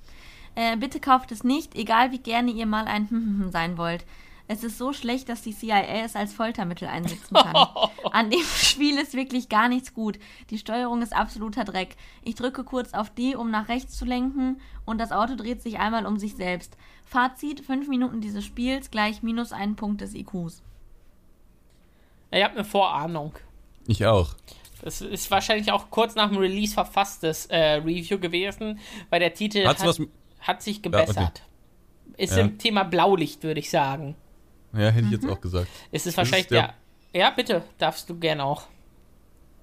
Äh, 0.58 0.76
bitte 0.76 0.98
kauft 0.98 1.30
es 1.30 1.44
nicht, 1.44 1.76
egal 1.76 2.10
wie 2.10 2.18
gerne 2.18 2.50
ihr 2.50 2.66
mal 2.66 2.86
ein 2.86 3.48
sein 3.52 3.78
wollt. 3.78 4.04
Es 4.48 4.64
ist 4.64 4.76
so 4.76 4.92
schlecht, 4.92 5.28
dass 5.28 5.42
die 5.42 5.54
CIA 5.54 6.02
es 6.02 6.16
als 6.16 6.32
Foltermittel 6.32 6.88
einsetzen 6.88 7.36
kann. 7.36 7.54
An 8.10 8.28
dem 8.28 8.42
Spiel 8.42 8.98
ist 8.98 9.14
wirklich 9.14 9.48
gar 9.48 9.68
nichts 9.68 9.94
gut. 9.94 10.18
Die 10.50 10.58
Steuerung 10.58 11.00
ist 11.00 11.14
absoluter 11.14 11.62
Dreck. 11.62 11.94
Ich 12.24 12.34
drücke 12.34 12.64
kurz 12.64 12.92
auf 12.92 13.10
D, 13.10 13.36
um 13.36 13.52
nach 13.52 13.68
rechts 13.68 13.96
zu 13.96 14.04
lenken, 14.04 14.60
und 14.84 14.98
das 14.98 15.12
Auto 15.12 15.36
dreht 15.36 15.62
sich 15.62 15.78
einmal 15.78 16.06
um 16.06 16.18
sich 16.18 16.34
selbst. 16.34 16.76
Fazit: 17.04 17.60
5 17.60 17.86
Minuten 17.86 18.20
dieses 18.20 18.44
Spiels 18.44 18.90
gleich 18.90 19.22
minus 19.22 19.52
einen 19.52 19.76
Punkt 19.76 20.00
des 20.00 20.12
IQs. 20.12 20.64
Ihr 22.32 22.42
habt 22.42 22.56
eine 22.56 22.64
Vorahnung. 22.64 23.34
Ich 23.86 24.04
auch. 24.04 24.34
Das 24.82 25.02
ist 25.02 25.30
wahrscheinlich 25.30 25.70
auch 25.70 25.90
kurz 25.90 26.16
nach 26.16 26.30
dem 26.30 26.38
Release 26.38 26.74
verfasstes 26.74 27.46
äh, 27.46 27.74
Review 27.74 28.18
gewesen, 28.18 28.80
weil 29.10 29.20
der 29.20 29.34
Titel 29.34 29.64
hat, 29.66 29.78
hat, 30.40 30.62
sich 30.62 30.82
gebessert. 30.82 31.16
Ja, 31.16 31.24
okay. 31.24 32.22
Ist 32.22 32.36
ja. 32.36 32.42
im 32.42 32.58
Thema 32.58 32.84
Blaulicht, 32.84 33.42
würde 33.42 33.60
ich 33.60 33.70
sagen. 33.70 34.16
Ja, 34.72 34.90
hätte 34.90 35.06
ich 35.06 35.12
jetzt 35.12 35.24
mhm. 35.24 35.30
auch 35.30 35.40
gesagt. 35.40 35.68
Ist 35.92 36.06
es 36.06 36.16
wahrscheinlich 36.16 36.46
ist 36.46 36.50
der, 36.50 36.74
der. 37.12 37.20
Ja, 37.20 37.30
bitte, 37.30 37.62
darfst 37.78 38.08
du 38.10 38.18
gerne 38.18 38.44
auch. 38.44 38.64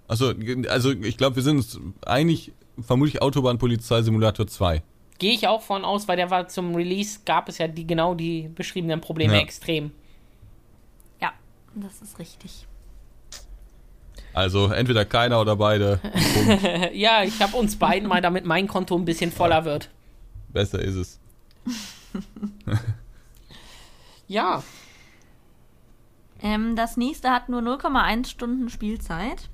Also, 0.08 0.34
also 0.70 0.92
ich 0.92 1.18
glaube, 1.18 1.36
wir 1.36 1.44
sind 1.44 1.58
uns 1.58 1.80
einig, 2.06 2.52
vermutlich 2.80 3.22
Autobahnpolizei 3.22 4.02
Simulator 4.02 4.48
2. 4.48 4.82
Gehe 5.18 5.34
ich 5.34 5.48
auch 5.48 5.62
von 5.62 5.86
aus, 5.86 6.08
weil 6.08 6.18
der 6.18 6.30
war 6.30 6.48
zum 6.48 6.76
Release, 6.76 7.20
gab 7.26 7.50
es 7.50 7.58
ja 7.58 7.68
die 7.68 7.88
genau 7.88 8.16
die 8.16 8.50
beschriebenen 8.54 9.02
Probleme 9.02 9.36
ja. 9.36 9.40
extrem. 9.40 9.92
Ja, 11.22 11.34
das 11.76 12.02
ist 12.02 12.20
richtig. 12.20 12.68
Also 14.34 14.68
entweder 14.68 15.06
keiner 15.06 15.40
oder 15.40 15.56
beide. 15.56 16.02
ja, 16.94 17.24
ich 17.24 17.42
habe 17.42 17.56
uns 17.56 17.78
beiden 17.78 18.10
mal, 18.10 18.22
damit 18.22 18.44
mein 18.44 18.68
Konto 18.68 18.96
ein 18.98 19.06
bisschen 19.06 19.32
voller 19.32 19.64
wird. 19.64 19.90
Besser 20.56 20.80
ist 20.82 20.96
es. 20.96 21.20
ja. 24.30 24.64
Ähm, 26.42 26.78
das 26.78 26.96
nächste 26.96 27.30
hat 27.30 27.50
nur 27.50 27.60
0,1 27.60 28.30
Stunden 28.30 28.70
Spielzeit. 28.70 29.50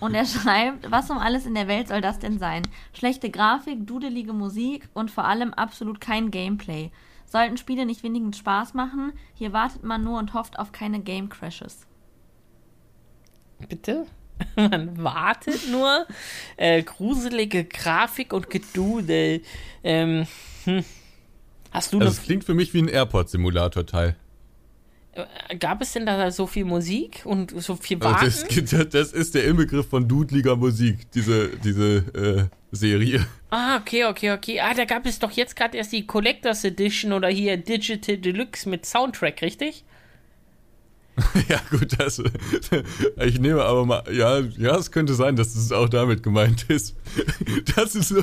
Und 0.00 0.14
er 0.14 0.24
schreibt, 0.26 0.90
was 0.90 1.10
um 1.10 1.18
alles 1.18 1.44
in 1.44 1.54
der 1.54 1.68
Welt 1.68 1.88
soll 1.88 2.00
das 2.00 2.18
denn 2.18 2.38
sein? 2.38 2.62
Schlechte 2.94 3.28
Grafik, 3.28 3.86
dudelige 3.86 4.32
Musik 4.32 4.88
und 4.94 5.10
vor 5.10 5.26
allem 5.26 5.52
absolut 5.52 6.00
kein 6.00 6.30
Gameplay. 6.30 6.90
Sollten 7.26 7.58
Spiele 7.58 7.84
nicht 7.84 8.02
wenigstens 8.02 8.38
Spaß 8.38 8.72
machen? 8.72 9.12
Hier 9.34 9.52
wartet 9.52 9.84
man 9.84 10.02
nur 10.02 10.18
und 10.18 10.32
hofft 10.32 10.58
auf 10.58 10.72
keine 10.72 11.00
Game 11.00 11.28
Crashes. 11.28 11.86
Bitte? 13.68 14.06
Man 14.56 15.02
wartet 15.02 15.68
nur. 15.70 16.06
Äh, 16.56 16.82
gruselige 16.82 17.64
Grafik 17.64 18.32
und 18.32 18.50
Gedudel. 18.50 19.42
Ähm, 19.84 20.26
hm. 20.64 20.84
Hast 21.70 21.92
du 21.92 21.98
also 21.98 22.10
Das 22.10 22.22
klingt 22.22 22.44
für 22.44 22.54
mich 22.54 22.74
wie 22.74 22.82
ein 22.82 22.88
Airport-Simulator-Teil. 22.88 24.16
Äh, 25.12 25.56
gab 25.56 25.82
es 25.82 25.92
denn 25.92 26.06
da 26.06 26.30
so 26.30 26.46
viel 26.46 26.64
Musik 26.64 27.22
und 27.24 27.62
so 27.62 27.76
viel 27.76 28.00
Warten? 28.00 28.24
Also 28.24 28.60
das, 28.60 28.88
das, 28.88 29.12
ist 29.12 29.34
der 29.34 29.44
Inbegriff 29.44 29.88
von 29.88 30.08
dudeliger 30.08 30.56
Musik, 30.56 31.10
diese, 31.12 31.48
diese 31.58 31.96
äh, 32.14 32.74
Serie. 32.74 33.26
Ah, 33.50 33.76
okay, 33.76 34.06
okay, 34.06 34.32
okay. 34.32 34.60
Ah, 34.60 34.72
da 34.74 34.84
gab 34.84 35.04
es 35.04 35.18
doch 35.18 35.30
jetzt 35.32 35.56
gerade 35.56 35.76
erst 35.76 35.92
die 35.92 36.06
Collectors 36.06 36.64
Edition 36.64 37.12
oder 37.12 37.28
hier 37.28 37.58
Digital 37.58 38.16
Deluxe 38.16 38.68
mit 38.68 38.86
Soundtrack, 38.86 39.42
richtig? 39.42 39.84
ja, 41.48 41.60
gut, 41.70 41.98
das. 41.98 42.22
Ich 43.18 43.38
nehme 43.38 43.62
aber 43.62 43.84
mal. 43.84 44.02
Ja, 44.10 44.40
ja, 44.40 44.76
es 44.76 44.90
könnte 44.90 45.14
sein, 45.14 45.36
dass 45.36 45.54
es 45.54 45.70
auch 45.72 45.88
damit 45.88 46.22
gemeint 46.22 46.64
ist. 46.68 46.96
Das 47.76 47.94
ist 47.94 48.08
so. 48.08 48.22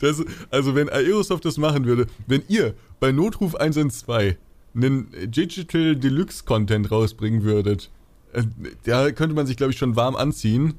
Das, 0.00 0.22
also, 0.50 0.74
wenn 0.74 0.88
Aerosoft 0.88 1.44
das 1.44 1.56
machen 1.56 1.84
würde, 1.84 2.06
wenn 2.26 2.42
ihr 2.48 2.74
bei 3.00 3.12
Notruf 3.12 3.54
112 3.54 4.36
einen 4.74 5.08
Digital 5.30 5.96
Deluxe 5.96 6.44
Content 6.44 6.90
rausbringen 6.90 7.42
würdet, 7.42 7.90
äh, 8.32 8.42
da 8.84 9.10
könnte 9.12 9.34
man 9.34 9.46
sich, 9.46 9.56
glaube 9.56 9.72
ich, 9.72 9.78
schon 9.78 9.94
warm 9.94 10.16
anziehen. 10.16 10.74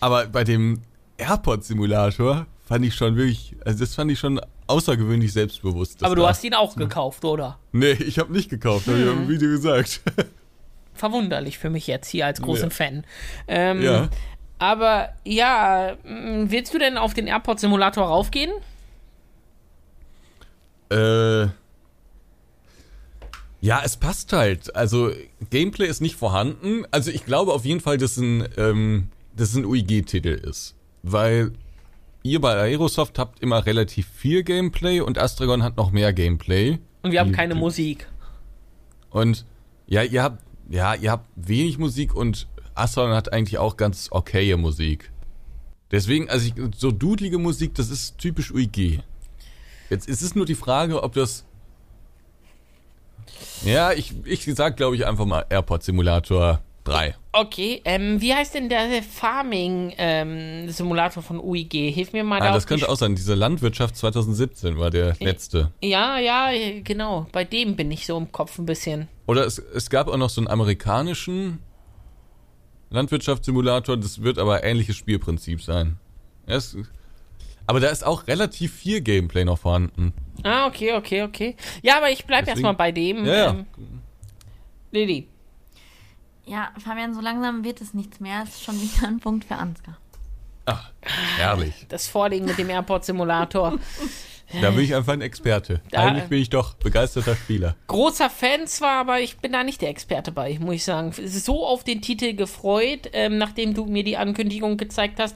Aber 0.00 0.26
bei 0.26 0.44
dem 0.44 0.80
Airport 1.18 1.64
Simulator 1.64 2.46
fand 2.64 2.84
ich 2.84 2.94
schon 2.94 3.16
wirklich. 3.16 3.56
Also, 3.64 3.80
das 3.80 3.94
fand 3.94 4.10
ich 4.10 4.18
schon 4.18 4.40
außergewöhnlich 4.66 5.32
selbstbewusst. 5.32 6.02
Aber 6.04 6.14
du 6.14 6.26
hast 6.26 6.44
ihn 6.44 6.54
auch 6.54 6.76
gekauft, 6.76 7.24
oder? 7.24 7.58
Nee, 7.72 7.92
ich 7.92 8.18
habe 8.18 8.32
nicht 8.32 8.50
gekauft, 8.50 8.86
hm. 8.86 8.94
habe 8.94 9.02
ich 9.02 9.08
im 9.10 9.28
Video 9.28 9.48
gesagt. 9.50 10.00
Verwunderlich 10.94 11.58
für 11.58 11.70
mich 11.70 11.86
jetzt 11.86 12.08
hier 12.08 12.26
als 12.26 12.40
großen 12.40 12.70
ja. 12.70 12.74
Fan. 12.74 13.04
Ähm, 13.48 13.82
ja. 13.82 14.08
Aber 14.58 15.10
ja, 15.24 15.96
willst 16.04 16.72
du 16.72 16.78
denn 16.78 16.96
auf 16.96 17.12
den 17.12 17.26
Airport 17.26 17.60
Simulator 17.60 18.06
raufgehen? 18.06 18.52
Äh. 20.90 21.48
Ja, 23.60 23.82
es 23.84 23.96
passt 23.96 24.32
halt. 24.32 24.74
Also, 24.76 25.10
Gameplay 25.50 25.86
ist 25.86 26.00
nicht 26.00 26.16
vorhanden. 26.16 26.84
Also, 26.90 27.10
ich 27.10 27.24
glaube 27.24 27.52
auf 27.52 27.64
jeden 27.64 27.80
Fall, 27.80 27.98
dass 27.98 28.16
ein, 28.16 28.46
ähm, 28.56 29.08
dass 29.34 29.54
ein 29.54 29.64
UIG-Titel 29.64 30.28
ist. 30.28 30.74
Weil 31.02 31.52
ihr 32.30 32.40
bei 32.40 32.54
Aerosoft 32.54 33.18
habt 33.18 33.40
immer 33.40 33.66
relativ 33.66 34.08
viel 34.08 34.42
Gameplay 34.42 35.00
und 35.00 35.18
Astragon 35.18 35.62
hat 35.62 35.76
noch 35.76 35.90
mehr 35.90 36.12
Gameplay. 36.12 36.78
Und 37.02 37.12
wir 37.12 37.20
haben 37.20 37.32
keine 37.32 37.54
die, 37.54 37.60
Musik. 37.60 38.08
Und 39.10 39.44
ja, 39.86 40.02
ihr 40.02 40.22
habt 40.22 40.42
ja, 40.68 40.94
ihr 40.94 41.12
habt 41.12 41.28
wenig 41.36 41.78
Musik 41.78 42.14
und 42.14 42.48
Astragon 42.74 43.14
hat 43.14 43.32
eigentlich 43.32 43.58
auch 43.58 43.76
ganz 43.76 44.08
okaye 44.10 44.56
Musik. 44.56 45.12
Deswegen, 45.92 46.28
also 46.28 46.46
ich, 46.46 46.54
so 46.76 46.90
dudelige 46.90 47.38
Musik, 47.38 47.74
das 47.74 47.90
ist 47.90 48.18
typisch 48.18 48.50
UIG. 48.50 49.00
Jetzt 49.88 50.08
ist 50.08 50.22
es 50.22 50.34
nur 50.34 50.44
die 50.44 50.56
Frage, 50.56 51.02
ob 51.02 51.14
das 51.14 51.44
ja, 53.64 53.92
ich, 53.92 54.14
ich 54.24 54.44
sag, 54.54 54.76
glaube 54.76 54.96
ich, 54.96 55.06
einfach 55.06 55.24
mal 55.24 55.46
Airport 55.48 55.82
Simulator 55.82 56.60
Drei. 56.84 57.16
Okay, 57.38 57.82
ähm, 57.84 58.18
wie 58.22 58.32
heißt 58.32 58.54
denn 58.54 58.70
der 58.70 59.02
Farming-Simulator 59.02 61.22
ähm, 61.22 61.26
von 61.26 61.38
UIG? 61.38 61.92
Hilf 61.92 62.14
mir 62.14 62.24
mal 62.24 62.40
ah, 62.40 62.46
da. 62.46 62.54
Das 62.54 62.66
könnte 62.66 62.88
auch 62.88 62.96
sein. 62.96 63.14
Diese 63.14 63.34
Landwirtschaft 63.34 63.94
2017 63.94 64.78
war 64.78 64.88
der 64.88 65.14
letzte. 65.20 65.70
Ja, 65.82 66.18
ja, 66.18 66.48
genau. 66.82 67.26
Bei 67.32 67.44
dem 67.44 67.76
bin 67.76 67.90
ich 67.90 68.06
so 68.06 68.16
im 68.16 68.32
Kopf 68.32 68.58
ein 68.58 68.64
bisschen. 68.64 69.08
Oder 69.26 69.44
es, 69.44 69.58
es 69.58 69.90
gab 69.90 70.08
auch 70.08 70.16
noch 70.16 70.30
so 70.30 70.40
einen 70.40 70.48
amerikanischen 70.48 71.58
Landwirtschaftssimulator. 72.88 73.98
Das 73.98 74.22
wird 74.22 74.38
aber 74.38 74.64
ähnliches 74.64 74.96
Spielprinzip 74.96 75.60
sein. 75.60 75.98
Es, 76.46 76.74
Aber 77.66 77.80
da 77.80 77.88
ist 77.88 78.06
auch 78.06 78.28
relativ 78.28 78.72
viel 78.72 79.02
Gameplay 79.02 79.44
noch 79.44 79.58
vorhanden. 79.58 80.14
Ah, 80.42 80.68
okay, 80.68 80.94
okay, 80.94 81.24
okay. 81.24 81.54
Ja, 81.82 81.98
aber 81.98 82.10
ich 82.10 82.24
bleibe 82.24 82.48
erstmal 82.48 82.72
bei 82.72 82.92
dem. 82.92 83.26
Ja, 83.26 83.34
ja. 83.34 83.50
Ähm, 83.50 83.66
Lilly. 84.90 85.28
Ja, 86.46 86.70
Fabian, 86.82 87.12
so 87.14 87.20
langsam 87.20 87.64
wird 87.64 87.80
es 87.80 87.92
nichts 87.94 88.20
mehr. 88.20 88.42
Es 88.44 88.50
ist 88.50 88.64
schon 88.64 88.80
wieder 88.80 89.08
ein 89.08 89.18
Punkt 89.20 89.44
für 89.44 89.56
Ansgar. 89.56 89.96
Ach, 90.66 90.90
herrlich. 91.36 91.86
Das 91.88 92.06
Vorlegen 92.08 92.46
mit 92.46 92.58
dem 92.58 92.70
Airport-Simulator. 92.70 93.78
Da 94.60 94.70
bin 94.70 94.80
ich 94.84 94.94
einfach 94.94 95.12
ein 95.12 95.20
Experte. 95.22 95.80
Da- 95.90 96.06
Eigentlich 96.06 96.24
bin 96.28 96.40
ich 96.40 96.50
doch 96.50 96.74
begeisterter 96.74 97.34
Spieler. 97.34 97.74
Großer 97.88 98.30
Fan 98.30 98.66
zwar, 98.68 99.00
aber 99.00 99.20
ich 99.20 99.38
bin 99.38 99.52
da 99.52 99.64
nicht 99.64 99.80
der 99.82 99.88
Experte 99.90 100.30
bei, 100.30 100.56
muss 100.60 100.76
ich 100.76 100.84
sagen. 100.84 101.12
So 101.24 101.66
auf 101.66 101.82
den 101.82 102.00
Titel 102.00 102.32
gefreut, 102.34 103.10
ähm, 103.12 103.38
nachdem 103.38 103.74
du 103.74 103.86
mir 103.86 104.04
die 104.04 104.16
Ankündigung 104.16 104.76
gezeigt 104.76 105.18
hast. 105.18 105.34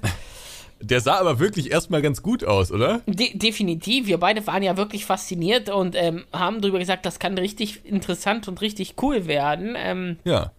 Der 0.81 1.01
sah 1.01 1.19
aber 1.19 1.39
wirklich 1.41 1.71
erstmal 1.73 2.03
ganz 2.03 2.23
gut 2.23 2.43
aus, 2.45 2.71
oder? 2.73 3.01
De 3.07 3.37
definitiv. 3.37 4.07
Wir 4.07 4.19
beide 4.19 4.47
waren 4.47 4.63
ja 4.63 4.77
wirklich 4.77 5.05
fasziniert 5.05 5.69
und 5.71 5.95
ähm, 5.97 6.25
haben 6.33 6.61
darüber 6.61 6.79
gesagt, 6.79 7.05
das 7.05 7.19
kann 7.19 7.37
richtig 7.37 7.85
interessant 7.85 8.49
und 8.49 8.61
richtig 8.61 8.95
cool 9.03 9.27
werden. 9.27 9.75
Ähm, 9.77 10.19
Ja. 10.25 10.53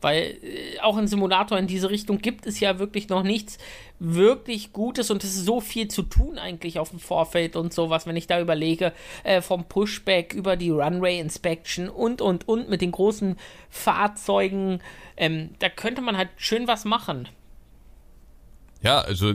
Weil 0.00 0.38
äh, 0.42 0.80
auch 0.80 0.96
ein 0.96 1.06
Simulator 1.06 1.58
in 1.58 1.66
diese 1.66 1.90
Richtung 1.90 2.18
gibt 2.18 2.46
es 2.46 2.60
ja 2.60 2.78
wirklich 2.78 3.08
noch 3.08 3.22
nichts 3.22 3.58
wirklich 3.98 4.72
Gutes 4.72 5.10
und 5.10 5.22
es 5.22 5.36
ist 5.36 5.44
so 5.44 5.60
viel 5.60 5.88
zu 5.88 6.02
tun 6.02 6.38
eigentlich 6.38 6.78
auf 6.78 6.90
dem 6.90 6.98
Vorfeld 6.98 7.54
und 7.54 7.72
sowas, 7.72 8.06
wenn 8.06 8.16
ich 8.16 8.26
da 8.26 8.40
überlege, 8.40 8.92
äh, 9.22 9.40
vom 9.40 9.64
Pushback 9.64 10.34
über 10.34 10.56
die 10.56 10.70
Runway 10.70 11.20
Inspection 11.20 11.88
und 11.88 12.20
und 12.20 12.48
und 12.48 12.68
mit 12.68 12.80
den 12.80 12.90
großen 12.90 13.36
Fahrzeugen, 13.70 14.80
ähm, 15.16 15.50
da 15.60 15.68
könnte 15.68 16.02
man 16.02 16.16
halt 16.16 16.30
schön 16.36 16.66
was 16.66 16.84
machen. 16.84 17.28
Ja, 18.82 19.00
also 19.00 19.32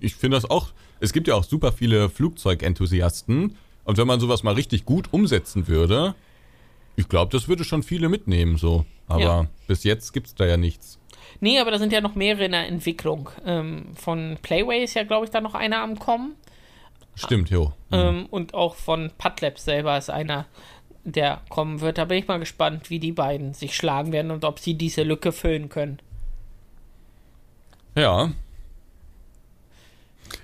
ich 0.00 0.14
finde 0.16 0.36
das 0.36 0.48
auch. 0.48 0.68
Es 1.00 1.12
gibt 1.12 1.28
ja 1.28 1.34
auch 1.34 1.44
super 1.44 1.72
viele 1.72 2.08
Flugzeugenthusiasten. 2.08 3.56
Und 3.84 3.96
wenn 3.96 4.06
man 4.06 4.20
sowas 4.20 4.42
mal 4.42 4.54
richtig 4.54 4.84
gut 4.84 5.12
umsetzen 5.12 5.68
würde, 5.68 6.14
ich 6.96 7.08
glaube, 7.08 7.30
das 7.32 7.48
würde 7.48 7.64
schon 7.64 7.82
viele 7.82 8.08
mitnehmen 8.08 8.56
so. 8.56 8.84
Aber 9.08 9.20
Ja. 9.20 9.46
bis 9.66 9.84
jetzt 9.84 10.12
gibt's 10.12 10.34
da 10.34 10.46
ja 10.46 10.56
nichts. 10.56 10.98
Nee, 11.40 11.58
aber 11.58 11.70
da 11.70 11.78
sind 11.78 11.92
ja 11.92 12.00
noch 12.00 12.14
mehrere 12.14 12.44
in 12.44 12.52
der 12.52 12.66
Entwicklung. 12.66 13.30
Ähm, 13.44 13.86
von 13.94 14.38
Playway 14.42 14.84
ist 14.84 14.94
ja, 14.94 15.04
glaube 15.04 15.24
ich, 15.26 15.30
da 15.30 15.40
noch 15.40 15.54
einer 15.54 15.82
am 15.82 15.98
Kommen. 15.98 16.34
Stimmt, 17.14 17.50
jo. 17.50 17.72
Ähm, 17.90 18.26
und 18.30 18.54
auch 18.54 18.76
von 18.76 19.10
Padlab 19.18 19.58
selber 19.58 19.98
ist 19.98 20.08
einer, 20.10 20.46
der 21.04 21.40
kommen 21.48 21.80
wird. 21.80 21.98
Da 21.98 22.04
bin 22.04 22.18
ich 22.18 22.28
mal 22.28 22.38
gespannt, 22.38 22.90
wie 22.90 22.98
die 23.00 23.12
beiden 23.12 23.54
sich 23.54 23.74
schlagen 23.74 24.12
werden 24.12 24.30
und 24.30 24.44
ob 24.44 24.58
sie 24.58 24.74
diese 24.74 25.02
Lücke 25.02 25.32
füllen 25.32 25.68
können. 25.68 25.98
Ja. 27.96 28.30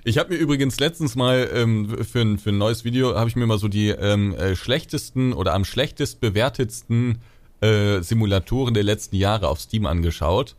Ich 0.03 0.17
habe 0.17 0.33
mir 0.33 0.39
übrigens 0.39 0.79
letztens 0.79 1.15
mal 1.15 1.49
ähm, 1.53 2.03
für, 2.03 2.21
ein, 2.21 2.37
für 2.37 2.49
ein 2.49 2.57
neues 2.57 2.83
Video, 2.83 3.15
habe 3.15 3.29
ich 3.29 3.35
mir 3.35 3.45
mal 3.45 3.57
so 3.59 3.67
die 3.67 3.89
ähm, 3.89 4.33
äh, 4.35 4.55
schlechtesten 4.55 5.33
oder 5.33 5.53
am 5.53 5.65
schlechtest 5.65 6.19
bewertetsten 6.21 7.21
äh, 7.65 8.01
Simulatoren 8.01 8.73
der 8.73 8.83
letzten 8.83 9.15
Jahre 9.15 9.47
auf 9.47 9.59
Steam 9.59 9.85
angeschaut. 9.85 10.55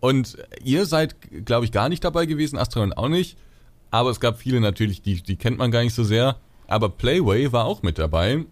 Und 0.00 0.36
ihr 0.64 0.86
seid, 0.86 1.14
glaube 1.44 1.64
ich, 1.64 1.72
gar 1.72 1.88
nicht 1.88 2.02
dabei 2.02 2.26
gewesen, 2.26 2.58
Astronaut 2.58 2.96
auch 2.96 3.08
nicht. 3.08 3.36
Aber 3.90 4.10
es 4.10 4.20
gab 4.20 4.38
viele 4.38 4.60
natürlich, 4.60 5.02
die, 5.02 5.22
die 5.22 5.36
kennt 5.36 5.58
man 5.58 5.70
gar 5.70 5.82
nicht 5.84 5.94
so 5.94 6.02
sehr. 6.02 6.36
Aber 6.66 6.88
Playway 6.88 7.52
war 7.52 7.66
auch 7.66 7.82
mit 7.82 7.98
dabei. 7.98 8.44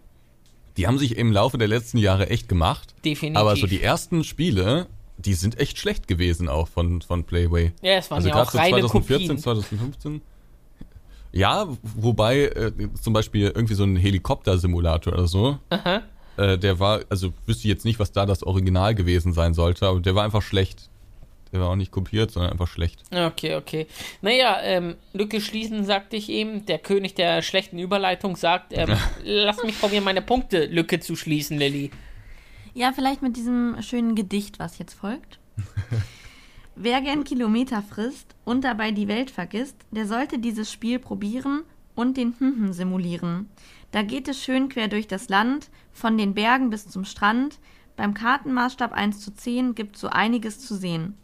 Die 0.76 0.86
haben 0.86 0.98
sich 0.98 1.16
im 1.16 1.32
Laufe 1.32 1.58
der 1.58 1.66
letzten 1.68 1.98
Jahre 1.98 2.28
echt 2.30 2.48
gemacht. 2.48 2.94
Definitiv. 3.04 3.40
Aber 3.40 3.56
so 3.56 3.66
die 3.66 3.82
ersten 3.82 4.22
Spiele, 4.22 4.86
die 5.18 5.34
sind 5.34 5.58
echt 5.58 5.78
schlecht 5.78 6.06
gewesen 6.06 6.48
auch 6.48 6.68
von, 6.68 7.02
von 7.02 7.24
Playway. 7.24 7.72
Ja, 7.82 7.94
es 7.94 8.10
waren 8.10 8.18
Also 8.18 8.28
ja 8.28 8.34
gerade 8.34 8.48
auch 8.48 8.52
so 8.52 8.58
reine 8.58 8.80
2014, 8.80 9.26
Kopien. 9.28 9.38
2015. 9.38 10.22
Ja, 11.32 11.66
wobei 11.82 12.42
äh, 12.42 12.72
zum 13.00 13.12
Beispiel 13.12 13.44
irgendwie 13.54 13.74
so 13.74 13.84
ein 13.84 13.96
Helikopter-Simulator 13.96 15.12
oder 15.12 15.26
so, 15.28 15.58
Aha. 15.70 16.02
Äh, 16.40 16.58
der 16.58 16.78
war, 16.78 17.00
also 17.10 17.32
wüsste 17.46 17.64
ich 17.64 17.68
jetzt 17.68 17.84
nicht, 17.84 17.98
was 17.98 18.12
da 18.12 18.24
das 18.24 18.42
Original 18.42 18.94
gewesen 18.94 19.32
sein 19.32 19.52
sollte, 19.52 19.86
aber 19.86 20.00
der 20.00 20.14
war 20.14 20.24
einfach 20.24 20.42
schlecht. 20.42 20.88
Der 21.52 21.60
war 21.60 21.68
auch 21.68 21.76
nicht 21.76 21.90
kopiert, 21.90 22.30
sondern 22.30 22.52
einfach 22.52 22.68
schlecht. 22.68 23.02
Okay, 23.10 23.56
okay. 23.56 23.86
Naja, 24.22 24.60
ähm, 24.62 24.94
Lücke 25.12 25.40
schließen, 25.40 25.84
sagte 25.84 26.16
ich 26.16 26.28
eben. 26.28 26.64
Der 26.66 26.78
König 26.78 27.14
der 27.14 27.42
schlechten 27.42 27.78
Überleitung 27.78 28.36
sagt, 28.36 28.72
ähm, 28.72 28.96
lass 29.24 29.62
mich 29.64 29.78
probieren, 29.78 30.04
meine 30.04 30.22
Punkte-Lücke 30.22 31.00
zu 31.00 31.16
schließen, 31.16 31.58
Lilly. 31.58 31.90
Ja, 32.72 32.92
vielleicht 32.92 33.20
mit 33.20 33.36
diesem 33.36 33.76
schönen 33.82 34.14
Gedicht, 34.14 34.60
was 34.60 34.78
jetzt 34.78 34.94
folgt. 34.94 35.40
Wer 36.76 37.02
gern 37.02 37.24
Kilometer 37.24 37.82
frisst 37.82 38.34
und 38.44 38.62
dabei 38.62 38.92
die 38.92 39.08
Welt 39.08 39.30
vergisst, 39.30 39.76
der 39.90 40.06
sollte 40.06 40.38
dieses 40.38 40.72
Spiel 40.72 41.00
probieren 41.00 41.64
und 41.96 42.16
den 42.16 42.34
Hm 42.38 42.72
simulieren. 42.72 43.50
Da 43.92 44.02
geht 44.02 44.28
es 44.28 44.42
schön 44.42 44.68
quer 44.68 44.88
durch 44.88 45.08
das 45.08 45.28
Land, 45.28 45.68
von 45.92 46.16
den 46.16 46.34
Bergen 46.34 46.70
bis 46.70 46.88
zum 46.88 47.04
Strand. 47.04 47.58
Beim 47.96 48.14
Kartenmaßstab 48.14 48.92
1 48.92 49.20
zu 49.20 49.34
10 49.34 49.74
gibt 49.74 49.96
so 49.96 50.08
einiges 50.08 50.60
zu 50.60 50.74
sehen. 50.76 51.16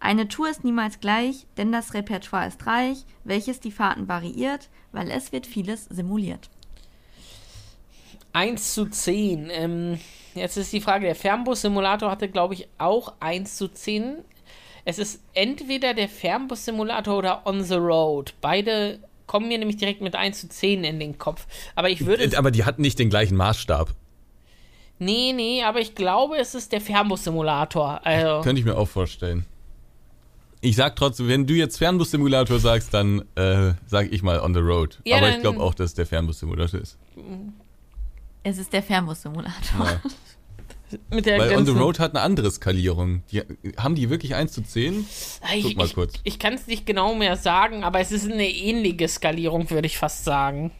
Eine 0.00 0.28
Tour 0.28 0.48
ist 0.48 0.64
niemals 0.64 1.00
gleich, 1.00 1.46
denn 1.56 1.72
das 1.72 1.92
Repertoire 1.92 2.48
ist 2.48 2.66
reich, 2.66 3.04
welches 3.24 3.60
die 3.60 3.70
Fahrten 3.70 4.08
variiert, 4.08 4.68
weil 4.92 5.10
es 5.10 5.32
wird 5.32 5.46
vieles 5.46 5.84
simuliert. 5.86 6.48
1 8.32 8.74
zu 8.74 8.86
10. 8.86 9.48
Ähm, 9.50 9.98
jetzt 10.34 10.56
ist 10.56 10.72
die 10.72 10.80
Frage, 10.80 11.06
der 11.06 11.14
Fernbus-Simulator 11.14 12.10
hatte, 12.10 12.28
glaube 12.28 12.54
ich, 12.54 12.68
auch 12.78 13.14
1 13.20 13.56
zu 13.56 13.68
10. 13.68 14.24
Es 14.84 14.98
ist 14.98 15.22
entweder 15.34 15.94
der 15.94 16.08
Fernbus-Simulator 16.08 17.18
oder 17.18 17.46
On 17.46 17.62
the 17.62 17.74
Road. 17.74 18.34
Beide 18.40 19.00
kommen 19.30 19.46
mir 19.46 19.58
nämlich 19.58 19.76
direkt 19.76 20.00
mit 20.00 20.16
1 20.16 20.40
zu 20.40 20.48
10 20.48 20.82
in 20.82 20.98
den 20.98 21.16
Kopf. 21.16 21.46
Aber 21.76 21.88
ich 21.88 22.04
würde. 22.04 22.24
Äh, 22.24 22.34
Aber 22.34 22.50
die 22.50 22.64
hatten 22.64 22.82
nicht 22.82 22.98
den 22.98 23.10
gleichen 23.10 23.36
Maßstab. 23.36 23.94
Nee, 24.98 25.32
nee, 25.32 25.62
aber 25.62 25.78
ich 25.78 25.94
glaube, 25.94 26.36
es 26.36 26.56
ist 26.56 26.72
der 26.72 26.80
Fernbus-Simulator. 26.80 28.04
Also, 28.04 28.40
Könnte 28.42 28.58
ich 28.58 28.66
mir 28.66 28.76
auch 28.76 28.88
vorstellen. 28.88 29.46
Ich 30.60 30.74
sag 30.74 30.96
trotzdem, 30.96 31.28
wenn 31.28 31.46
du 31.46 31.54
jetzt 31.54 31.78
Fernbus-Simulator 31.78 32.58
sagst, 32.58 32.92
dann 32.92 33.22
äh, 33.36 33.74
sag 33.86 34.10
ich 34.10 34.24
mal 34.24 34.40
on 34.40 34.52
the 34.52 34.58
road. 34.60 34.98
Ja, 35.04 35.18
Aber 35.18 35.30
ich 35.30 35.40
glaube 35.40 35.60
auch, 35.60 35.74
dass 35.74 35.90
es 35.90 35.94
der 35.94 36.06
Fernbus-Simulator 36.06 36.80
ist. 36.80 36.98
Es 38.42 38.58
ist 38.58 38.72
der 38.72 38.82
Fernbus-Simulator. 38.82 39.54
Ja. 39.78 40.00
mit 41.10 41.26
der 41.26 41.38
Weil 41.38 41.56
on 41.56 41.66
the 41.66 41.72
road 41.72 41.98
hat 41.98 42.14
eine 42.14 42.22
andere 42.22 42.50
Skalierung. 42.50 43.22
Die, 43.30 43.42
haben 43.76 43.94
die 43.94 44.10
wirklich 44.10 44.34
1 44.34 44.52
zu 44.52 44.62
10? 44.62 45.06
Ich, 45.54 45.64
Guck 45.64 45.76
mal 45.76 45.86
ich, 45.86 45.94
kurz. 45.94 46.14
Ich 46.24 46.38
kann 46.38 46.54
es 46.54 46.66
nicht 46.66 46.86
genau 46.86 47.14
mehr 47.14 47.36
sagen, 47.36 47.84
aber 47.84 48.00
es 48.00 48.12
ist 48.12 48.30
eine 48.30 48.48
ähnliche 48.48 49.08
Skalierung, 49.08 49.70
würde 49.70 49.86
ich 49.86 49.98
fast 49.98 50.24
sagen. 50.24 50.72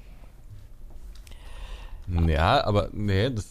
Ja, 2.26 2.64
aber 2.64 2.90
nee, 2.92 3.30
das. 3.30 3.46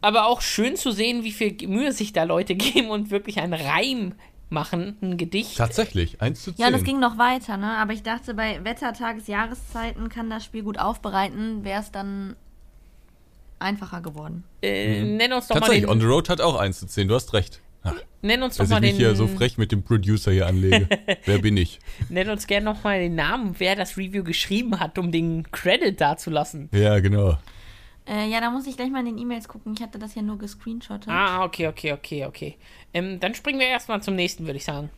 Aber 0.00 0.26
auch 0.26 0.40
schön 0.40 0.76
zu 0.76 0.90
sehen, 0.90 1.22
wie 1.22 1.32
viel 1.32 1.56
Mühe 1.68 1.92
sich 1.92 2.12
da 2.12 2.24
Leute 2.24 2.54
geben 2.56 2.90
und 2.90 3.10
wirklich 3.10 3.38
einen 3.38 3.54
Reim 3.54 4.14
machen, 4.50 4.96
ein 5.00 5.16
Gedicht. 5.16 5.56
Tatsächlich, 5.56 6.20
1 6.20 6.42
zu 6.42 6.52
10. 6.52 6.64
Ja, 6.64 6.70
das 6.70 6.84
ging 6.84 7.00
noch 7.00 7.18
weiter, 7.18 7.56
ne? 7.56 7.78
Aber 7.78 7.92
ich 7.92 8.02
dachte, 8.02 8.34
bei 8.34 8.62
Wetter, 8.64 8.92
Tages-, 8.92 9.26
Jahreszeiten 9.26 10.08
kann 10.08 10.28
das 10.30 10.44
Spiel 10.44 10.62
gut 10.62 10.78
aufbereiten, 10.78 11.64
wäre 11.64 11.80
es 11.80 11.90
dann 11.90 12.36
einfacher 13.62 14.00
geworden. 14.00 14.44
Äh, 14.62 15.02
nenn 15.02 15.32
uns 15.32 15.48
doch 15.48 15.56
mal 15.56 15.60
Tatsächlich, 15.60 15.88
on 15.88 15.98
den, 15.98 16.06
the 16.06 16.12
road 16.12 16.28
hat 16.28 16.40
auch 16.40 16.56
1 16.56 16.80
zu 16.80 16.86
10, 16.86 17.08
du 17.08 17.14
hast 17.14 17.32
recht. 17.32 17.60
Ach, 17.84 17.94
nenn 18.20 18.42
uns 18.42 18.56
doch 18.56 18.64
dass 18.64 18.70
mal 18.70 18.76
ich 18.76 18.92
mich 18.92 18.98
den, 18.98 19.06
hier 19.06 19.16
so 19.16 19.26
frech 19.26 19.58
mit 19.58 19.72
dem 19.72 19.82
Producer 19.82 20.30
hier 20.30 20.46
anlege. 20.46 20.88
Wer 21.24 21.38
bin 21.38 21.56
ich? 21.56 21.80
nenn 22.08 22.28
uns 22.30 22.46
gerne 22.46 22.64
noch 22.64 22.84
mal 22.84 23.00
den 23.00 23.14
Namen, 23.16 23.56
wer 23.58 23.74
das 23.74 23.96
Review 23.96 24.22
geschrieben 24.22 24.78
hat, 24.78 24.98
um 24.98 25.10
den 25.10 25.50
Credit 25.50 26.00
dazulassen. 26.00 26.68
Ja, 26.72 27.00
genau. 27.00 27.38
Äh, 28.06 28.28
ja, 28.28 28.40
da 28.40 28.50
muss 28.50 28.66
ich 28.66 28.76
gleich 28.76 28.90
mal 28.90 29.00
in 29.00 29.06
den 29.06 29.18
E-Mails 29.18 29.48
gucken. 29.48 29.74
Ich 29.76 29.82
hatte 29.82 29.98
das 29.98 30.14
ja 30.14 30.22
nur 30.22 30.38
gescreenshottet. 30.38 31.08
Ah, 31.08 31.44
okay, 31.44 31.68
okay, 31.68 31.92
okay, 31.92 32.24
okay. 32.26 32.56
Ähm, 32.94 33.20
dann 33.20 33.34
springen 33.34 33.60
wir 33.60 33.68
erstmal 33.68 34.02
zum 34.02 34.16
nächsten, 34.16 34.46
würde 34.46 34.56
ich 34.56 34.64
sagen. 34.64 34.90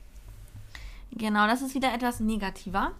Genau, 1.12 1.46
das 1.46 1.62
ist 1.62 1.74
wieder 1.74 1.92
etwas 1.94 2.20
negativer. 2.20 2.92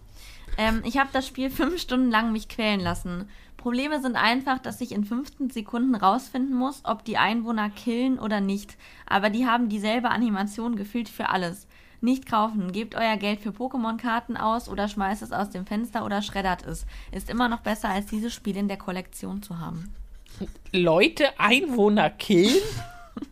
Ähm, 0.57 0.83
ich 0.85 0.97
habe 0.97 1.09
das 1.11 1.27
Spiel 1.27 1.49
fünf 1.51 1.79
Stunden 1.79 2.11
lang 2.11 2.31
mich 2.31 2.47
quälen 2.47 2.79
lassen. 2.79 3.29
Probleme 3.65 3.99
sind 3.99 4.15
einfach, 4.15 4.59
dass 4.59 4.79
ich 4.79 4.91
in 4.91 5.03
15 5.03 5.49
Sekunden 5.49 5.95
rausfinden 5.95 6.55
muss, 6.55 6.81
ob 6.83 7.03
die 7.03 7.17
Einwohner 7.17 7.71
killen 7.71 8.19
oder 8.19 8.39
nicht. 8.39 8.77
Aber 9.07 9.31
die 9.31 9.47
haben 9.47 9.69
dieselbe 9.69 10.11
Animation 10.11 10.75
gefühlt 10.75 11.09
für 11.09 11.29
alles. 11.29 11.65
Nicht 11.99 12.29
kaufen, 12.29 12.73
gebt 12.73 12.93
euer 12.93 13.17
Geld 13.17 13.39
für 13.39 13.49
Pokémon-Karten 13.49 14.37
aus 14.37 14.69
oder 14.69 14.87
schmeißt 14.87 15.23
es 15.23 15.31
aus 15.31 15.49
dem 15.49 15.65
Fenster 15.65 16.05
oder 16.05 16.21
schreddert 16.21 16.63
es. 16.63 16.85
Ist 17.11 17.27
immer 17.27 17.49
noch 17.49 17.61
besser, 17.61 17.89
als 17.89 18.05
dieses 18.05 18.35
Spiel 18.35 18.55
in 18.55 18.67
der 18.67 18.77
Kollektion 18.77 19.41
zu 19.41 19.57
haben. 19.57 19.95
Leute, 20.71 21.39
Einwohner 21.39 22.11
killen? 22.11 22.61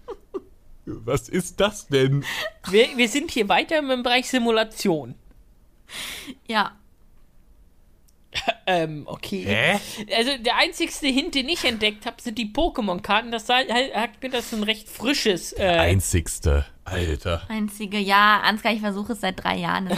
Was 0.87 1.29
ist 1.29 1.59
das 1.59 1.89
denn? 1.89 2.25
Wir, 2.71 2.87
wir 2.95 3.07
sind 3.07 3.29
hier 3.29 3.49
weiter 3.49 3.77
im 3.77 4.01
Bereich 4.01 4.27
Simulation. 4.31 5.13
Ja, 6.47 6.71
Ähm, 8.65 9.03
okay. 9.07 9.43
Hä? 9.45 9.79
Also 10.15 10.37
der 10.39 10.55
einzigste 10.55 11.07
Hint, 11.07 11.35
den 11.35 11.49
ich 11.49 11.65
entdeckt 11.65 12.05
habe, 12.05 12.21
sind 12.21 12.37
die 12.37 12.45
Pokémon-Karten. 12.45 13.29
Das 13.29 13.49
hat 13.49 13.67
mir 14.21 14.29
das 14.29 14.53
ein 14.53 14.63
recht 14.63 14.87
frisches. 14.87 15.51
Äh, 15.51 15.65
Einzigste. 15.67 16.65
Alter. 16.85 17.43
einzige, 17.49 17.97
ja, 17.97 18.39
Ansgar, 18.41 18.71
ich 18.73 18.79
versuche 18.79 19.13
es 19.13 19.21
seit 19.21 19.43
drei 19.43 19.57
Jahren. 19.57 19.89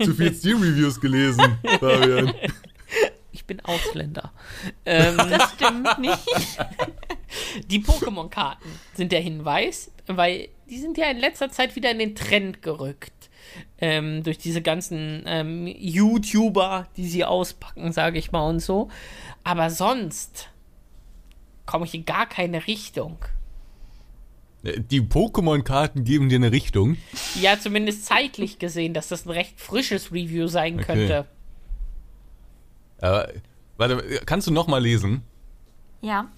Zu 0.00 0.14
viel 0.14 0.32
Steam-Reviews 0.32 1.00
gelesen, 1.00 1.58
Fabian. 1.80 2.32
Ich 3.32 3.44
bin 3.44 3.60
Ausländer. 3.60 4.32
Ähm, 4.86 5.16
Das 5.16 5.52
stimmt 5.52 5.98
nicht. 5.98 6.18
die 7.68 7.80
Pokémon-Karten 7.80 8.68
sind 8.94 9.10
der 9.12 9.20
Hinweis, 9.20 9.90
weil 10.06 10.48
die 10.68 10.78
sind 10.78 10.96
ja 10.98 11.10
in 11.10 11.18
letzter 11.18 11.50
Zeit 11.50 11.74
wieder 11.76 11.90
in 11.90 11.98
den 11.98 12.14
Trend 12.14 12.62
gerückt. 12.62 13.23
Ähm, 13.78 14.22
durch 14.22 14.38
diese 14.38 14.62
ganzen 14.62 15.22
ähm, 15.26 15.66
YouTuber, 15.66 16.88
die 16.96 17.06
sie 17.06 17.24
auspacken, 17.24 17.92
sage 17.92 18.18
ich 18.18 18.32
mal 18.32 18.48
und 18.48 18.60
so. 18.60 18.88
Aber 19.44 19.70
sonst 19.70 20.48
komme 21.66 21.84
ich 21.84 21.94
in 21.94 22.04
gar 22.04 22.26
keine 22.26 22.66
Richtung. 22.66 23.18
Die 24.62 25.02
Pokémon-Karten 25.02 26.04
geben 26.04 26.30
dir 26.30 26.36
eine 26.36 26.50
Richtung. 26.50 26.96
Ja, 27.40 27.58
zumindest 27.58 28.06
zeitlich 28.06 28.58
gesehen, 28.58 28.94
dass 28.94 29.08
das 29.08 29.26
ein 29.26 29.30
recht 29.30 29.60
frisches 29.60 30.10
Review 30.10 30.46
sein 30.46 30.76
Okay. 30.76 30.84
könnte. 30.84 31.26
Aber, 33.00 33.28
warte, 33.76 34.22
kannst 34.24 34.46
du 34.46 34.50
noch 34.52 34.66
mal 34.66 34.82
lesen? 34.82 35.22
Ja, 36.00 36.30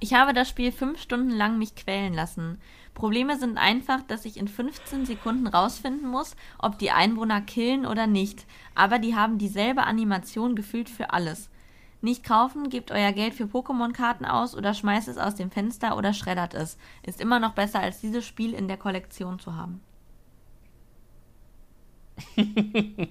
ich 0.00 0.14
habe 0.14 0.32
das 0.32 0.48
Spiel 0.48 0.72
fünf 0.72 1.00
Stunden 1.00 1.30
lang 1.30 1.58
mich 1.58 1.74
quälen 1.76 2.14
lassen. 2.14 2.60
Probleme 2.98 3.38
sind 3.38 3.58
einfach, 3.58 4.02
dass 4.02 4.24
ich 4.24 4.36
in 4.36 4.48
15 4.48 5.06
Sekunden 5.06 5.46
rausfinden 5.46 6.10
muss, 6.10 6.34
ob 6.58 6.80
die 6.80 6.90
Einwohner 6.90 7.40
killen 7.40 7.86
oder 7.86 8.08
nicht. 8.08 8.44
Aber 8.74 8.98
die 8.98 9.14
haben 9.14 9.38
dieselbe 9.38 9.84
Animation 9.84 10.56
gefühlt 10.56 10.90
für 10.90 11.10
alles. 11.10 11.48
Nicht 12.00 12.24
kaufen, 12.24 12.70
gebt 12.70 12.90
euer 12.90 13.12
Geld 13.12 13.34
für 13.34 13.44
Pokémon-Karten 13.44 14.24
aus 14.24 14.56
oder 14.56 14.74
schmeißt 14.74 15.06
es 15.06 15.16
aus 15.16 15.36
dem 15.36 15.52
Fenster 15.52 15.96
oder 15.96 16.12
schreddert 16.12 16.54
es. 16.54 16.76
Ist 17.04 17.20
immer 17.20 17.38
noch 17.38 17.52
besser, 17.52 17.78
als 17.78 18.00
dieses 18.00 18.26
Spiel 18.26 18.52
in 18.52 18.66
der 18.66 18.76
Kollektion 18.76 19.38
zu 19.38 19.54
haben. 19.54 19.80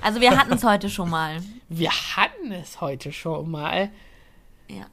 Also 0.00 0.20
wir 0.20 0.36
hatten 0.36 0.52
es 0.52 0.64
heute 0.64 0.90
schon 0.90 1.08
mal. 1.08 1.40
Wir 1.70 1.90
hatten 1.90 2.52
es 2.52 2.82
heute 2.82 3.10
schon 3.10 3.50
mal. 3.50 3.90
Ja. 4.68 4.86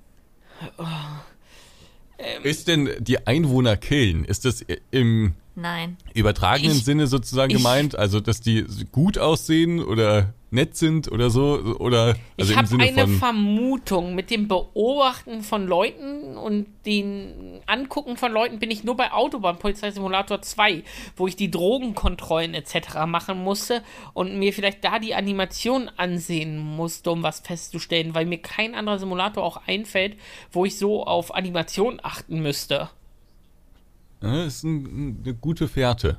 Ist 2.44 2.68
denn 2.68 2.90
die 3.00 3.28
Einwohner 3.28 3.78
killen? 3.78 4.26
Ist 4.26 4.46
das 4.46 4.66
im 4.90 5.34
Nein. 5.56 5.98
übertragenen 6.14 6.78
Ich- 6.78 6.86
Sinne 6.86 7.08
sozusagen 7.08 7.52
ich- 7.52 7.58
gemeint? 7.58 7.96
Also, 7.96 8.20
dass 8.20 8.40
die 8.42 8.66
gut 8.92 9.18
aussehen 9.18 9.84
oder 9.84 10.34
nett 10.50 10.76
sind 10.78 11.12
oder 11.12 11.30
so? 11.30 11.76
Oder 11.80 12.08
also 12.08 12.18
ich 12.38 12.50
im 12.52 12.56
habe 12.58 12.68
Sinne 12.68 12.84
eine 12.84 13.02
von. 13.04 13.16
Vermutung. 13.18 14.16
Mit 14.16 14.30
dem 14.32 14.48
Beobachten 14.48 15.42
von 15.44 15.68
Leuten 15.68 16.36
und 16.38 16.68
den 16.86 17.62
Angucken 17.68 18.18
von 18.18 18.32
Leuten 18.32 18.60
bin 18.60 18.72
ich 18.72 18.84
nur 18.84 18.96
bei 18.98 19.12
Autobahnpolizeisimulator 19.12 20.42
2, 20.42 20.84
wo 21.16 21.28
ich 21.28 21.36
die 21.36 21.52
Drogenkontrollen 21.52 22.54
etc. 22.54 23.06
machen 23.08 23.44
musste 23.44 23.84
und 24.14 24.38
mir 24.40 24.54
vielleicht 24.54 24.84
da 24.84 25.00
die 25.00 25.16
Animation 25.16 25.90
ansehen 25.98 26.58
musste, 26.60 27.12
um 27.12 27.24
was 27.24 27.40
festzustellen, 27.42 28.16
weil 28.16 28.26
mir 28.26 28.40
kein 28.40 28.76
anderer 28.76 29.00
Simulator 29.00 29.44
auch 29.44 29.62
einfällt, 29.68 30.18
wo 30.52 30.66
ich 30.66 30.78
so 30.78 31.06
auf 31.06 31.34
Animation 31.34 32.00
achten 32.04 32.42
müsste. 32.42 32.90
Ja, 34.22 34.44
ist 34.44 34.64
ein, 34.64 35.20
eine 35.24 35.34
gute 35.34 35.68
Fährte. 35.68 36.18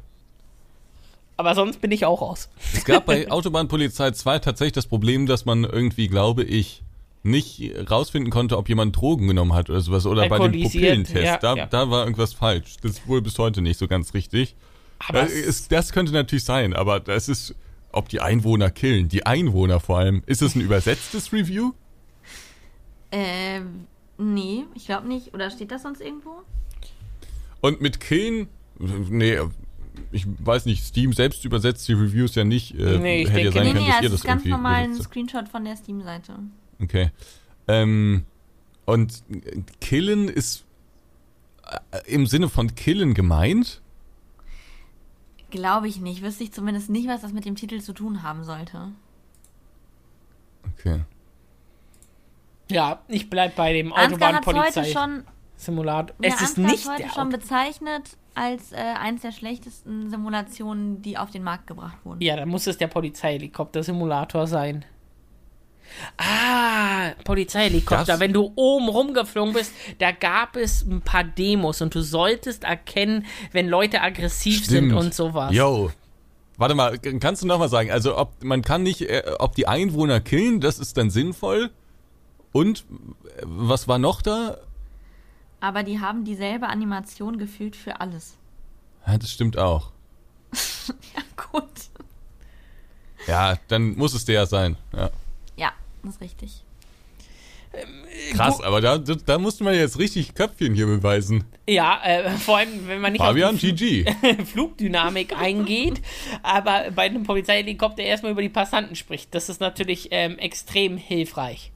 Aber 1.36 1.54
sonst 1.54 1.80
bin 1.80 1.90
ich 1.92 2.04
auch 2.04 2.20
raus. 2.20 2.48
Es 2.74 2.84
gab 2.84 3.06
bei 3.06 3.30
Autobahnpolizei 3.30 4.10
2 4.10 4.38
tatsächlich 4.40 4.72
das 4.72 4.86
Problem, 4.86 5.26
dass 5.26 5.44
man 5.44 5.64
irgendwie, 5.64 6.08
glaube 6.08 6.44
ich, 6.44 6.82
nicht 7.22 7.72
rausfinden 7.90 8.30
konnte, 8.30 8.58
ob 8.58 8.68
jemand 8.68 8.96
Drogen 8.96 9.28
genommen 9.28 9.52
hat 9.54 9.70
oder 9.70 9.80
sowas. 9.80 10.06
Oder 10.06 10.28
bei 10.28 10.38
dem 10.38 10.62
Pupillentest. 10.62 11.24
ja, 11.24 11.36
da, 11.38 11.54
ja. 11.54 11.66
da 11.66 11.90
war 11.90 12.04
irgendwas 12.04 12.32
falsch. 12.32 12.76
Das 12.82 12.92
ist 12.92 13.08
wohl 13.08 13.22
bis 13.22 13.38
heute 13.38 13.62
nicht 13.62 13.78
so 13.78 13.86
ganz 13.86 14.14
richtig. 14.14 14.56
Aber 15.08 15.22
Äh, 15.22 15.40
es, 15.40 15.68
das 15.68 15.92
könnte 15.92 16.12
natürlich 16.12 16.44
sein, 16.44 16.74
aber 16.74 17.00
das 17.00 17.28
ist, 17.28 17.54
ob 17.92 18.08
die 18.08 18.20
Einwohner 18.20 18.70
killen. 18.70 19.08
Die 19.08 19.24
Einwohner 19.24 19.80
vor 19.80 19.98
allem. 19.98 20.22
Ist 20.26 20.42
es 20.42 20.54
ein 20.54 20.60
übersetztes 20.60 21.32
Review? 21.32 21.72
Ähm, 23.12 23.86
nee, 24.18 24.64
ich 24.74 24.86
glaube 24.86 25.06
nicht. 25.06 25.34
Oder 25.34 25.50
steht 25.50 25.70
das 25.70 25.82
sonst 25.82 26.00
irgendwo? 26.00 26.42
Und 27.62 27.80
mit 27.80 28.00
killen, 28.00 28.48
nee, 28.78 29.38
ich 30.10 30.26
weiß 30.26 30.66
nicht, 30.66 30.84
Steam 30.84 31.12
selbst 31.14 31.44
übersetzt 31.44 31.88
die 31.88 31.94
Reviews 31.94 32.34
ja 32.34 32.44
nicht. 32.44 32.74
Äh, 32.78 32.98
Nee, 32.98 33.22
ich 33.22 33.30
hätte 33.30 33.40
ja 33.40 33.50
denke 33.50 33.52
sein 33.52 33.64
Nee, 33.64 33.72
können, 33.72 33.84
nee, 33.84 33.88
dass 33.88 33.96
es 33.96 34.02
ihr 34.02 34.08
das 34.10 34.18
ist 34.20 34.26
ganz 34.26 34.44
normal 34.44 34.82
ein. 34.82 34.94
Screenshot 35.00 35.48
von 35.48 35.64
der 35.64 35.76
Steam-Seite. 35.76 36.34
Okay. 36.82 37.10
Ähm, 37.68 38.24
und 38.84 39.22
killen 39.80 40.28
ist 40.28 40.64
äh, 41.92 41.98
im 42.06 42.26
Sinne 42.26 42.48
von 42.48 42.74
killen 42.74 43.14
gemeint? 43.14 43.80
Glaube 45.50 45.86
ich 45.88 46.00
nicht. 46.00 46.22
Wüsste 46.22 46.44
ich 46.44 46.52
zumindest 46.52 46.90
nicht, 46.90 47.08
was 47.08 47.20
das 47.20 47.32
mit 47.32 47.44
dem 47.44 47.54
Titel 47.56 47.80
zu 47.80 47.92
tun 47.92 48.22
haben 48.22 48.42
sollte. 48.44 48.88
Okay. 50.78 51.00
ja, 52.70 53.02
ich 53.08 53.28
bleib 53.30 53.54
bei 53.56 53.72
dem 53.72 53.92
Ansgar 53.92 54.34
hat 54.34 54.46
heute 54.46 54.58
Autobahnpolizei. 54.58 54.92
schon, 54.92 55.24
Simulator. 55.62 56.14
Es 56.20 56.34
ist 56.34 56.58
Ansgar 56.58 56.66
nicht 56.66 56.88
heute 56.88 57.02
der 57.02 57.10
schon 57.10 57.28
bezeichnet 57.28 58.16
als 58.34 58.72
äh, 58.72 58.76
eins 58.76 59.22
der 59.22 59.32
schlechtesten 59.32 60.10
Simulationen, 60.10 61.02
die 61.02 61.18
auf 61.18 61.30
den 61.30 61.42
Markt 61.42 61.66
gebracht 61.66 61.98
wurden. 62.04 62.20
Ja, 62.20 62.36
dann 62.36 62.48
muss 62.48 62.66
es 62.66 62.78
der 62.78 62.88
Polizeihelikopter-Simulator 62.88 64.46
sein. 64.46 64.84
Ah, 66.16 67.10
Polizeihelikopter. 67.24 68.18
Wenn 68.18 68.32
du 68.32 68.52
oben 68.54 68.88
rumgeflogen 68.88 69.52
bist, 69.52 69.72
da 69.98 70.12
gab 70.12 70.56
es 70.56 70.82
ein 70.82 71.02
paar 71.02 71.24
Demos 71.24 71.82
und 71.82 71.94
du 71.94 72.00
solltest 72.00 72.64
erkennen, 72.64 73.26
wenn 73.52 73.68
Leute 73.68 74.00
aggressiv 74.00 74.64
sind 74.64 74.92
und 74.92 75.14
sowas. 75.14 75.52
Yo. 75.54 75.90
Warte 76.56 76.74
mal, 76.74 76.98
kannst 76.98 77.42
du 77.42 77.46
noch 77.46 77.58
mal 77.58 77.68
sagen, 77.68 77.90
also 77.90 78.16
ob 78.16 78.44
man 78.44 78.62
kann 78.62 78.82
nicht, 78.82 79.02
äh, 79.02 79.22
ob 79.38 79.54
die 79.54 79.66
Einwohner 79.66 80.20
killen, 80.20 80.60
das 80.60 80.78
ist 80.78 80.96
dann 80.96 81.10
sinnvoll. 81.10 81.70
Und 82.52 82.84
äh, 83.24 83.42
was 83.44 83.88
war 83.88 83.98
noch 83.98 84.22
da? 84.22 84.58
Aber 85.62 85.84
die 85.84 86.00
haben 86.00 86.24
dieselbe 86.24 86.66
Animation 86.66 87.38
gefühlt 87.38 87.76
für 87.76 88.00
alles. 88.00 88.36
Ja, 89.06 89.16
das 89.16 89.30
stimmt 89.30 89.56
auch. 89.56 89.92
Ja, 90.88 91.22
gut. 91.52 91.70
Ja, 93.28 93.56
dann 93.68 93.96
muss 93.96 94.14
es 94.14 94.24
der 94.24 94.46
sein. 94.46 94.76
Ja. 94.92 95.10
Ja, 95.56 95.72
das 96.02 96.16
ist 96.16 96.20
richtig. 96.20 96.64
Krass, 98.32 98.60
aber 98.60 98.80
da, 98.80 98.98
da, 98.98 99.14
da 99.14 99.38
musste 99.38 99.62
man 99.62 99.74
jetzt 99.74 100.00
richtig 100.00 100.34
Köpfchen 100.34 100.74
hier 100.74 100.86
beweisen. 100.86 101.44
Ja, 101.68 102.00
äh, 102.04 102.30
vor 102.30 102.58
allem, 102.58 102.88
wenn 102.88 103.00
man 103.00 103.12
nicht 103.12 103.22
Fabian, 103.22 103.54
auf 103.54 103.60
die 103.60 103.72
GG. 103.72 104.44
Flugdynamik 104.44 105.38
eingeht, 105.38 106.02
aber 106.42 106.90
bei 106.90 107.04
einem 107.04 107.22
Polizeihelikopter 107.22 108.02
erstmal 108.02 108.32
über 108.32 108.42
die 108.42 108.48
Passanten 108.48 108.96
spricht. 108.96 109.32
Das 109.32 109.48
ist 109.48 109.60
natürlich 109.60 110.08
ähm, 110.10 110.36
extrem 110.38 110.96
hilfreich. 110.96 111.70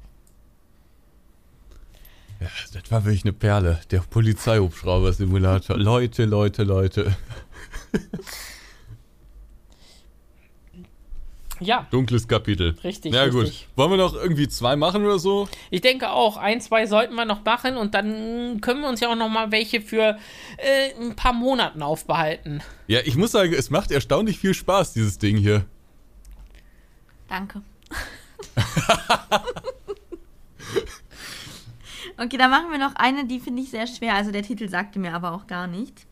Ja, 2.40 2.48
das 2.72 2.90
war 2.90 3.04
wirklich 3.04 3.24
eine 3.24 3.32
Perle. 3.32 3.80
Der 3.90 4.00
Polizeihubschrauber-Simulator. 4.00 5.76
Leute, 5.78 6.24
Leute, 6.24 6.64
Leute. 6.64 7.16
Ja, 11.58 11.86
Dunkles 11.90 12.28
Kapitel. 12.28 12.76
Richtig, 12.84 13.14
Ja, 13.14 13.28
gut. 13.28 13.50
Wollen 13.76 13.90
wir 13.90 13.96
noch 13.96 14.14
irgendwie 14.14 14.46
zwei 14.48 14.76
machen 14.76 15.04
oder 15.04 15.18
so? 15.18 15.48
ich 15.70 15.80
denke 15.80 16.10
auch, 16.10 16.36
ein, 16.36 16.60
zwei 16.60 16.86
sollten 16.86 17.14
wir 17.14 17.24
noch 17.24 17.44
machen 17.44 17.78
und 17.78 17.94
dann 17.94 18.60
können 18.60 18.82
wir 18.82 18.88
uns 18.88 19.00
ja 19.00 19.10
auch 19.10 19.16
noch 19.16 19.30
mal 19.30 19.50
welche 19.52 19.80
für 19.80 20.18
äh, 20.58 20.92
ein 21.00 21.16
paar 21.16 21.32
Monaten 21.32 21.82
aufbehalten. 21.82 22.62
Ja, 22.88 23.00
ich 23.04 23.16
muss 23.16 23.32
sagen, 23.32 23.54
es 23.54 23.70
macht 23.70 23.90
erstaunlich 23.90 24.38
viel 24.38 24.52
Spaß, 24.52 24.92
dieses 24.92 25.16
Ding 25.18 25.38
hier. 25.38 25.64
Danke. 27.28 27.62
okay, 32.18 32.36
dann 32.36 32.50
machen 32.50 32.70
wir 32.70 32.78
noch 32.78 32.94
eine, 32.96 33.26
die 33.26 33.40
finde 33.40 33.62
ich 33.62 33.70
sehr 33.70 33.86
schwer. 33.86 34.14
Also 34.14 34.30
der 34.30 34.42
Titel 34.42 34.68
sagte 34.68 34.98
mir 34.98 35.14
aber 35.14 35.32
auch 35.32 35.46
gar 35.46 35.66
nicht. 35.66 36.06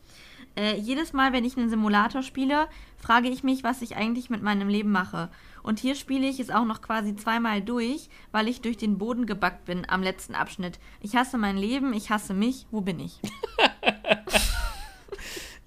Äh, 0.55 0.77
jedes 0.77 1.11
Mal, 1.11 1.33
wenn 1.33 1.43
ich 1.43 1.57
einen 1.57 1.69
Simulator 1.69 2.23
spiele, 2.23 2.67
frage 2.97 3.27
ich 3.27 3.43
mich, 3.43 3.63
was 3.63 3.81
ich 3.81 3.97
eigentlich 3.97 4.29
mit 4.29 4.41
meinem 4.41 4.69
Leben 4.69 4.91
mache. 4.91 5.29
Und 5.63 5.79
hier 5.79 5.95
spiele 5.95 6.27
ich 6.27 6.39
es 6.39 6.49
auch 6.49 6.63
noch 6.63 6.81
quasi 6.81 7.15
zweimal 7.15 7.61
durch, 7.61 8.09
weil 8.31 8.47
ich 8.47 8.61
durch 8.61 8.77
den 8.77 8.97
Boden 8.97 9.25
gebackt 9.25 9.65
bin 9.65 9.85
am 9.89 10.01
letzten 10.01 10.35
Abschnitt. 10.35 10.79
Ich 11.01 11.15
hasse 11.15 11.37
mein 11.37 11.57
Leben, 11.57 11.93
ich 11.93 12.09
hasse 12.09 12.33
mich, 12.33 12.67
wo 12.71 12.81
bin 12.81 12.99
ich? 12.99 13.19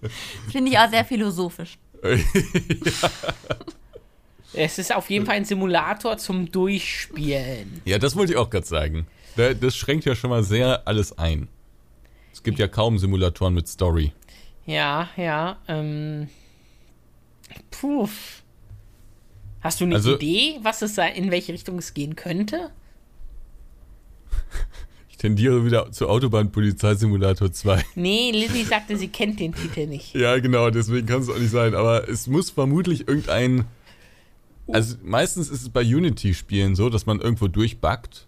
Finde 0.50 0.70
ich 0.70 0.78
auch 0.78 0.88
sehr 0.88 1.04
philosophisch. 1.04 1.78
Es 4.54 4.78
ist 4.78 4.94
auf 4.94 5.10
jeden 5.10 5.26
Fall 5.26 5.36
ein 5.36 5.44
Simulator 5.44 6.16
zum 6.16 6.50
Durchspielen. 6.50 7.82
Ja, 7.84 7.98
das 7.98 8.16
wollte 8.16 8.32
ich 8.32 8.38
auch 8.38 8.48
gerade 8.48 8.66
sagen. 8.66 9.06
Da- 9.38 9.54
Das 9.54 9.76
schränkt 9.76 10.04
ja 10.04 10.14
schon 10.16 10.30
mal 10.30 10.42
sehr 10.42 10.86
alles 10.88 11.16
ein. 11.16 11.48
Es 12.32 12.42
gibt 12.42 12.58
ja 12.58 12.66
kaum 12.68 12.98
Simulatoren 12.98 13.54
mit 13.54 13.68
Story. 13.68 14.12
Ja, 14.66 15.08
ja. 15.16 15.58
Ähm, 15.68 16.28
puh. 17.70 18.08
Hast 19.60 19.80
du 19.80 19.84
eine 19.84 19.94
Also- 19.96 20.16
Idee, 20.16 20.58
was 20.62 20.82
es 20.82 20.98
in 20.98 21.30
welche 21.30 21.52
Richtung 21.52 21.78
es 21.78 21.94
gehen 21.94 22.16
könnte? 22.16 22.70
tendiere 25.18 25.64
wieder 25.64 25.90
zu 25.90 26.08
Autobahn-Polizeisimulator 26.08 27.50
2. 27.52 27.84
Nee, 27.96 28.30
Lilly 28.30 28.62
sagte, 28.62 28.96
sie 28.96 29.08
kennt 29.08 29.40
den 29.40 29.52
Titel 29.52 29.88
nicht. 29.88 30.14
Ja, 30.14 30.38
genau, 30.38 30.70
deswegen 30.70 31.08
kann 31.08 31.22
es 31.22 31.28
auch 31.28 31.38
nicht 31.38 31.50
sein. 31.50 31.74
Aber 31.74 32.08
es 32.08 32.28
muss 32.28 32.50
vermutlich 32.50 33.08
irgendein. 33.08 33.64
Also 34.68 34.94
meistens 35.02 35.48
ist 35.50 35.62
es 35.62 35.70
bei 35.70 35.80
Unity-Spielen 35.82 36.76
so, 36.76 36.88
dass 36.88 37.04
man 37.06 37.20
irgendwo 37.20 37.48
durchbuggt. 37.48 38.27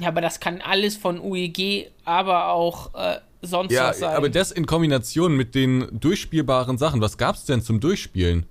Ja, 0.00 0.08
aber 0.08 0.20
das 0.20 0.40
kann 0.40 0.60
alles 0.60 0.96
von 0.96 1.20
UEG, 1.20 1.90
aber 2.04 2.48
auch 2.52 2.94
äh, 2.94 3.18
sonst 3.42 3.72
Ja, 3.72 3.88
was 3.88 3.98
sein. 4.00 4.14
aber 4.16 4.28
das 4.28 4.52
in 4.52 4.66
Kombination 4.66 5.36
mit 5.36 5.54
den 5.54 5.88
durchspielbaren 5.98 6.78
Sachen. 6.78 7.00
Was 7.00 7.18
gab's 7.18 7.44
denn 7.44 7.62
zum 7.62 7.80
Durchspielen? 7.80 8.46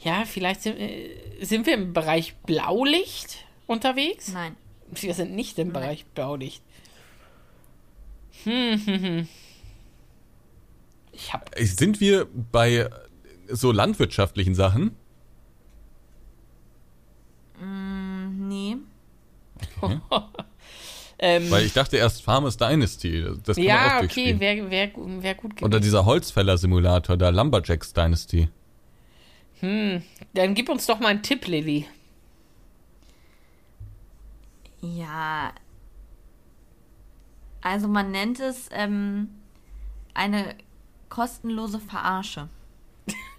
ja, 0.00 0.24
vielleicht 0.24 0.62
sind, 0.62 0.78
äh, 0.78 1.10
sind 1.40 1.66
wir 1.66 1.74
im 1.74 1.92
Bereich 1.92 2.36
Blaulicht 2.46 3.44
unterwegs? 3.66 4.32
Nein. 4.32 4.54
Wir 4.90 5.12
sind 5.12 5.34
nicht 5.34 5.58
im 5.58 5.72
Bereich 5.72 6.06
Blaulicht. 6.06 6.62
Hm, 8.44 8.80
hm, 8.86 9.02
hm. 9.02 9.28
Ich 11.12 11.32
hab. 11.32 11.50
Sind 11.58 12.00
wir 12.00 12.26
bei 12.52 12.88
so 13.48 13.72
landwirtschaftlichen 13.72 14.54
Sachen? 14.54 14.92
Mm, 17.60 18.48
nee. 18.48 18.76
Ähm, 21.20 21.50
Weil 21.50 21.64
ich 21.64 21.72
dachte 21.72 21.96
erst 21.96 22.22
Farmers 22.22 22.56
Dynasty. 22.56 23.24
Das 23.42 23.56
kann 23.56 23.64
man 23.66 23.76
auch 23.76 23.80
ja, 23.80 24.00
okay, 24.02 24.38
wäre 24.38 24.70
wär, 24.70 24.92
wär 24.94 25.34
gut 25.34 25.50
gewesen. 25.56 25.64
Oder 25.64 25.80
dieser 25.80 26.04
Holzfäller-Simulator, 26.04 27.16
da 27.16 27.30
Lumberjacks 27.30 27.92
Dynasty. 27.92 28.48
Hm, 29.58 30.02
dann 30.34 30.54
gib 30.54 30.68
uns 30.68 30.86
doch 30.86 31.00
mal 31.00 31.08
einen 31.08 31.22
Tipp, 31.22 31.48
Lilly. 31.48 31.86
Ja. 34.80 35.52
Also 37.60 37.88
man 37.88 38.12
nennt 38.12 38.38
es 38.38 38.68
ähm, 38.70 39.30
eine 40.14 40.54
kostenlose 41.08 41.80
Verarsche. 41.80 42.48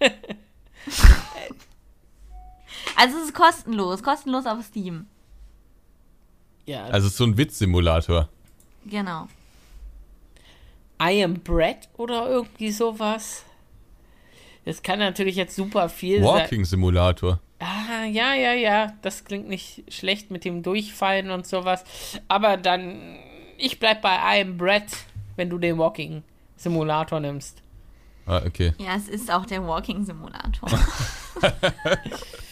also 2.96 3.16
es 3.16 3.24
ist 3.24 3.34
kostenlos, 3.34 4.02
kostenlos 4.02 4.44
auf 4.44 4.62
Steam. 4.62 5.06
Ja, 6.66 6.84
Also 6.86 7.06
es 7.06 7.12
ist 7.12 7.16
so 7.18 7.24
ein 7.24 7.36
Witzsimulator. 7.36 8.28
Genau. 8.86 9.28
I 11.02 11.24
am 11.24 11.34
Brett 11.34 11.88
oder 11.96 12.28
irgendwie 12.28 12.70
sowas. 12.70 13.44
Das 14.64 14.82
kann 14.82 14.98
natürlich 14.98 15.36
jetzt 15.36 15.56
super 15.56 15.88
viel 15.88 16.22
sein. 16.22 16.26
Walking-Simulator. 16.26 17.40
Ah, 17.58 18.04
ja, 18.04 18.34
ja, 18.34 18.52
ja. 18.52 18.92
Das 19.02 19.24
klingt 19.24 19.48
nicht 19.48 19.84
schlecht 19.88 20.30
mit 20.30 20.44
dem 20.44 20.62
Durchfallen 20.62 21.30
und 21.30 21.46
sowas. 21.46 21.84
Aber 22.28 22.56
dann, 22.56 23.18
ich 23.56 23.78
bleib 23.78 24.02
bei 24.02 24.14
I 24.14 24.42
am 24.42 24.58
Brett, 24.58 24.90
wenn 25.36 25.48
du 25.48 25.58
den 25.58 25.78
Walking 25.78 26.22
Simulator 26.56 27.20
nimmst. 27.20 27.62
Ah, 28.26 28.42
okay. 28.46 28.74
Ja, 28.78 28.94
es 28.96 29.08
ist 29.08 29.30
auch 29.32 29.46
der 29.46 29.66
Walking 29.66 30.04
Simulator. 30.04 30.68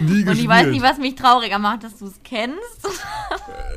Nie 0.00 0.24
Und 0.26 0.38
ich 0.38 0.48
weiß 0.48 0.68
nicht, 0.68 0.82
was 0.82 0.98
mich 0.98 1.14
trauriger 1.14 1.58
macht, 1.58 1.84
dass 1.84 1.98
du 1.98 2.06
es 2.06 2.20
kennst. 2.24 2.58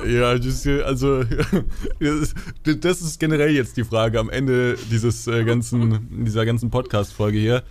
Ja, 0.06 0.34
das, 0.36 0.44
ist- 0.66 0.66
also 0.84 1.24
das 1.98 3.00
ist, 3.00 3.18
generell 3.18 3.50
jetzt 3.50 3.76
die 3.78 3.84
Frage 3.84 4.20
am 4.20 4.28
Ende 4.28 4.76
dieses 4.90 5.26
äh, 5.26 5.42
ganzen, 5.44 6.24
dieser 6.24 6.44
ganzen 6.44 6.70
Podcast-Folge 6.70 7.38
hier. 7.38 7.62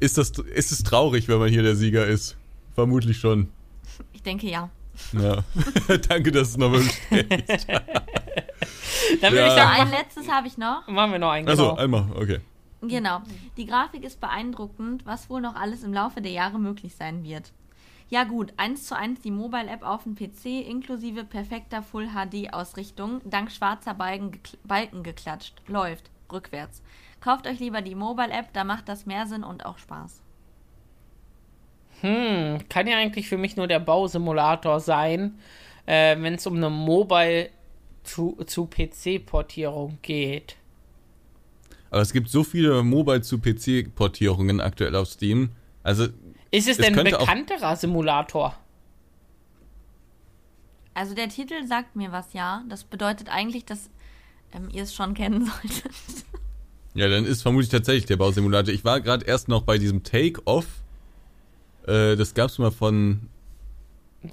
Ist, 0.00 0.16
das, 0.16 0.30
ist 0.30 0.72
es 0.72 0.82
traurig, 0.82 1.28
wenn 1.28 1.38
man 1.38 1.50
hier 1.50 1.62
der 1.62 1.76
Sieger 1.76 2.06
ist? 2.06 2.36
Vermutlich 2.74 3.18
schon. 3.18 3.48
Ich 4.14 4.22
denke 4.22 4.48
ja. 4.48 4.70
Ja. 5.12 5.44
Danke, 6.08 6.32
dass 6.32 6.54
du 6.54 6.54
es 6.54 6.56
nochmal 6.56 6.80
bestätigst. 6.80 7.66
Dann 9.20 9.32
würde 9.32 9.36
Ja. 9.36 9.46
ich 9.48 9.52
So, 9.52 9.58
ein 9.60 9.76
sagen, 9.78 9.90
letztes 9.90 10.28
habe 10.28 10.46
ich 10.46 10.56
noch. 10.58 10.82
mach, 10.86 10.94
machen 10.94 11.12
wir 11.12 11.18
noch 11.18 11.30
einen. 11.30 11.48
Also, 11.48 11.64
Genau. 11.70 11.76
einmal, 11.76 12.06
okay. 12.16 12.38
Genau. 12.80 13.20
Die 13.56 13.66
Grafik 13.66 14.04
ist 14.04 14.20
beeindruckend, 14.20 15.04
was 15.04 15.28
wohl 15.28 15.40
noch 15.40 15.54
alles 15.54 15.82
im 15.82 15.92
Laufe 15.92 16.20
der 16.22 16.32
Jahre 16.32 16.58
möglich 16.58 16.94
sein 16.96 17.24
wird. 17.24 17.52
Ja 18.10 18.24
gut, 18.24 18.54
1 18.56 18.86
zu 18.86 18.96
1 18.96 19.20
die 19.20 19.30
Mobile-App 19.30 19.82
auf 19.82 20.04
dem 20.04 20.14
PC 20.14 20.66
inklusive 20.66 21.24
perfekter 21.24 21.82
Full-HD-Ausrichtung, 21.82 23.20
dank 23.24 23.52
schwarzer 23.52 23.92
Balken, 23.92 24.30
gekl- 24.30 24.56
Balken 24.64 25.02
geklatscht. 25.02 25.54
Läuft. 25.66 26.10
Rückwärts. 26.32 26.82
Kauft 27.20 27.46
euch 27.46 27.58
lieber 27.58 27.82
die 27.82 27.94
Mobile-App, 27.94 28.52
da 28.52 28.64
macht 28.64 28.88
das 28.88 29.06
mehr 29.06 29.26
Sinn 29.26 29.44
und 29.44 29.66
auch 29.66 29.78
Spaß. 29.78 30.22
Hm, 32.00 32.58
kann 32.68 32.86
ja 32.86 32.96
eigentlich 32.96 33.28
für 33.28 33.38
mich 33.38 33.56
nur 33.56 33.66
der 33.66 33.80
Bausimulator 33.80 34.80
sein, 34.80 35.38
äh, 35.86 36.16
wenn 36.20 36.34
es 36.34 36.46
um 36.46 36.56
eine 36.56 36.70
Mobile 36.70 37.50
zu, 38.04 38.38
zu 38.46 38.66
PC-Portierung 38.66 39.98
geht. 40.02 40.56
Aber 41.90 42.02
es 42.02 42.12
gibt 42.12 42.28
so 42.28 42.44
viele 42.44 42.82
Mobile 42.82 43.22
zu 43.22 43.38
PC-Portierungen 43.38 44.60
aktuell 44.60 44.94
auf 44.94 45.08
Steam. 45.08 45.50
Also, 45.82 46.08
Ist 46.50 46.68
es, 46.68 46.78
Es 46.78 46.84
denn 46.86 46.98
ein 46.98 47.04
bekannterer 47.04 47.76
Simulator? 47.76 48.54
Also 50.94 51.14
der 51.14 51.28
Titel 51.28 51.66
sagt 51.66 51.94
mir 51.94 52.10
was, 52.10 52.32
ja. 52.32 52.62
Das 52.68 52.84
bedeutet 52.84 53.28
eigentlich, 53.28 53.64
dass 53.64 53.90
ähm, 54.52 54.68
ihr 54.72 54.82
es 54.82 54.94
schon 54.94 55.14
kennen 55.14 55.44
solltet. 55.46 55.92
ja, 56.94 57.08
dann 57.08 57.24
ist 57.24 57.42
vermutlich 57.42 57.70
tatsächlich 57.70 58.06
der 58.06 58.16
Bausimulator. 58.16 58.72
Ich 58.74 58.84
war 58.84 59.00
gerade 59.00 59.24
erst 59.24 59.48
noch 59.48 59.62
bei 59.62 59.78
diesem 59.78 60.02
Take-Off. 60.02 60.66
Äh, 61.86 62.16
das 62.16 62.34
gab's 62.34 62.58
mal 62.58 62.72
von 62.72 63.28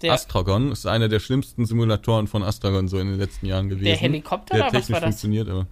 Der, 0.02 0.14
Astragon. 0.14 0.72
Ist 0.72 0.88
einer 0.88 1.08
der 1.08 1.20
schlimmsten 1.20 1.66
Simulatoren 1.66 2.28
von 2.28 2.44
Astragon 2.44 2.88
so 2.88 2.98
in 2.98 3.08
den 3.10 3.20
letzten 3.20 3.46
Jahren 3.46 3.70
gewesen. 3.70 3.86
der 3.86 3.98
Helikopter 3.98 4.56
der 4.56 4.64
oder 4.66 4.74
was 4.74 4.88
technisch 4.88 4.94
war 4.94 5.02
das? 5.02 5.10
funktioniert, 5.10 5.50
aber. 5.50 5.68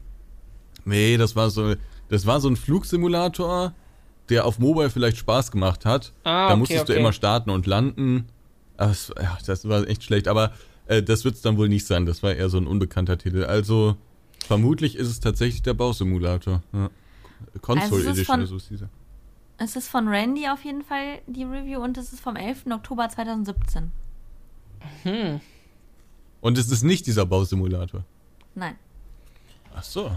Nee, 0.86 1.18
das 1.18 1.36
war 1.36 1.50
so, 1.50 1.76
das 2.10 2.26
war 2.26 2.40
so 2.42 2.50
ein 2.50 2.58
Flugsimulator, 2.58 3.74
der 4.30 4.46
auf 4.46 4.60
Mobile 4.60 4.90
vielleicht 4.90 5.18
Spaß 5.18 5.52
gemacht 5.52 5.86
hat. 5.86 6.14
Ah, 6.24 6.48
da 6.48 6.52
okay, 6.52 6.56
musstest 6.58 6.90
du 6.90 6.94
okay. 6.94 7.00
immer 7.00 7.14
starten 7.14 7.50
und 7.50 7.66
landen. 7.68 8.28
Es, 8.78 9.14
ja, 9.22 9.38
das 9.46 9.68
war 9.68 9.88
echt 9.88 10.04
schlecht. 10.04 10.28
Aber 10.28 10.52
äh, 10.88 11.04
das 11.04 11.26
wird 11.26 11.36
es 11.36 11.42
dann 11.42 11.58
wohl 11.58 11.70
nicht 11.70 11.86
sein. 11.86 12.06
Das 12.06 12.24
war 12.24 12.34
eher 12.34 12.50
so 12.50 12.58
ein 12.58 12.68
unbekannter 12.68 13.18
Titel. 13.18 13.44
Also 13.44 13.96
vermutlich 14.46 14.96
ist 14.96 15.08
es 15.08 15.20
tatsächlich 15.20 15.62
der 15.62 15.74
Bausimulator. 15.74 16.64
Ja. 16.74 16.90
Console 17.62 17.82
Also 17.84 17.98
es 17.98 18.02
ist 18.04 18.08
Edition, 18.10 18.26
von- 18.26 18.40
also 18.42 18.56
ist 18.58 18.70
dieser. 18.70 18.90
Es 19.58 19.76
ist 19.76 19.88
von 19.88 20.08
Randy 20.08 20.48
auf 20.48 20.64
jeden 20.66 20.82
Fall 20.82 21.20
die 21.28 21.44
Review 21.44 21.80
und 21.82 21.98
es 21.98 22.12
ist 22.12 22.22
vom 22.22 22.36
11. 22.36 22.66
Oktober 22.72 23.08
2017. 23.08 23.92
Hm. 25.04 25.40
Und 26.42 26.58
es 26.58 26.70
ist 26.70 26.84
nicht 26.84 27.06
dieser 27.08 27.26
Bausimulator. 27.26 28.04
Nein. 28.56 28.76
Ach 29.76 29.84
so. 29.84 30.12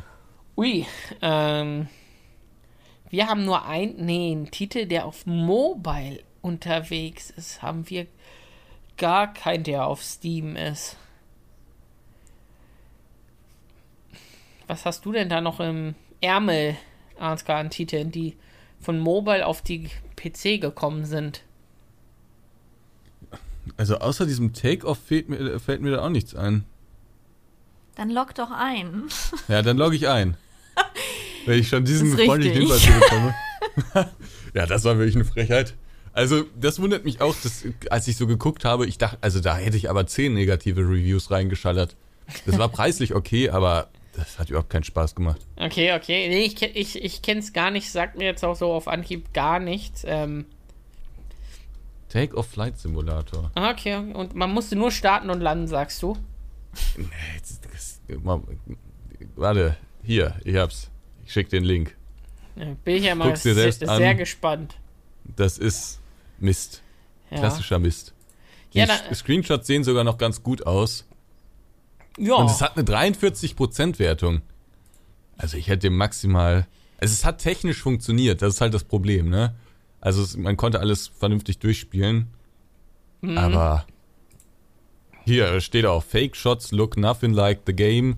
Ui, 0.56 0.86
ähm, 1.20 1.86
wir 3.10 3.26
haben 3.28 3.44
nur 3.44 3.66
ein, 3.66 3.94
nee, 3.98 4.32
einen 4.32 4.50
Titel, 4.50 4.86
der 4.86 5.06
auf 5.06 5.26
Mobile 5.26 6.20
unterwegs 6.42 7.30
ist. 7.30 7.62
Haben 7.62 7.88
wir 7.88 8.06
gar 8.96 9.32
keinen, 9.32 9.64
der 9.64 9.86
auf 9.86 10.02
Steam 10.02 10.56
ist. 10.56 10.96
Was 14.66 14.84
hast 14.84 15.04
du 15.04 15.12
denn 15.12 15.28
da 15.28 15.40
noch 15.40 15.60
im 15.60 15.94
Ärmel, 16.20 16.76
Ansgar, 17.18 17.58
an 17.58 17.70
Titeln, 17.70 18.10
die 18.10 18.36
von 18.80 18.98
Mobile 18.98 19.46
auf 19.46 19.62
die 19.62 19.90
PC 20.16 20.60
gekommen 20.60 21.04
sind? 21.04 21.42
Also 23.76 23.98
außer 23.98 24.26
diesem 24.26 24.52
Take-Off 24.52 24.98
fällt 24.98 25.28
mir, 25.28 25.60
fällt 25.60 25.82
mir 25.82 25.92
da 25.92 26.04
auch 26.04 26.08
nichts 26.08 26.34
ein. 26.34 26.64
Dann 27.96 28.10
log 28.10 28.34
doch 28.34 28.50
ein. 28.50 29.04
Ja, 29.48 29.62
dann 29.62 29.76
logge 29.76 29.96
ich 29.96 30.08
ein. 30.08 30.36
Wenn 31.46 31.60
ich 31.60 31.68
schon 31.68 31.84
diesen 31.84 32.16
freundlichen. 32.16 32.62
Hinweis 32.62 32.82
hier 32.82 32.94
bekomme. 32.94 33.34
ja, 34.54 34.66
das 34.66 34.84
war 34.84 34.98
wirklich 34.98 35.14
eine 35.14 35.24
Frechheit. 35.24 35.74
Also, 36.12 36.44
das 36.58 36.80
wundert 36.80 37.04
mich 37.04 37.20
auch, 37.20 37.34
dass, 37.42 37.64
als 37.90 38.08
ich 38.08 38.16
so 38.16 38.26
geguckt 38.26 38.64
habe, 38.64 38.86
ich 38.86 38.98
dachte, 38.98 39.18
also 39.20 39.40
da 39.40 39.56
hätte 39.56 39.76
ich 39.76 39.90
aber 39.90 40.06
zehn 40.06 40.34
negative 40.34 40.80
Reviews 40.80 41.30
reingeschallert. 41.30 41.94
Das 42.46 42.58
war 42.58 42.68
preislich 42.70 43.14
okay, 43.14 43.50
aber 43.50 43.88
das 44.14 44.38
hat 44.38 44.48
überhaupt 44.48 44.70
keinen 44.70 44.84
Spaß 44.84 45.14
gemacht. 45.14 45.46
Okay, 45.56 45.94
okay. 45.94 46.28
Nee, 46.28 46.44
ich, 46.44 46.62
ich, 46.62 47.04
ich 47.04 47.22
kenne 47.22 47.40
es 47.40 47.52
gar 47.52 47.70
nicht, 47.70 47.90
sagt 47.92 48.16
mir 48.16 48.24
jetzt 48.24 48.42
auch 48.44 48.56
so 48.56 48.72
auf 48.72 48.88
Anhieb 48.88 49.34
gar 49.34 49.58
nichts. 49.58 50.04
Ähm, 50.06 50.46
Take-Off 52.08 52.46
Flight 52.48 52.78
Simulator. 52.78 53.50
ah, 53.54 53.70
okay, 53.70 53.96
und 53.96 54.34
man 54.34 54.52
musste 54.52 54.74
nur 54.74 54.90
starten 54.90 55.28
und 55.28 55.40
landen, 55.40 55.66
sagst 55.66 56.02
du? 56.02 56.16
Nee, 56.96 57.06
das, 57.40 57.60
das, 57.60 58.00
warte, 59.34 59.76
hier, 60.02 60.34
ich 60.44 60.56
hab's. 60.56 60.90
Ich 61.26 61.32
schick 61.32 61.48
den 61.50 61.64
Link. 61.64 61.94
Bin 62.54 62.96
ich 62.96 63.04
ja 63.04 63.14
mal 63.14 63.36
sehr, 63.36 63.70
sehr 63.72 63.90
an. 63.90 64.16
gespannt. 64.16 64.76
Das 65.36 65.58
ist 65.58 66.00
Mist. 66.38 66.82
Ja. 67.30 67.38
Klassischer 67.38 67.78
Mist. 67.78 68.14
Die 68.72 68.78
Ja, 68.78 68.86
da- 68.86 69.14
Screenshots 69.14 69.66
sehen 69.66 69.84
sogar 69.84 70.04
noch 70.04 70.16
ganz 70.18 70.42
gut 70.42 70.66
aus. 70.66 71.04
Ja. 72.18 72.36
Und 72.36 72.50
es 72.50 72.62
hat 72.62 72.76
eine 72.76 72.84
43% 72.86 73.98
Wertung. 73.98 74.40
Also 75.36 75.56
ich 75.58 75.68
hätte 75.68 75.90
maximal. 75.90 76.66
Also 76.98 77.12
es 77.12 77.24
hat 77.26 77.38
technisch 77.42 77.82
funktioniert, 77.82 78.40
das 78.40 78.54
ist 78.54 78.60
halt 78.62 78.72
das 78.72 78.84
Problem, 78.84 79.28
ne? 79.28 79.54
Also 80.00 80.22
es, 80.22 80.34
man 80.36 80.56
konnte 80.56 80.80
alles 80.80 81.08
vernünftig 81.08 81.58
durchspielen. 81.58 82.28
Mhm. 83.20 83.36
Aber 83.36 83.84
Hier 85.24 85.60
steht 85.60 85.84
auch, 85.84 86.02
Fake 86.04 86.36
Shots 86.36 86.70
look 86.72 86.96
nothing 86.96 87.32
like 87.32 87.60
the 87.66 87.72
game. 87.74 88.16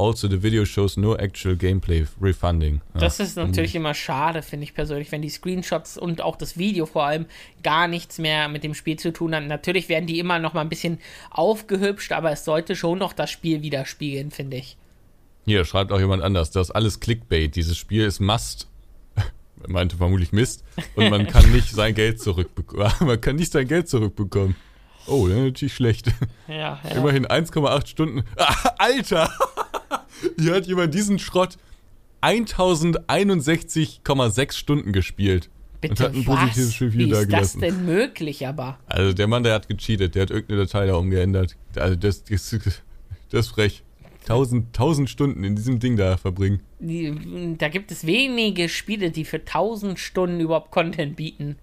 Also 0.00 0.28
the 0.28 0.42
video 0.42 0.64
shows 0.64 0.96
no 0.96 1.14
actual 1.14 1.56
gameplay 1.56 2.06
refunding. 2.20 2.80
Ja. 2.94 3.00
Das 3.00 3.20
ist 3.20 3.36
natürlich 3.36 3.74
immer 3.74 3.94
schade, 3.94 4.42
finde 4.42 4.64
ich 4.64 4.74
persönlich, 4.74 5.12
wenn 5.12 5.22
die 5.22 5.28
Screenshots 5.28 5.98
und 5.98 6.22
auch 6.22 6.36
das 6.36 6.56
Video 6.56 6.86
vor 6.86 7.04
allem 7.04 7.26
gar 7.62 7.86
nichts 7.86 8.18
mehr 8.18 8.48
mit 8.48 8.64
dem 8.64 8.74
Spiel 8.74 8.98
zu 8.98 9.12
tun 9.12 9.34
haben. 9.34 9.46
Natürlich 9.46 9.88
werden 9.88 10.06
die 10.06 10.18
immer 10.18 10.38
noch 10.38 10.54
mal 10.54 10.62
ein 10.62 10.68
bisschen 10.68 10.98
aufgehübscht, 11.30 12.12
aber 12.12 12.32
es 12.32 12.44
sollte 12.44 12.76
schon 12.76 12.98
noch 12.98 13.12
das 13.12 13.30
Spiel 13.30 13.62
widerspiegeln, 13.62 14.30
finde 14.30 14.56
ich. 14.56 14.76
Hier 15.44 15.64
schreibt 15.64 15.92
auch 15.92 16.00
jemand 16.00 16.22
anders, 16.22 16.50
das 16.50 16.68
ist 16.68 16.74
alles 16.74 17.00
Clickbait. 17.00 17.54
Dieses 17.54 17.76
Spiel 17.76 18.04
ist 18.04 18.20
Must. 18.20 18.68
meinte 19.68 19.96
vermutlich 19.96 20.32
Mist. 20.32 20.64
Und 20.94 21.10
man 21.10 21.26
kann 21.26 21.50
nicht 21.52 21.70
sein 21.70 21.94
Geld 21.94 22.20
zurückbekommen. 22.20 22.90
man 23.00 23.20
kann 23.20 23.36
nicht 23.36 23.52
sein 23.52 23.68
Geld 23.68 23.88
zurückbekommen. 23.88 24.56
Oh, 25.06 25.26
natürlich 25.26 25.74
schlecht. 25.74 26.08
Ja, 26.46 26.78
ja. 26.84 26.90
Immerhin 26.96 27.26
1,8 27.26 27.86
Stunden. 27.86 28.22
Ah, 28.36 28.74
Alter! 28.78 29.30
Hier 30.38 30.54
hat 30.54 30.66
jemand 30.66 30.94
diesen 30.94 31.18
Schrott 31.18 31.58
1061,6 32.22 34.52
Stunden 34.52 34.92
gespielt. 34.92 35.50
Bitte, 35.80 35.92
und 35.92 36.00
hat 36.00 36.14
ein 36.14 36.24
positives 36.24 36.80
Review 36.80 37.06
Wie 37.06 37.10
ist 37.10 37.32
das 37.32 37.54
denn 37.54 37.86
möglich, 37.86 38.46
aber? 38.46 38.78
Also 38.86 39.12
der 39.14 39.26
Mann, 39.26 39.42
der 39.42 39.54
hat 39.54 39.68
gecheatet, 39.68 40.14
der 40.14 40.22
hat 40.22 40.30
irgendeine 40.30 40.66
Datei 40.66 40.86
da 40.86 40.94
umgeändert. 40.94 41.56
Also 41.74 41.96
das, 41.96 42.22
das, 42.24 42.56
das 43.30 43.46
ist 43.46 43.52
frech. 43.52 43.82
1000, 44.22 44.66
1000 44.66 45.08
Stunden 45.08 45.44
in 45.44 45.56
diesem 45.56 45.80
Ding 45.80 45.96
da 45.96 46.18
verbringen. 46.18 46.60
Da 47.58 47.68
gibt 47.68 47.90
es 47.90 48.06
wenige 48.06 48.68
Spiele, 48.68 49.10
die 49.10 49.24
für 49.24 49.38
1000 49.38 49.98
Stunden 49.98 50.40
überhaupt 50.40 50.70
Content 50.70 51.16
bieten. 51.16 51.56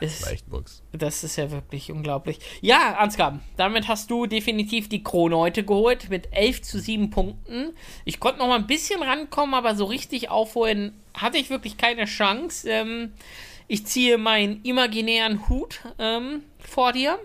Das, 0.00 0.20
Leichtbox. 0.22 0.82
Das 0.92 1.24
ist 1.24 1.36
ja 1.36 1.50
wirklich 1.50 1.92
unglaublich. 1.92 2.38
Ja, 2.60 2.96
Ansgar, 2.98 3.40
damit 3.56 3.88
hast 3.88 4.10
du 4.10 4.26
definitiv 4.26 4.88
die 4.88 5.04
Krone 5.04 5.36
heute 5.36 5.64
geholt 5.64 6.10
mit 6.10 6.28
11 6.32 6.62
zu 6.62 6.78
7 6.78 7.10
Punkten. 7.10 7.74
Ich 8.04 8.20
konnte 8.20 8.38
noch 8.38 8.48
mal 8.48 8.58
ein 8.58 8.66
bisschen 8.66 9.02
rankommen, 9.02 9.54
aber 9.54 9.74
so 9.74 9.84
richtig 9.84 10.30
aufholen 10.30 10.92
hatte 11.14 11.38
ich 11.38 11.50
wirklich 11.50 11.76
keine 11.76 12.06
Chance. 12.06 12.68
Ähm, 12.68 13.12
ich 13.68 13.86
ziehe 13.86 14.18
meinen 14.18 14.62
imaginären 14.64 15.48
Hut 15.48 15.80
ähm, 15.98 16.42
vor 16.58 16.92
dir. 16.92 17.18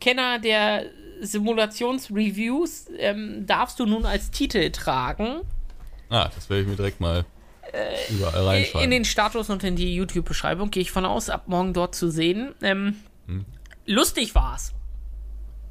Kenner 0.00 0.38
der 0.38 0.86
Simulationsreviews 1.20 2.86
ähm, 2.98 3.46
darfst 3.46 3.78
du 3.78 3.86
nun 3.86 4.06
als 4.06 4.30
Titel 4.30 4.70
tragen. 4.70 5.42
Ah, 6.08 6.30
das 6.34 6.48
werde 6.50 6.62
ich 6.62 6.68
mir 6.68 6.76
direkt 6.76 7.00
mal 7.00 7.24
äh. 7.72 8.84
In 8.84 8.90
den 8.90 9.04
Status 9.04 9.50
und 9.50 9.64
in 9.64 9.76
die 9.76 9.94
YouTube-Beschreibung 9.94 10.70
gehe 10.70 10.82
ich 10.82 10.90
von 10.90 11.04
aus, 11.04 11.30
ab 11.30 11.44
morgen 11.46 11.72
dort 11.72 11.94
zu 11.94 12.10
sehen. 12.10 12.54
Ähm, 12.62 12.96
hm. 13.26 13.44
Lustig 13.86 14.34
war's. 14.34 14.72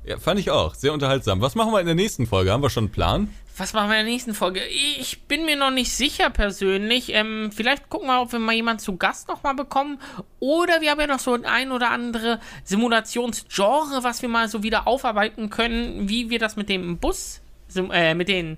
Ja, 0.06 0.18
fand 0.18 0.40
ich 0.40 0.50
auch. 0.50 0.76
Sehr 0.76 0.94
unterhaltsam. 0.94 1.42
Was 1.42 1.56
machen 1.56 1.72
wir 1.72 1.80
in 1.80 1.86
der 1.86 1.96
nächsten 1.96 2.26
Folge? 2.26 2.52
Haben 2.52 2.64
wir 2.64 2.70
schon 2.70 2.86
einen 2.86 2.92
Plan? 2.92 3.34
Was 3.58 3.74
machen 3.74 3.90
wir 3.90 4.00
in 4.00 4.06
der 4.06 4.14
nächsten 4.14 4.34
Folge? 4.34 4.62
Ich 5.00 5.24
bin 5.24 5.46
mir 5.46 5.58
noch 5.58 5.70
nicht 5.70 5.92
sicher 5.92 6.30
persönlich. 6.30 7.14
Ähm, 7.14 7.52
vielleicht 7.54 7.90
gucken 7.90 8.08
wir, 8.08 8.22
ob 8.22 8.32
wir 8.32 8.40
mal 8.40 8.56
jemanden 8.56 8.80
zu 8.80 8.96
Gast 8.96 9.28
nochmal 9.28 9.54
bekommen. 9.54 10.00
Oder 10.40 10.80
wir 10.80 10.92
haben 10.92 11.00
ja 11.02 11.08
noch 11.08 11.20
so 11.20 11.38
ein 11.44 11.72
oder 11.72 11.92
andere 11.92 12.40
Simulationsgenre, 12.64 14.04
was 14.04 14.22
wir 14.22 14.30
mal 14.30 14.48
so 14.48 14.64
wieder 14.64 14.88
aufarbeiten 14.88 15.50
können, 15.50 16.08
wie 16.08 16.30
wir 16.30 16.40
das 16.40 16.56
mit 16.56 16.70
dem 16.70 16.98
Bus, 16.98 17.42
äh, 17.76 18.16
mit 18.16 18.30
den 18.30 18.58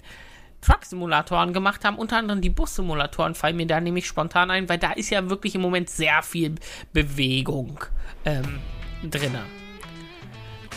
Truck-Simulatoren 0.62 1.54
gemacht 1.54 1.84
haben. 1.84 1.98
Unter 1.98 2.18
anderem 2.18 2.42
die 2.42 2.50
Bus-Simulatoren 2.50 3.36
fallen 3.36 3.58
mir 3.58 3.68
da 3.68 3.82
nämlich 3.82 4.08
spontan 4.08 4.50
ein, 4.52 4.70
weil 4.70 4.78
da 4.78 4.92
ist 4.92 5.10
ja 5.10 5.30
wirklich 5.30 5.56
im 5.56 5.62
Moment 5.62 5.90
sehr 5.90 6.22
viel 6.24 6.56
Bewegung 6.94 7.80
ähm, 8.26 8.60
drin. 9.04 9.38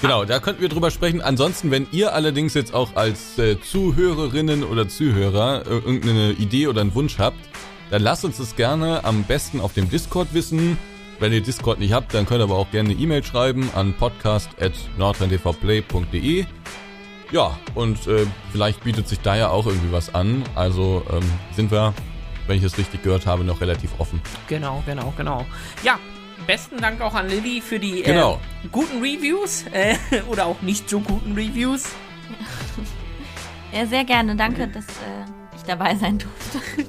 Genau, 0.00 0.24
da 0.24 0.40
könnten 0.40 0.60
wir 0.60 0.68
drüber 0.68 0.90
sprechen. 0.90 1.22
Ansonsten, 1.22 1.70
wenn 1.70 1.86
ihr 1.92 2.14
allerdings 2.14 2.54
jetzt 2.54 2.74
auch 2.74 2.96
als 2.96 3.38
äh, 3.38 3.60
Zuhörerinnen 3.60 4.64
oder 4.64 4.88
Zuhörer 4.88 5.64
äh, 5.66 5.70
irgendeine 5.70 6.32
Idee 6.32 6.66
oder 6.66 6.80
einen 6.80 6.92
Wunsch 6.94 7.18
habt, 7.18 7.38
dann 7.90 8.02
lasst 8.02 8.24
uns 8.24 8.38
das 8.38 8.56
gerne 8.56 9.04
am 9.04 9.22
besten 9.24 9.60
auf 9.60 9.72
dem 9.72 9.88
Discord 9.88 10.34
wissen. 10.34 10.76
Wenn 11.20 11.32
ihr 11.32 11.42
Discord 11.42 11.78
nicht 11.78 11.92
habt, 11.92 12.12
dann 12.12 12.26
könnt 12.26 12.40
ihr 12.40 12.44
aber 12.44 12.56
auch 12.56 12.70
gerne 12.70 12.90
eine 12.90 12.98
E-Mail 12.98 13.22
schreiben 13.22 13.70
an 13.74 13.94
podcast.nordrheindvplay.de. 13.94 16.46
Ja, 17.34 17.58
und 17.74 18.06
äh, 18.06 18.26
vielleicht 18.52 18.84
bietet 18.84 19.08
sich 19.08 19.18
da 19.18 19.34
ja 19.34 19.48
auch 19.48 19.66
irgendwie 19.66 19.90
was 19.90 20.14
an. 20.14 20.44
Also 20.54 21.04
ähm, 21.10 21.28
sind 21.50 21.72
wir, 21.72 21.92
wenn 22.46 22.56
ich 22.56 22.62
es 22.62 22.78
richtig 22.78 23.02
gehört 23.02 23.26
habe, 23.26 23.42
noch 23.42 23.60
relativ 23.60 23.90
offen. 23.98 24.22
Genau, 24.46 24.84
genau, 24.86 25.12
genau. 25.16 25.44
Ja, 25.82 25.98
besten 26.46 26.76
Dank 26.76 27.00
auch 27.00 27.12
an 27.12 27.28
Lilly 27.28 27.60
für 27.60 27.80
die 27.80 28.02
äh, 28.02 28.04
genau. 28.04 28.40
äh, 28.62 28.68
guten 28.68 28.98
Reviews 29.02 29.64
äh, 29.72 29.96
oder 30.28 30.46
auch 30.46 30.62
nicht 30.62 30.88
so 30.88 31.00
guten 31.00 31.32
Reviews. 31.32 31.88
Ja, 33.72 33.84
sehr 33.86 34.04
gerne. 34.04 34.36
Danke, 34.36 34.68
dass 34.68 34.86
äh, 34.86 35.56
ich 35.56 35.62
dabei 35.64 35.96
sein 35.96 36.18
durfte. 36.18 36.86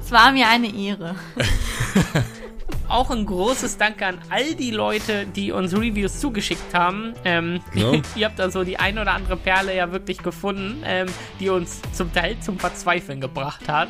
es 0.00 0.10
war 0.10 0.32
mir 0.32 0.48
eine 0.48 0.66
Ehre. 0.66 1.14
auch 2.88 3.10
ein 3.10 3.26
großes 3.26 3.78
Danke 3.78 4.06
an 4.06 4.18
all 4.30 4.54
die 4.54 4.70
Leute, 4.70 5.26
die 5.26 5.52
uns 5.52 5.74
Reviews 5.74 6.20
zugeschickt 6.20 6.74
haben. 6.74 7.14
Ähm, 7.24 7.60
no. 7.74 8.00
ihr 8.16 8.26
habt 8.26 8.38
da 8.38 8.50
so 8.50 8.64
die 8.64 8.78
ein 8.78 8.98
oder 8.98 9.12
andere 9.12 9.36
Perle 9.36 9.74
ja 9.74 9.90
wirklich 9.92 10.18
gefunden, 10.18 10.82
ähm, 10.84 11.06
die 11.40 11.48
uns 11.48 11.80
zum 11.92 12.12
Teil 12.12 12.38
zum 12.40 12.58
Verzweifeln 12.58 13.20
gebracht 13.20 13.68
hat. 13.68 13.88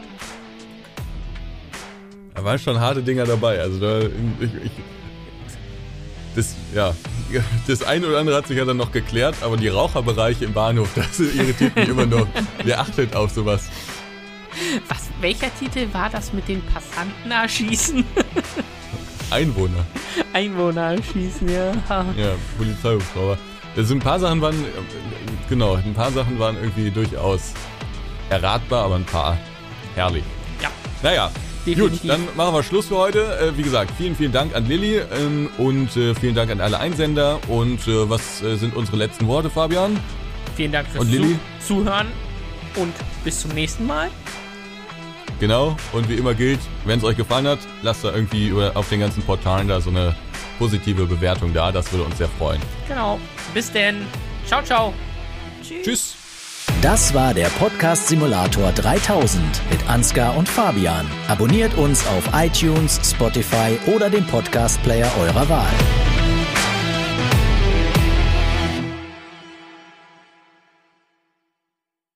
Da 2.35 2.45
waren 2.45 2.59
schon 2.59 2.79
harte 2.79 3.03
Dinger 3.03 3.25
dabei. 3.25 3.61
Also 3.61 3.81
da, 3.81 4.01
ich, 4.01 4.55
ich, 4.65 4.71
das, 6.35 6.55
ja, 6.75 6.95
das 7.67 7.83
eine 7.83 8.07
oder 8.07 8.19
andere 8.19 8.37
hat 8.37 8.47
sich 8.47 8.59
ja 8.59 8.65
dann 8.65 8.77
noch 8.77 8.93
geklärt, 8.93 9.37
aber 9.41 9.57
die 9.57 9.69
Raucherbereiche 9.69 10.45
im 10.45 10.53
Bahnhof, 10.53 10.91
das 10.95 11.19
irritiert 11.19 11.75
mich 11.75 11.89
immer 11.89 12.07
noch. 12.07 12.27
Wer 12.63 12.81
achtet 12.81 13.17
auf 13.17 13.31
sowas? 13.31 13.69
Was, 14.89 15.09
welcher 15.21 15.55
Titel 15.59 15.87
war 15.93 16.09
das 16.09 16.33
mit 16.33 16.49
den 16.49 16.63
Passanten 16.63 17.31
erschießen? 17.31 18.05
Einwohner. 19.31 19.85
Einwohner 20.33 20.95
erschießen, 20.95 21.49
ja. 21.49 21.73
Ja, 22.17 22.33
Polizeihubschrauber. 22.59 23.39
Also 23.77 23.95
ein 23.95 24.01
paar 24.01 24.19
Sachen 24.19 24.41
waren, 24.41 24.65
genau, 25.49 25.75
ein 25.75 25.95
paar 25.95 26.11
Sachen 26.11 26.39
waren 26.39 26.57
irgendwie 26.57 26.91
durchaus 26.91 27.53
erratbar, 28.31 28.85
aber 28.85 28.97
ein 28.97 29.05
paar 29.05 29.37
herrlich. 29.95 30.25
Ja. 30.63 30.71
Naja, 31.03 31.31
Definitiv. 31.67 32.03
Gut, 32.03 32.11
dann 32.11 32.21
machen 32.37 32.55
wir 32.55 32.63
Schluss 32.63 32.87
für 32.87 32.97
heute. 32.97 33.39
Äh, 33.41 33.59
wie 33.59 33.63
gesagt, 33.63 33.91
vielen, 33.99 34.15
vielen 34.15 34.31
Dank 34.31 34.55
an 34.55 34.67
Lilly 34.67 34.99
ähm, 34.99 35.51
und 35.59 35.97
äh, 35.97 36.15
vielen 36.15 36.37
Dank 36.37 36.51
an 36.53 36.61
alle 36.61 36.79
Einsender. 36.79 37.41
Und 37.49 37.89
äh, 37.89 38.09
was 38.09 38.39
sind 38.39 38.77
unsere 38.77 38.97
letzten 38.97 39.27
Worte, 39.27 39.51
Fabian? 39.51 39.99
Vielen 40.55 40.71
Dank 40.71 40.87
fürs 40.89 41.05
Zu 41.05 41.39
Zuhören 41.67 42.07
und 42.77 42.95
bis 43.25 43.41
zum 43.41 43.51
nächsten 43.51 43.85
Mal. 43.85 44.11
Genau, 45.39 45.77
und 45.93 46.09
wie 46.09 46.15
immer 46.15 46.35
gilt, 46.35 46.61
wenn 46.85 46.99
es 46.99 47.05
euch 47.05 47.17
gefallen 47.17 47.47
hat, 47.47 47.59
lasst 47.83 48.05
da 48.05 48.13
irgendwie 48.15 48.53
auf 48.75 48.89
den 48.89 49.01
ganzen 49.01 49.23
Portalen 49.23 49.69
da 49.69 49.81
so 49.81 49.91
eine 49.91 50.15
positive 50.59 51.05
Bewertung 51.07 51.53
da. 51.53 51.73
Das 51.73 51.93
würde 51.93 52.05
uns 52.05 52.19
sehr 52.19 52.29
freuen. 52.29 52.61
Genau. 52.89 53.21
Bis 53.53 53.71
denn. 53.71 54.07
Ciao, 54.47 54.63
ciao. 54.63 54.95
Tschüss. 55.63 55.83
Tschüss. 55.83 56.17
Das 56.83 57.15
war 57.15 57.33
der 57.35 57.49
Podcast 57.59 58.09
Simulator 58.09 58.73
3000 58.73 59.43
mit 59.71 59.89
Ansgar 59.89 60.37
und 60.37 60.49
Fabian. 60.49 61.07
Abonniert 61.29 61.75
uns 61.75 62.07
auf 62.07 62.29
iTunes, 62.35 63.01
Spotify 63.05 63.79
oder 63.87 64.11
dem 64.11 64.27
Podcast 64.27 64.83
Player 64.83 65.11
eurer 65.19 65.49
Wahl. 65.49 66.16